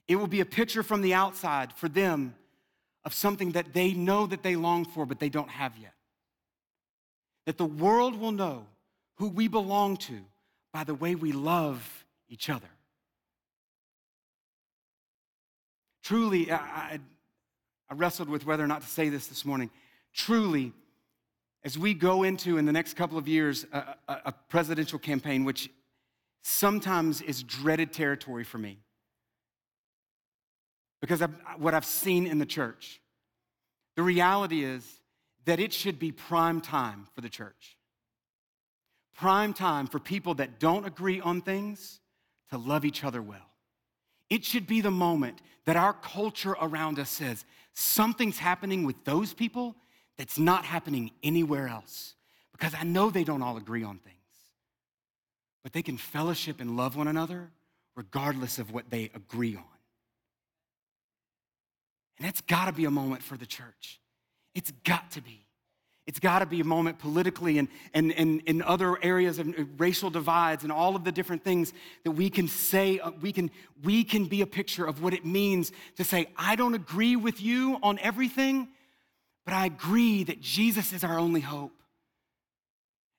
It 0.08 0.16
will 0.16 0.28
be 0.28 0.40
a 0.40 0.46
picture 0.46 0.82
from 0.82 1.02
the 1.02 1.12
outside 1.12 1.74
for 1.74 1.90
them 1.90 2.34
of 3.04 3.12
something 3.12 3.52
that 3.52 3.74
they 3.74 3.92
know 3.92 4.26
that 4.26 4.42
they 4.42 4.56
long 4.56 4.86
for, 4.86 5.04
but 5.04 5.20
they 5.20 5.28
don't 5.28 5.50
have 5.50 5.76
yet 5.76 5.92
that 7.44 7.58
the 7.58 7.66
world 7.66 8.18
will 8.18 8.32
know 8.32 8.66
who 9.18 9.28
we 9.28 9.46
belong 9.46 9.96
to 9.96 10.18
by 10.72 10.84
the 10.84 10.94
way 10.94 11.14
we 11.14 11.32
love 11.32 12.04
each 12.28 12.50
other. 12.50 12.66
Truly, 16.02 16.50
I, 16.50 16.56
I, 16.56 17.00
wrestled 17.94 18.28
with 18.28 18.46
whether 18.46 18.64
or 18.64 18.66
not 18.66 18.82
to 18.82 18.88
say 18.88 19.08
this 19.08 19.26
this 19.26 19.44
morning. 19.44 19.70
Truly, 20.12 20.72
as 21.64 21.78
we 21.78 21.94
go 21.94 22.22
into 22.22 22.58
in 22.58 22.66
the 22.66 22.72
next 22.72 22.94
couple 22.94 23.18
of 23.18 23.28
years 23.28 23.66
a, 23.72 23.96
a, 24.08 24.16
a 24.26 24.32
presidential 24.48 24.98
campaign, 24.98 25.44
which 25.44 25.70
sometimes 26.42 27.22
is 27.22 27.42
dreaded 27.42 27.92
territory 27.92 28.44
for 28.44 28.58
me, 28.58 28.78
because 31.00 31.20
of 31.20 31.30
what 31.58 31.74
I've 31.74 31.84
seen 31.84 32.26
in 32.26 32.38
the 32.38 32.46
church. 32.46 33.00
The 33.96 34.02
reality 34.02 34.64
is 34.64 35.00
that 35.44 35.60
it 35.60 35.72
should 35.72 35.98
be 35.98 36.12
prime 36.12 36.60
time 36.60 37.06
for 37.14 37.20
the 37.20 37.28
church. 37.28 37.76
Prime 39.16 39.54
time 39.54 39.86
for 39.86 39.98
people 39.98 40.34
that 40.34 40.60
don't 40.60 40.86
agree 40.86 41.20
on 41.20 41.40
things 41.40 42.00
to 42.50 42.58
love 42.58 42.84
each 42.84 43.02
other 43.04 43.22
well. 43.22 43.50
It 44.28 44.44
should 44.44 44.66
be 44.66 44.80
the 44.80 44.90
moment 44.90 45.40
that 45.64 45.76
our 45.76 45.92
culture 45.92 46.56
around 46.60 46.98
us 46.98 47.10
says 47.10 47.44
something's 47.76 48.38
happening 48.38 48.84
with 48.84 49.04
those 49.04 49.34
people 49.34 49.76
that's 50.16 50.38
not 50.38 50.64
happening 50.64 51.10
anywhere 51.22 51.68
else. 51.68 52.14
Because 52.52 52.74
I 52.74 52.84
know 52.84 53.10
they 53.10 53.24
don't 53.24 53.42
all 53.42 53.58
agree 53.58 53.84
on 53.84 53.98
things, 53.98 54.16
but 55.62 55.74
they 55.74 55.82
can 55.82 55.98
fellowship 55.98 56.58
and 56.60 56.76
love 56.76 56.96
one 56.96 57.06
another 57.06 57.50
regardless 57.94 58.58
of 58.58 58.72
what 58.72 58.90
they 58.90 59.10
agree 59.14 59.56
on. 59.56 59.64
And 62.18 62.26
that's 62.26 62.40
got 62.40 62.66
to 62.66 62.72
be 62.72 62.86
a 62.86 62.90
moment 62.90 63.22
for 63.22 63.36
the 63.36 63.46
church. 63.46 64.00
It's 64.54 64.72
got 64.84 65.10
to 65.12 65.20
be. 65.20 65.45
It's 66.16 66.22
got 66.22 66.38
to 66.38 66.46
be 66.46 66.62
a 66.62 66.64
moment 66.64 66.98
politically 66.98 67.58
and, 67.58 67.68
and, 67.92 68.10
and 68.10 68.40
in 68.46 68.62
other 68.62 68.96
areas 69.04 69.38
of 69.38 69.54
racial 69.78 70.08
divides 70.08 70.62
and 70.62 70.72
all 70.72 70.96
of 70.96 71.04
the 71.04 71.12
different 71.12 71.44
things 71.44 71.74
that 72.04 72.12
we 72.12 72.30
can 72.30 72.48
say, 72.48 72.98
uh, 73.00 73.10
we 73.20 73.32
can, 73.32 73.50
we 73.84 74.02
can 74.02 74.24
be 74.24 74.40
a 74.40 74.46
picture 74.46 74.86
of 74.86 75.02
what 75.02 75.12
it 75.12 75.26
means 75.26 75.72
to 75.96 76.04
say, 76.04 76.28
I 76.34 76.56
don't 76.56 76.72
agree 76.72 77.16
with 77.16 77.42
you 77.42 77.76
on 77.82 77.98
everything, 77.98 78.68
but 79.44 79.52
I 79.52 79.66
agree 79.66 80.24
that 80.24 80.40
Jesus 80.40 80.94
is 80.94 81.04
our 81.04 81.18
only 81.18 81.42
hope. 81.42 81.82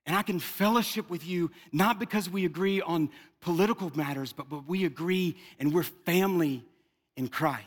And 0.08 0.16
I 0.16 0.24
can 0.24 0.40
fellowship 0.40 1.08
with 1.08 1.24
you 1.24 1.52
not 1.72 2.00
because 2.00 2.28
we 2.28 2.46
agree 2.46 2.82
on 2.82 3.12
political 3.42 3.92
matters, 3.94 4.34
but, 4.34 4.50
but 4.50 4.68
we 4.68 4.86
agree 4.86 5.38
and 5.60 5.72
we're 5.72 5.84
family 5.84 6.66
in 7.16 7.28
Christ. 7.28 7.62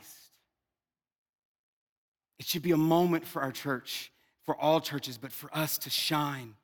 It 2.40 2.46
should 2.46 2.62
be 2.62 2.72
a 2.72 2.76
moment 2.76 3.28
for 3.28 3.42
our 3.42 3.52
church, 3.52 4.10
for 4.50 4.60
all 4.60 4.80
churches, 4.80 5.16
but 5.16 5.30
for 5.30 5.48
us 5.56 5.78
to 5.78 5.88
shine 5.88 6.54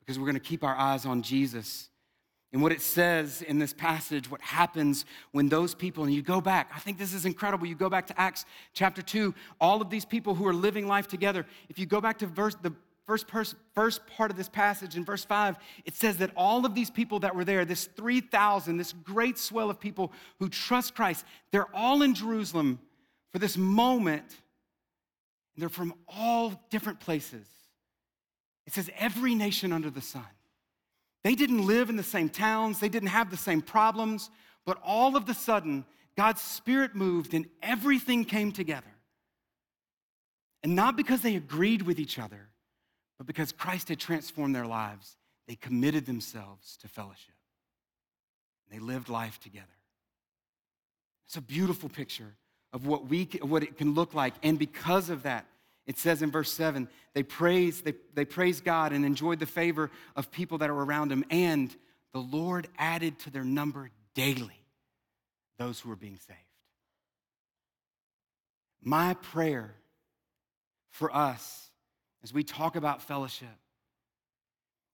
because 0.00 0.18
we're 0.18 0.24
going 0.24 0.34
to 0.34 0.40
keep 0.40 0.64
our 0.64 0.74
eyes 0.74 1.06
on 1.06 1.22
Jesus. 1.22 1.88
And 2.52 2.60
what 2.60 2.72
it 2.72 2.80
says 2.80 3.42
in 3.42 3.60
this 3.60 3.72
passage, 3.72 4.28
what 4.28 4.40
happens 4.40 5.04
when 5.30 5.48
those 5.48 5.72
people, 5.72 6.02
and 6.02 6.12
you 6.12 6.20
go 6.20 6.40
back, 6.40 6.68
I 6.74 6.80
think 6.80 6.98
this 6.98 7.14
is 7.14 7.24
incredible. 7.24 7.64
You 7.68 7.76
go 7.76 7.88
back 7.88 8.08
to 8.08 8.20
Acts 8.20 8.44
chapter 8.74 9.02
2, 9.02 9.32
all 9.60 9.80
of 9.80 9.88
these 9.88 10.04
people 10.04 10.34
who 10.34 10.48
are 10.48 10.52
living 10.52 10.88
life 10.88 11.06
together. 11.06 11.46
If 11.68 11.78
you 11.78 11.86
go 11.86 12.00
back 12.00 12.18
to 12.18 12.26
verse, 12.26 12.56
the 12.60 12.72
first, 13.06 13.28
pers- 13.28 13.54
first 13.72 14.04
part 14.08 14.32
of 14.32 14.36
this 14.36 14.48
passage 14.48 14.96
in 14.96 15.04
verse 15.04 15.24
5, 15.24 15.58
it 15.84 15.94
says 15.94 16.16
that 16.16 16.32
all 16.36 16.66
of 16.66 16.74
these 16.74 16.90
people 16.90 17.20
that 17.20 17.36
were 17.36 17.44
there, 17.44 17.64
this 17.64 17.84
3,000, 17.94 18.78
this 18.78 18.94
great 19.04 19.38
swell 19.38 19.70
of 19.70 19.78
people 19.78 20.10
who 20.40 20.48
trust 20.48 20.96
Christ, 20.96 21.24
they're 21.52 21.72
all 21.72 22.02
in 22.02 22.16
Jerusalem 22.16 22.80
for 23.30 23.38
this 23.38 23.56
moment 23.56 24.24
they're 25.62 25.68
from 25.68 25.94
all 26.06 26.52
different 26.70 27.00
places. 27.00 27.46
It 28.66 28.74
says 28.74 28.90
every 28.98 29.34
nation 29.34 29.72
under 29.72 29.90
the 29.90 30.00
sun. 30.00 30.26
They 31.24 31.34
didn't 31.34 31.66
live 31.66 31.90
in 31.90 31.96
the 31.96 32.02
same 32.02 32.28
towns, 32.28 32.80
they 32.80 32.88
didn't 32.88 33.08
have 33.08 33.30
the 33.30 33.36
same 33.36 33.60
problems, 33.60 34.30
but 34.64 34.78
all 34.84 35.16
of 35.16 35.26
the 35.26 35.34
sudden, 35.34 35.84
God's 36.16 36.40
Spirit 36.40 36.94
moved 36.94 37.34
and 37.34 37.46
everything 37.62 38.24
came 38.24 38.52
together. 38.52 38.86
And 40.62 40.74
not 40.74 40.96
because 40.96 41.22
they 41.22 41.36
agreed 41.36 41.82
with 41.82 41.98
each 41.98 42.18
other, 42.18 42.48
but 43.16 43.26
because 43.26 43.52
Christ 43.52 43.88
had 43.88 43.98
transformed 43.98 44.54
their 44.54 44.66
lives, 44.66 45.16
they 45.46 45.54
committed 45.54 46.06
themselves 46.06 46.76
to 46.82 46.88
fellowship. 46.88 47.34
They 48.70 48.78
lived 48.78 49.08
life 49.08 49.40
together. 49.40 49.66
It's 51.26 51.36
a 51.36 51.42
beautiful 51.42 51.88
picture 51.88 52.34
of 52.72 52.86
what, 52.86 53.06
we, 53.06 53.24
what 53.42 53.62
it 53.62 53.76
can 53.76 53.94
look 53.94 54.14
like. 54.14 54.34
And 54.42 54.58
because 54.58 55.10
of 55.10 55.22
that, 55.22 55.46
it 55.86 55.98
says 55.98 56.20
in 56.22 56.30
verse 56.30 56.52
7 56.52 56.88
they 57.14 57.22
praise, 57.22 57.80
they, 57.80 57.94
they 58.14 58.24
praise 58.24 58.60
God 58.60 58.92
and 58.92 59.04
enjoyed 59.04 59.38
the 59.38 59.46
favor 59.46 59.90
of 60.14 60.30
people 60.30 60.58
that 60.58 60.70
are 60.70 60.78
around 60.78 61.08
them. 61.08 61.24
And 61.30 61.74
the 62.12 62.20
Lord 62.20 62.68
added 62.78 63.18
to 63.20 63.30
their 63.30 63.44
number 63.44 63.90
daily 64.14 64.62
those 65.58 65.80
who 65.80 65.88
were 65.88 65.96
being 65.96 66.18
saved. 66.18 66.38
My 68.82 69.14
prayer 69.14 69.74
for 70.90 71.14
us 71.14 71.70
as 72.22 72.32
we 72.32 72.44
talk 72.44 72.76
about 72.76 73.02
fellowship 73.02 73.48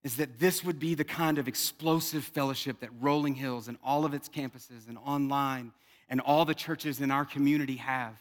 is 0.03 0.17
that 0.17 0.39
this 0.39 0.63
would 0.63 0.79
be 0.79 0.95
the 0.95 1.05
kind 1.05 1.39
of 1.39 1.49
explosive 1.49 2.25
fellowship 2.25 2.81
that 2.81 2.91
Rolling 3.01 3.35
Hills 3.35 3.69
and 3.69 3.79
all 3.83 4.05
of 4.05 4.13
its 4.13 4.29
campuses 4.29 4.89
and 4.89 4.99
online 4.99 5.73
and 6.09 6.21
all 6.21 6.45
the 6.45 6.55
churches 6.55 7.01
in 7.01 7.11
our 7.11 7.25
community 7.25 7.77
have 7.77 8.15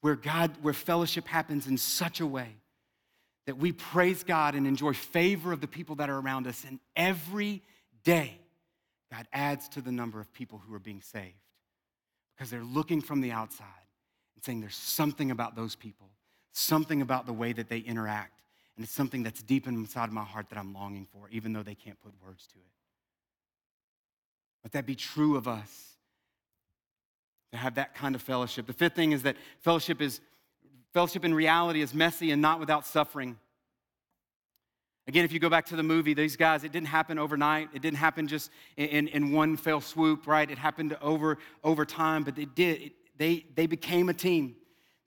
where 0.00 0.14
God, 0.14 0.52
where 0.62 0.74
fellowship 0.74 1.26
happens 1.26 1.66
in 1.66 1.76
such 1.76 2.20
a 2.20 2.26
way 2.26 2.48
that 3.46 3.56
we 3.56 3.72
praise 3.72 4.22
God 4.22 4.54
and 4.54 4.66
enjoy 4.66 4.92
favor 4.92 5.52
of 5.52 5.60
the 5.60 5.66
people 5.66 5.96
that 5.96 6.10
are 6.10 6.18
around 6.18 6.46
us. 6.46 6.64
And 6.66 6.80
every 6.94 7.62
day, 8.04 8.38
God 9.10 9.26
adds 9.32 9.68
to 9.70 9.80
the 9.80 9.92
number 9.92 10.20
of 10.20 10.32
people 10.32 10.60
who 10.66 10.74
are 10.74 10.80
being 10.80 11.00
saved 11.00 11.34
because 12.34 12.50
they're 12.50 12.62
looking 12.62 13.00
from 13.00 13.20
the 13.20 13.32
outside 13.32 13.66
and 14.34 14.44
saying 14.44 14.60
there's 14.60 14.76
something 14.76 15.30
about 15.30 15.56
those 15.56 15.74
people, 15.74 16.10
something 16.52 17.02
about 17.02 17.26
the 17.26 17.32
way 17.32 17.52
that 17.52 17.68
they 17.68 17.78
interact. 17.78 18.42
And 18.76 18.84
it's 18.84 18.92
something 18.92 19.22
that's 19.22 19.42
deep 19.42 19.66
inside 19.66 20.12
my 20.12 20.24
heart 20.24 20.50
that 20.50 20.58
I'm 20.58 20.74
longing 20.74 21.06
for, 21.10 21.28
even 21.30 21.52
though 21.52 21.62
they 21.62 21.74
can't 21.74 22.00
put 22.00 22.12
words 22.24 22.46
to 22.48 22.58
it. 22.58 22.64
Let 24.62 24.72
that 24.72 24.86
be 24.86 24.94
true 24.94 25.36
of 25.36 25.48
us 25.48 25.95
to 27.56 27.62
have 27.62 27.74
that 27.76 27.94
kind 27.94 28.14
of 28.14 28.22
fellowship. 28.22 28.66
The 28.66 28.72
fifth 28.72 28.94
thing 28.94 29.12
is 29.12 29.22
that 29.22 29.36
fellowship 29.60 30.00
is 30.00 30.20
fellowship 30.92 31.24
in 31.24 31.34
reality 31.34 31.82
is 31.82 31.92
messy 31.92 32.30
and 32.30 32.40
not 32.40 32.60
without 32.60 32.86
suffering. 32.86 33.36
Again, 35.08 35.24
if 35.24 35.32
you 35.32 35.38
go 35.38 35.48
back 35.48 35.66
to 35.66 35.76
the 35.76 35.82
movie, 35.82 36.14
these 36.14 36.36
guys, 36.36 36.64
it 36.64 36.72
didn't 36.72 36.88
happen 36.88 37.18
overnight. 37.18 37.68
It 37.72 37.80
didn't 37.80 37.98
happen 37.98 38.26
just 38.26 38.50
in, 38.76 39.06
in 39.08 39.30
one 39.30 39.56
fell 39.56 39.80
swoop, 39.80 40.26
right? 40.26 40.50
It 40.50 40.58
happened 40.58 40.96
over, 41.00 41.38
over 41.62 41.84
time, 41.84 42.24
but 42.24 42.38
it 42.38 42.54
did. 42.54 42.82
It, 42.82 42.92
they, 43.16 43.46
they 43.54 43.66
became 43.66 44.08
a 44.08 44.14
team. 44.14 44.56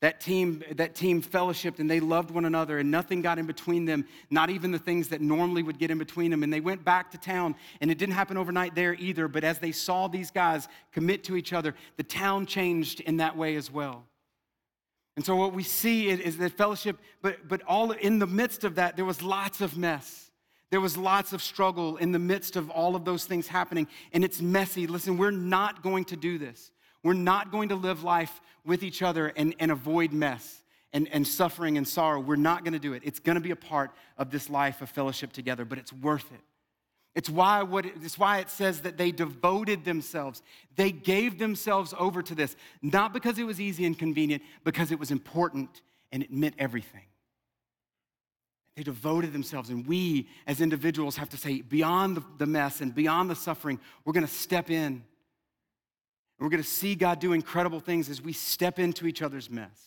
That 0.01 0.21
team, 0.21 0.63
that 0.75 0.95
team 0.95 1.21
fellowshipped 1.21 1.79
and 1.79 1.91
they 1.91 1.99
loved 1.99 2.31
one 2.31 2.45
another, 2.45 2.77
and 2.79 2.89
nothing 2.89 3.21
got 3.21 3.37
in 3.37 3.45
between 3.45 3.83
them, 3.83 4.05
not 4.29 4.49
even 4.49 4.71
the 4.71 4.79
things 4.79 5.09
that 5.09 5.19
normally 5.19 5.61
would 5.61 5.77
get 5.77 5.91
in 5.91 5.97
between 5.97 6.31
them. 6.31 6.41
And 6.41 6.53
they 6.53 6.61
went 6.61 6.85
back 6.85 7.11
to 7.11 7.17
town, 7.17 7.55
and 7.81 7.91
it 7.91 7.97
didn't 7.97 8.15
happen 8.15 8.37
overnight 8.37 8.75
there 8.75 8.93
either. 8.93 9.27
But 9.27 9.43
as 9.43 9.59
they 9.59 9.73
saw 9.73 10.07
these 10.07 10.31
guys 10.31 10.69
commit 10.93 11.25
to 11.25 11.35
each 11.35 11.51
other, 11.51 11.75
the 11.97 12.03
town 12.03 12.45
changed 12.45 13.01
in 13.01 13.17
that 13.17 13.35
way 13.35 13.57
as 13.57 13.69
well. 13.69 14.05
And 15.17 15.25
so 15.25 15.35
what 15.35 15.53
we 15.53 15.63
see 15.63 16.07
is, 16.07 16.37
that 16.37 16.53
fellowship, 16.53 16.97
but, 17.21 17.49
but 17.49 17.61
all 17.63 17.91
in 17.91 18.19
the 18.19 18.27
midst 18.27 18.63
of 18.63 18.75
that, 18.75 18.95
there 18.95 19.03
was 19.03 19.21
lots 19.21 19.59
of 19.59 19.77
mess. 19.77 20.31
There 20.69 20.79
was 20.79 20.95
lots 20.95 21.33
of 21.33 21.41
struggle 21.41 21.97
in 21.97 22.13
the 22.13 22.19
midst 22.19 22.55
of 22.55 22.69
all 22.69 22.95
of 22.95 23.03
those 23.03 23.25
things 23.25 23.47
happening, 23.47 23.87
and 24.13 24.23
it's 24.23 24.41
messy. 24.41 24.87
Listen, 24.87 25.17
we're 25.17 25.31
not 25.31 25.83
going 25.83 26.05
to 26.05 26.15
do 26.15 26.37
this. 26.37 26.71
We're 27.03 27.13
not 27.13 27.51
going 27.51 27.69
to 27.69 27.75
live 27.75 28.03
life 28.03 28.41
with 28.65 28.83
each 28.83 29.01
other 29.01 29.27
and, 29.35 29.55
and 29.59 29.71
avoid 29.71 30.11
mess 30.11 30.61
and, 30.91 31.07
and 31.09 31.25
suffering 31.25 31.77
and 31.77 31.87
sorrow. 31.87 32.19
We're 32.19 32.35
not 32.35 32.63
going 32.63 32.73
to 32.73 32.79
do 32.79 32.93
it. 32.93 33.03
It's 33.05 33.19
going 33.19 33.35
to 33.35 33.41
be 33.41 33.51
a 33.51 33.55
part 33.55 33.91
of 34.17 34.31
this 34.31 34.49
life 34.49 34.81
of 34.81 34.89
fellowship 34.89 35.31
together, 35.31 35.65
but 35.65 35.77
it's 35.77 35.93
worth 35.93 36.31
it. 36.31 36.41
It's 37.15 37.29
why, 37.29 37.63
what 37.63 37.85
it, 37.85 37.93
it's 38.01 38.19
why 38.19 38.39
it 38.39 38.49
says 38.49 38.81
that 38.81 38.97
they 38.97 39.11
devoted 39.11 39.83
themselves. 39.83 40.41
They 40.75 40.91
gave 40.91 41.39
themselves 41.39 41.93
over 41.97 42.21
to 42.21 42.35
this, 42.35 42.55
not 42.81 43.13
because 43.13 43.39
it 43.39 43.43
was 43.43 43.59
easy 43.59 43.85
and 43.85 43.97
convenient, 43.97 44.43
because 44.63 44.91
it 44.91 44.99
was 44.99 45.11
important 45.11 45.81
and 46.11 46.23
it 46.23 46.31
meant 46.31 46.55
everything. 46.59 47.03
They 48.75 48.83
devoted 48.83 49.33
themselves, 49.33 49.69
and 49.69 49.85
we 49.85 50.29
as 50.47 50.61
individuals 50.61 51.17
have 51.17 51.29
to 51.29 51.37
say, 51.37 51.61
beyond 51.61 52.23
the 52.37 52.45
mess 52.45 52.79
and 52.79 52.95
beyond 52.95 53.29
the 53.29 53.35
suffering, 53.35 53.79
we're 54.05 54.13
going 54.13 54.25
to 54.25 54.31
step 54.31 54.69
in 54.69 55.03
and 56.39 56.45
we're 56.45 56.51
going 56.51 56.63
to 56.63 56.69
see 56.69 56.95
God 56.95 57.19
do 57.19 57.33
incredible 57.33 57.81
things 57.81 58.09
as 58.09 58.21
we 58.21 58.31
step 58.31 58.79
into 58.79 59.07
each 59.07 59.21
other's 59.21 59.49
mess. 59.49 59.77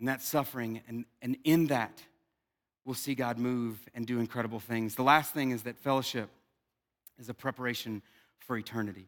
And 0.00 0.08
that 0.08 0.20
suffering, 0.20 0.80
and, 0.88 1.04
and 1.22 1.36
in 1.44 1.68
that, 1.68 2.02
we'll 2.84 2.96
see 2.96 3.14
God 3.14 3.38
move 3.38 3.78
and 3.94 4.04
do 4.04 4.18
incredible 4.18 4.58
things. 4.58 4.96
The 4.96 5.04
last 5.04 5.32
thing 5.32 5.52
is 5.52 5.62
that 5.62 5.76
fellowship 5.78 6.28
is 7.20 7.28
a 7.28 7.34
preparation 7.34 8.02
for 8.38 8.56
eternity. 8.56 9.06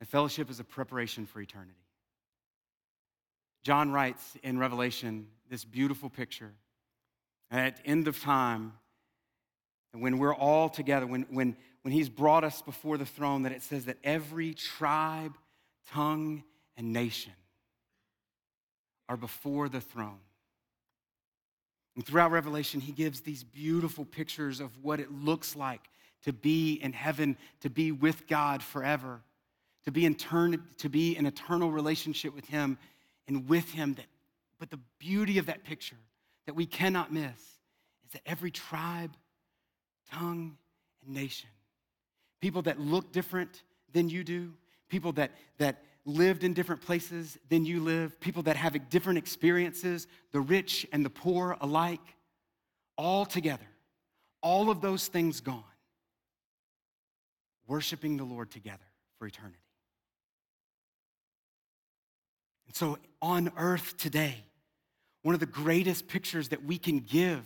And 0.00 0.08
fellowship 0.08 0.50
is 0.50 0.58
a 0.58 0.64
preparation 0.64 1.26
for 1.26 1.42
eternity. 1.42 1.74
John 3.62 3.92
writes 3.92 4.38
in 4.42 4.58
Revelation 4.58 5.26
this 5.50 5.66
beautiful 5.66 6.08
picture. 6.08 6.52
At 7.50 7.76
the 7.76 7.86
end 7.86 8.08
of 8.08 8.18
time, 8.22 8.72
when 9.92 10.18
we're 10.18 10.34
all 10.34 10.70
together, 10.70 11.06
when, 11.06 11.26
when, 11.30 11.56
when 11.82 11.92
he's 11.92 12.08
brought 12.08 12.44
us 12.44 12.62
before 12.62 12.98
the 12.98 13.06
throne 13.06 13.42
that 13.42 13.52
it 13.52 13.62
says 13.62 13.86
that 13.86 13.96
every 14.04 14.54
tribe, 14.54 15.36
tongue, 15.90 16.42
and 16.76 16.92
nation 16.92 17.32
are 19.08 19.16
before 19.16 19.68
the 19.68 19.80
throne. 19.80 20.20
And 21.96 22.06
throughout 22.06 22.30
Revelation, 22.30 22.80
he 22.80 22.92
gives 22.92 23.20
these 23.20 23.42
beautiful 23.42 24.04
pictures 24.04 24.60
of 24.60 24.70
what 24.82 25.00
it 25.00 25.10
looks 25.12 25.56
like 25.56 25.80
to 26.22 26.32
be 26.32 26.74
in 26.74 26.92
heaven, 26.92 27.36
to 27.60 27.70
be 27.70 27.92
with 27.92 28.26
God 28.28 28.62
forever, 28.62 29.20
to 29.84 29.90
be 29.90 30.04
in 30.04 30.14
turn, 30.14 30.62
to 30.78 30.88
be 30.88 31.16
in 31.16 31.26
eternal 31.26 31.70
relationship 31.70 32.34
with 32.34 32.46
him 32.46 32.78
and 33.26 33.48
with 33.48 33.70
him. 33.70 33.94
That, 33.94 34.06
but 34.58 34.70
the 34.70 34.78
beauty 34.98 35.38
of 35.38 35.46
that 35.46 35.64
picture 35.64 35.96
that 36.46 36.54
we 36.54 36.66
cannot 36.66 37.12
miss 37.12 37.38
is 38.04 38.12
that 38.12 38.22
every 38.26 38.50
tribe, 38.50 39.16
tongue, 40.10 40.56
and 41.04 41.14
nation 41.14 41.48
people 42.40 42.62
that 42.62 42.80
look 42.80 43.12
different 43.12 43.62
than 43.92 44.08
you 44.08 44.24
do, 44.24 44.52
people 44.88 45.12
that, 45.12 45.32
that 45.58 45.84
lived 46.04 46.44
in 46.44 46.54
different 46.54 46.80
places 46.80 47.38
than 47.48 47.64
you 47.64 47.80
live, 47.80 48.18
people 48.20 48.42
that 48.44 48.56
have 48.56 48.88
different 48.88 49.18
experiences, 49.18 50.06
the 50.32 50.40
rich 50.40 50.86
and 50.92 51.04
the 51.04 51.10
poor 51.10 51.56
alike, 51.60 52.16
all 52.96 53.24
together, 53.24 53.66
all 54.42 54.70
of 54.70 54.80
those 54.80 55.08
things 55.08 55.40
gone, 55.40 55.62
worshiping 57.66 58.16
the 58.16 58.24
Lord 58.24 58.50
together 58.50 58.78
for 59.18 59.26
eternity. 59.26 59.58
And 62.66 62.76
so 62.76 62.98
on 63.20 63.50
earth 63.56 63.96
today, 63.96 64.44
one 65.22 65.34
of 65.34 65.40
the 65.40 65.46
greatest 65.46 66.08
pictures 66.08 66.48
that 66.48 66.64
we 66.64 66.78
can 66.78 67.00
give 67.00 67.44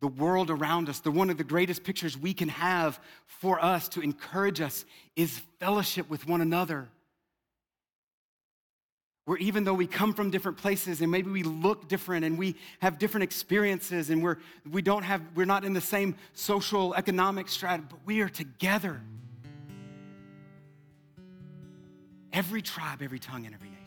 the 0.00 0.08
world 0.08 0.50
around 0.50 0.88
us, 0.88 1.00
the 1.00 1.10
one 1.10 1.30
of 1.30 1.38
the 1.38 1.44
greatest 1.44 1.82
pictures 1.82 2.18
we 2.18 2.34
can 2.34 2.48
have 2.48 3.00
for 3.24 3.62
us 3.62 3.88
to 3.90 4.00
encourage 4.00 4.60
us 4.60 4.84
is 5.14 5.40
fellowship 5.58 6.10
with 6.10 6.26
one 6.28 6.40
another. 6.40 6.88
Where 9.24 9.38
even 9.38 9.64
though 9.64 9.74
we 9.74 9.88
come 9.88 10.12
from 10.14 10.30
different 10.30 10.58
places 10.58 11.00
and 11.00 11.10
maybe 11.10 11.30
we 11.30 11.42
look 11.42 11.88
different 11.88 12.24
and 12.24 12.38
we 12.38 12.54
have 12.80 12.98
different 12.98 13.24
experiences 13.24 14.10
and 14.10 14.22
we're, 14.22 14.36
we 14.70 14.82
don't 14.82 15.02
have, 15.02 15.20
we're 15.34 15.46
not 15.46 15.64
in 15.64 15.72
the 15.72 15.80
same 15.80 16.14
social 16.34 16.94
economic 16.94 17.48
strata, 17.48 17.82
but 17.88 17.98
we 18.04 18.20
are 18.20 18.28
together. 18.28 19.00
Every 22.32 22.62
tribe, 22.62 23.02
every 23.02 23.18
tongue, 23.18 23.46
and 23.46 23.54
every 23.54 23.70
nation. 23.70 23.82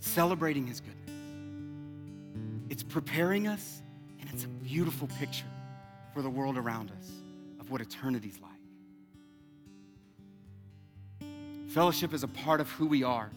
Celebrating 0.00 0.66
his 0.66 0.80
goodness. 0.80 1.07
It's 2.70 2.82
preparing 2.82 3.46
us, 3.46 3.82
and 4.20 4.28
it's 4.30 4.44
a 4.44 4.48
beautiful 4.48 5.08
picture 5.18 5.46
for 6.12 6.22
the 6.22 6.30
world 6.30 6.58
around 6.58 6.90
us 6.90 7.10
of 7.60 7.70
what 7.70 7.80
eternity's 7.80 8.38
like. 8.40 8.52
Fellowship 11.68 12.12
is 12.12 12.22
a 12.22 12.28
part 12.28 12.60
of 12.60 12.70
who 12.72 12.86
we 12.86 13.02
are. 13.02 13.30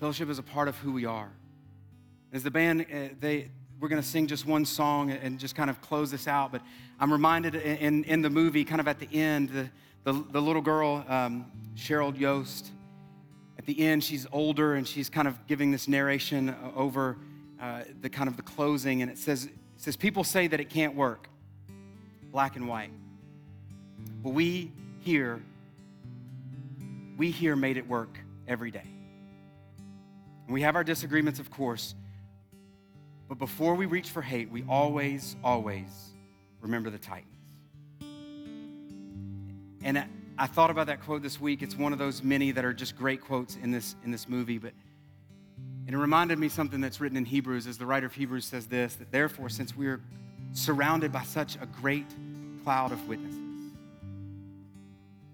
Fellowship 0.00 0.28
is 0.28 0.38
a 0.38 0.42
part 0.42 0.68
of 0.68 0.76
who 0.78 0.92
we 0.92 1.04
are. 1.04 1.30
As 2.32 2.42
the 2.42 2.50
band, 2.50 2.82
uh, 2.82 3.14
they, 3.20 3.50
we're 3.80 3.88
going 3.88 4.02
to 4.02 4.06
sing 4.06 4.26
just 4.26 4.46
one 4.46 4.64
song 4.64 5.10
and 5.10 5.38
just 5.38 5.54
kind 5.54 5.70
of 5.70 5.80
close 5.80 6.10
this 6.10 6.28
out. 6.28 6.52
But 6.52 6.62
I'm 7.00 7.12
reminded 7.12 7.54
in, 7.54 8.04
in 8.04 8.22
the 8.22 8.30
movie, 8.30 8.64
kind 8.64 8.80
of 8.80 8.88
at 8.88 8.98
the 8.98 9.08
end, 9.12 9.50
the, 9.50 9.70
the, 10.04 10.24
the 10.30 10.40
little 10.40 10.62
girl, 10.62 11.04
um, 11.08 11.50
Sheryl 11.74 12.14
Yoast, 12.16 12.70
the 13.68 13.84
end, 13.84 14.02
she's 14.02 14.26
older 14.32 14.76
and 14.76 14.88
she's 14.88 15.10
kind 15.10 15.28
of 15.28 15.46
giving 15.46 15.70
this 15.70 15.88
narration 15.88 16.56
over 16.74 17.18
uh, 17.60 17.82
the 18.00 18.08
kind 18.08 18.26
of 18.26 18.38
the 18.38 18.42
closing, 18.42 19.02
and 19.02 19.10
it 19.10 19.18
says, 19.18 19.44
it 19.44 19.52
says, 19.76 19.94
People 19.94 20.24
say 20.24 20.46
that 20.46 20.58
it 20.58 20.70
can't 20.70 20.94
work, 20.94 21.28
black 22.32 22.56
and 22.56 22.66
white. 22.66 22.90
But 24.22 24.30
we 24.30 24.72
here, 25.00 25.42
we 27.18 27.30
here 27.30 27.56
made 27.56 27.76
it 27.76 27.86
work 27.86 28.18
every 28.46 28.70
day. 28.70 28.86
And 30.46 30.54
we 30.54 30.62
have 30.62 30.74
our 30.74 30.84
disagreements, 30.84 31.38
of 31.38 31.50
course, 31.50 31.94
but 33.28 33.38
before 33.38 33.74
we 33.74 33.84
reach 33.84 34.08
for 34.08 34.22
hate, 34.22 34.50
we 34.50 34.64
always, 34.66 35.36
always 35.44 36.14
remember 36.62 36.88
the 36.88 36.96
Titans. 36.96 37.26
And 39.82 40.02
I, 40.38 40.46
thought 40.46 40.70
about 40.70 40.86
that 40.86 41.02
quote 41.02 41.22
this 41.22 41.40
week. 41.40 41.62
It's 41.62 41.76
one 41.76 41.92
of 41.92 41.98
those 41.98 42.22
many 42.22 42.52
that 42.52 42.64
are 42.64 42.72
just 42.72 42.96
great 42.96 43.20
quotes 43.20 43.56
in 43.56 43.70
this, 43.70 43.96
in 44.04 44.10
this 44.10 44.28
movie. 44.28 44.58
But 44.58 44.72
and 45.88 45.94
it 45.94 45.98
reminded 45.98 46.38
me 46.38 46.50
something 46.50 46.82
that's 46.82 47.00
written 47.00 47.16
in 47.16 47.24
Hebrews, 47.24 47.66
as 47.66 47.78
the 47.78 47.86
writer 47.86 48.04
of 48.04 48.12
Hebrews 48.12 48.44
says 48.44 48.66
this 48.66 48.94
that 48.96 49.10
therefore, 49.10 49.48
since 49.48 49.74
we 49.74 49.86
are 49.86 50.02
surrounded 50.52 51.12
by 51.12 51.22
such 51.22 51.56
a 51.56 51.66
great 51.66 52.06
cloud 52.62 52.92
of 52.92 53.08
witnesses, 53.08 53.72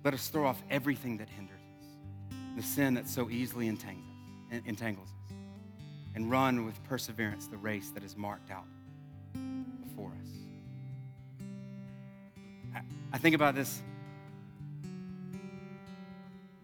let 0.05 0.15
us 0.15 0.29
throw 0.29 0.47
off 0.47 0.63
everything 0.71 1.17
that 1.19 1.29
hinders 1.29 1.59
us, 1.81 2.37
the 2.57 2.63
sin 2.63 2.95
that 2.95 3.09
so 3.09 3.29
easily 3.31 3.67
entangles 3.67 4.07
us, 4.53 4.61
entangles 4.65 5.09
us, 5.09 5.35
and 6.15 6.31
run 6.31 6.65
with 6.65 6.81
perseverance 6.85 7.49
the 7.49 7.57
race 7.57 7.91
that 7.91 8.05
is 8.05 8.17
marked 8.17 8.53
out 8.53 8.67
before 9.83 10.13
us. 10.23 10.29
I, 12.77 12.83
I 13.13 13.19
think 13.19 13.35
about 13.35 13.57
this. 13.57 13.83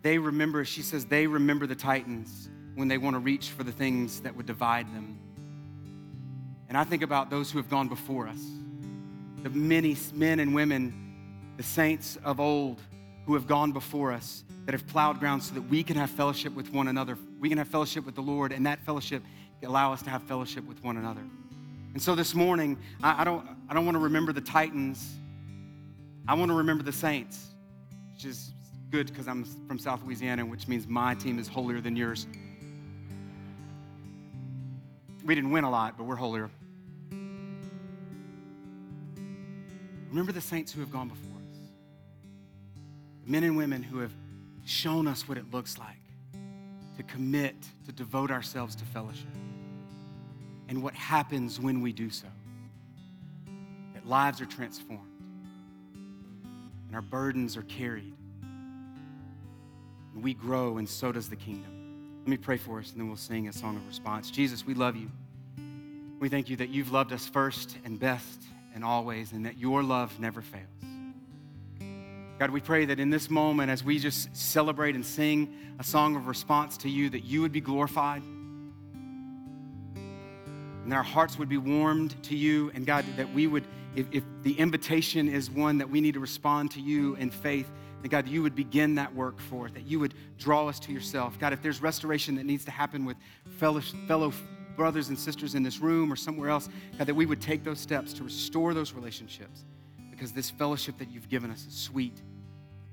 They 0.03 0.18
remember, 0.18 0.64
she 0.64 0.82
says, 0.82 1.05
they 1.05 1.26
remember 1.26 1.66
the 1.66 1.74
Titans 1.74 2.48
when 2.74 2.88
they 2.88 2.98
want 2.98 3.14
to 3.14 3.20
reach 3.20 3.51
for 3.51 3.64
the 3.64 3.72
things 3.72 4.20
that 4.20 4.34
would 4.34 4.46
divide 4.46 4.86
them. 4.94 5.18
And 6.68 6.78
I 6.78 6.84
think 6.84 7.03
about 7.03 7.30
those 7.30 7.51
who 7.51 7.59
have 7.59 7.68
gone 7.68 7.88
before 7.88 8.28
us, 8.28 8.42
the 9.42 9.51
many 9.51 9.96
men 10.14 10.40
and 10.40 10.55
women, 10.55 11.53
the 11.57 11.62
saints 11.62 12.16
of 12.24 12.40
old 12.40 12.80
who 13.26 13.34
have 13.34 13.46
gone 13.46 13.72
before 13.72 14.12
us, 14.12 14.44
that 14.64 14.72
have 14.72 14.86
plowed 14.86 15.18
ground 15.18 15.42
so 15.42 15.55
that 15.55 15.62
we 15.62 15.82
can 15.82 15.96
have 15.96 16.11
fellowship 16.11 16.55
with 16.55 16.72
one 16.72 16.88
another. 16.88 17.18
We 17.40 17.48
can 17.48 17.59
have 17.59 17.68
fellowship 17.68 18.07
with 18.07 18.14
the 18.14 18.22
Lord, 18.22 18.53
and 18.53 18.64
that 18.66 18.80
fellowship 18.84 19.22
allow 19.62 19.92
us 19.92 20.01
to 20.03 20.11
have 20.11 20.22
fellowship 20.22 20.66
with 20.66 20.82
one 20.82 20.96
another. 20.96 21.22
And 21.92 22.01
so 22.01 22.14
this 22.14 22.34
morning, 22.34 22.78
I, 23.03 23.22
I 23.22 23.24
don't, 23.24 23.46
I 23.68 23.74
don't 23.74 23.84
want 23.84 23.96
to 23.96 24.03
remember 24.03 24.32
the 24.32 24.40
Titans. 24.40 25.16
I 26.28 26.34
want 26.34 26.51
to 26.51 26.57
remember 26.57 26.84
the 26.84 26.92
saints, 26.92 27.48
which 28.14 28.24
is 28.24 28.53
good 28.91 29.07
because 29.07 29.28
I'm 29.28 29.45
from 29.45 29.78
South 29.78 30.03
Louisiana, 30.05 30.45
which 30.45 30.66
means 30.66 30.86
my 30.88 31.14
team 31.14 31.38
is 31.38 31.47
holier 31.47 31.80
than 31.80 31.95
yours. 31.95 32.26
We 35.24 35.34
didn't 35.34 35.53
win 35.53 35.64
a 35.64 35.70
lot, 35.70 35.97
but 35.97 36.05
we're 36.05 36.16
holier. 36.16 36.51
Remember 40.09 40.32
the 40.32 40.41
saints 40.41 40.72
who 40.72 40.80
have 40.80 40.91
gone 40.91 41.09
before 41.09 41.36
us, 41.36 41.59
men 43.26 43.45
and 43.45 43.57
women 43.57 43.80
who 43.82 44.01
have 44.01 44.12
shown 44.66 45.07
us 45.07 45.28
what 45.28 45.38
it 45.38 45.53
looks 45.53 45.78
like 45.78 46.01
to 46.97 47.05
commit, 47.05 47.55
to 47.86 47.93
devote 47.93 48.32
ourselves 48.32 48.74
to 48.74 48.84
fellowship, 48.84 49.28
and 50.68 50.82
what 50.82 50.95
happens 50.95 51.61
when 51.61 51.80
we 51.80 51.93
do 51.93 52.11
so. 52.11 52.26
That 53.95 54.05
lives 54.07 54.41
are 54.41 54.47
transformed, 54.47 55.07
and 56.88 56.97
our 56.97 57.03
burdens 57.03 57.57
are 57.57 57.62
carried, 57.62 58.14
we 60.22 60.34
grow, 60.34 60.78
and 60.78 60.88
so 60.88 61.12
does 61.12 61.28
the 61.28 61.36
kingdom. 61.36 61.70
Let 62.20 62.28
me 62.28 62.36
pray 62.36 62.56
for 62.56 62.78
us, 62.78 62.92
and 62.92 63.00
then 63.00 63.08
we'll 63.08 63.16
sing 63.16 63.48
a 63.48 63.52
song 63.52 63.76
of 63.76 63.86
response. 63.86 64.30
Jesus, 64.30 64.66
we 64.66 64.74
love 64.74 64.96
you. 64.96 65.10
We 66.18 66.28
thank 66.28 66.48
you 66.48 66.56
that 66.56 66.68
you've 66.68 66.92
loved 66.92 67.12
us 67.12 67.26
first 67.26 67.76
and 67.84 67.98
best 67.98 68.42
and 68.74 68.84
always, 68.84 69.32
and 69.32 69.46
that 69.46 69.58
your 69.58 69.82
love 69.82 70.18
never 70.20 70.42
fails. 70.42 70.66
God, 72.38 72.50
we 72.50 72.60
pray 72.60 72.86
that 72.86 72.98
in 72.98 73.10
this 73.10 73.28
moment, 73.28 73.70
as 73.70 73.84
we 73.84 73.98
just 73.98 74.34
celebrate 74.34 74.94
and 74.94 75.04
sing 75.04 75.54
a 75.78 75.84
song 75.84 76.16
of 76.16 76.26
response 76.26 76.76
to 76.78 76.88
you, 76.88 77.10
that 77.10 77.24
you 77.24 77.42
would 77.42 77.52
be 77.52 77.60
glorified 77.60 78.22
and 80.90 80.96
our 80.96 81.04
hearts 81.04 81.38
would 81.38 81.48
be 81.48 81.56
warmed 81.56 82.20
to 82.24 82.36
you. 82.36 82.72
And 82.74 82.84
God, 82.84 83.04
that 83.16 83.32
we 83.32 83.46
would, 83.46 83.64
if, 83.94 84.06
if 84.10 84.24
the 84.42 84.58
invitation 84.58 85.28
is 85.28 85.48
one 85.48 85.78
that 85.78 85.88
we 85.88 86.00
need 86.00 86.14
to 86.14 86.20
respond 86.20 86.72
to 86.72 86.80
you 86.80 87.14
in 87.14 87.30
faith, 87.30 87.70
that 88.03 88.09
God, 88.09 88.28
you 88.28 88.42
would 88.42 88.55
begin 88.55 88.94
that 88.94 89.14
work 89.14 89.40
for 89.40 89.66
it, 89.66 89.74
that 89.74 89.86
you 89.86 90.01
would 90.01 90.14
draw 90.38 90.68
us 90.68 90.78
to 90.80 90.92
yourself. 90.92 91.38
God, 91.38 91.53
if 91.53 91.62
there's 91.62 91.82
restoration 91.82 92.34
that 92.36 92.46
needs 92.46 92.64
to 92.64 92.70
happen 92.70 93.05
with 93.05 93.16
fellow, 93.59 93.80
fellow 93.80 94.32
brothers 94.76 95.09
and 95.09 95.18
sisters 95.18 95.55
in 95.55 95.62
this 95.62 95.80
room 95.80 96.12
or 96.12 96.16
somewhere 96.16 96.48
else, 96.48 96.68
God, 96.98 97.07
that 97.07 97.14
we 97.14 97.26
would 97.26 97.40
take 97.40 97.64
those 97.64 97.78
steps 97.78 98.12
to 98.14 98.24
restore 98.24 98.72
those 98.72 98.92
relationships 98.92 99.64
because 100.11 100.32
this 100.32 100.51
fellowship 100.51 100.98
that 100.98 101.11
you've 101.11 101.28
given 101.28 101.51
us 101.51 101.66
is 101.66 101.74
sweet 101.74 102.22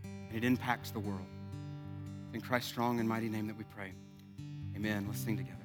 and 0.03 0.35
it 0.35 0.43
impacts 0.43 0.91
the 0.91 0.99
world. 0.99 1.25
In 2.33 2.41
Christ's 2.41 2.69
strong 2.69 2.99
and 2.99 3.07
mighty 3.07 3.29
name 3.29 3.47
that 3.47 3.57
we 3.57 3.63
pray. 3.63 3.93
Amen. 4.75 5.05
Let's 5.07 5.19
sing 5.19 5.37
together. 5.37 5.57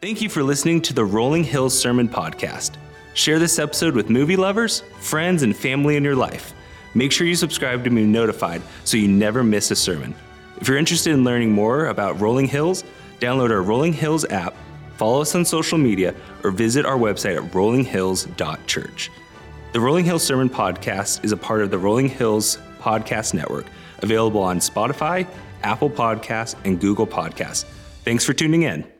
Thank 0.00 0.22
you 0.22 0.28
for 0.28 0.42
listening 0.42 0.80
to 0.82 0.94
the 0.94 1.04
Rolling 1.04 1.44
Hills 1.44 1.78
Sermon 1.78 2.08
Podcast. 2.08 2.76
Share 3.14 3.38
this 3.38 3.58
episode 3.58 3.94
with 3.94 4.08
movie 4.08 4.36
lovers, 4.36 4.80
friends, 5.00 5.42
and 5.42 5.54
family 5.54 5.96
in 5.96 6.04
your 6.04 6.14
life. 6.16 6.54
Make 6.94 7.12
sure 7.12 7.26
you 7.26 7.36
subscribe 7.36 7.84
to 7.84 7.90
be 7.90 8.04
notified 8.04 8.62
so 8.84 8.96
you 8.96 9.08
never 9.08 9.44
miss 9.44 9.70
a 9.70 9.76
sermon. 9.76 10.14
If 10.60 10.68
you're 10.68 10.78
interested 10.78 11.12
in 11.12 11.24
learning 11.24 11.52
more 11.52 11.86
about 11.86 12.20
Rolling 12.20 12.46
Hills, 12.46 12.84
download 13.20 13.50
our 13.50 13.62
Rolling 13.62 13.92
Hills 13.92 14.24
app, 14.26 14.54
follow 14.96 15.22
us 15.22 15.34
on 15.34 15.44
social 15.44 15.78
media, 15.78 16.14
or 16.44 16.50
visit 16.50 16.84
our 16.84 16.98
website 16.98 17.36
at 17.36 17.52
rollinghills.church. 17.52 19.10
The 19.72 19.80
Rolling 19.80 20.04
Hills 20.04 20.24
Sermon 20.24 20.50
Podcast 20.50 21.24
is 21.24 21.32
a 21.32 21.36
part 21.36 21.62
of 21.62 21.70
the 21.70 21.78
Rolling 21.78 22.08
Hills 22.08 22.58
Podcast 22.80 23.34
Network, 23.34 23.66
available 23.98 24.42
on 24.42 24.58
Spotify, 24.58 25.26
Apple 25.62 25.90
Podcasts, 25.90 26.56
and 26.64 26.80
Google 26.80 27.06
Podcasts. 27.06 27.64
Thanks 28.04 28.24
for 28.24 28.32
tuning 28.32 28.62
in. 28.62 28.99